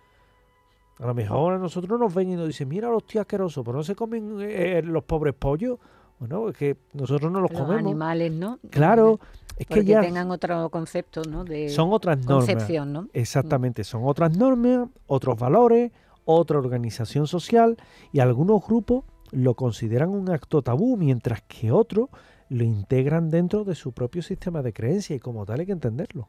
A 1.00 1.08
lo 1.08 1.14
mejor 1.14 1.54
a 1.54 1.58
nosotros 1.58 2.00
nos 2.00 2.14
ven 2.14 2.32
y 2.32 2.36
nos 2.36 2.48
dicen, 2.48 2.70
mira 2.70 2.90
los 2.90 3.06
tíos 3.06 3.24
asquerosos, 3.24 3.64
pero 3.66 3.78
no 3.78 3.84
se 3.84 3.96
comen 3.96 4.38
eh, 4.40 4.82
los 4.84 5.04
pobres 5.04 5.34
pollos. 5.34 5.80
Bueno, 6.20 6.48
es 6.50 6.56
que 6.56 6.78
nosotros 6.94 7.32
no 7.32 7.42
los, 7.42 7.52
los 7.52 7.60
comemos. 7.60 7.84
animales, 7.84 8.32
¿no? 8.32 8.60
Claro. 8.70 9.20
Es 9.58 9.68
que 9.68 9.84
ya 9.84 10.02
tengan 10.02 10.32
otro 10.32 10.70
concepto, 10.70 11.22
¿no? 11.24 11.44
De 11.44 11.70
son 11.70 11.92
otras 11.92 12.26
concepción, 12.26 12.94
¿no? 12.94 13.08
Exactamente, 13.14 13.84
son 13.84 14.02
otras 14.06 14.36
normas, 14.38 14.88
otros 15.06 15.38
valores, 15.38 15.92
otra 16.26 16.58
organización 16.58 17.28
social 17.28 17.78
y 18.12 18.20
algunos 18.20 18.66
grupos 18.66 19.04
lo 19.34 19.56
consideran 19.56 20.10
un 20.10 20.30
acto 20.30 20.62
tabú, 20.62 20.96
mientras 20.96 21.42
que 21.42 21.72
otros 21.72 22.10
lo 22.50 22.64
integran 22.64 23.30
dentro 23.30 23.64
de 23.64 23.76
su 23.76 23.92
propio 23.92 24.22
sistema 24.22 24.62
de 24.62 24.74
creencia 24.74 25.16
y 25.16 25.20
como 25.20 25.46
tal 25.46 25.60
hay 25.60 25.66
que 25.66 25.72
entenderlo, 25.72 26.28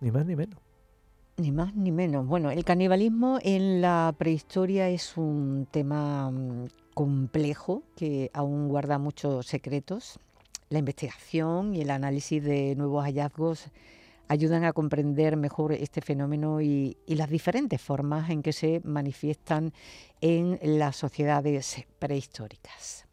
ni 0.00 0.10
más 0.10 0.26
ni 0.26 0.36
menos. 0.36 0.58
Ni 1.36 1.52
más 1.52 1.74
ni 1.74 1.92
menos. 1.92 2.26
Bueno, 2.26 2.50
el 2.50 2.64
canibalismo 2.64 3.38
en 3.42 3.80
la 3.80 4.14
prehistoria 4.18 4.88
es 4.88 5.16
un 5.16 5.66
tema 5.70 6.30
mm, 6.30 6.66
complejo 6.92 7.84
que 7.96 8.30
aún 8.34 8.68
guarda 8.68 8.98
muchos 8.98 9.46
secretos. 9.46 10.18
La 10.68 10.80
investigación 10.80 11.74
y 11.74 11.80
el 11.80 11.90
análisis 11.90 12.42
de 12.42 12.74
nuevos 12.76 13.04
hallazgos 13.04 13.70
ayudan 14.30 14.64
a 14.64 14.72
comprender 14.72 15.36
mejor 15.36 15.72
este 15.72 16.00
fenómeno 16.00 16.60
y, 16.60 16.96
y, 17.04 17.16
las 17.16 17.28
diferentes 17.28 17.82
formas 17.82 18.30
en 18.30 18.42
que 18.42 18.52
se 18.52 18.80
manifiestan 18.84 19.72
en 20.20 20.56
las 20.62 20.94
sociedades 20.94 21.84
prehistóricas. 21.98 23.09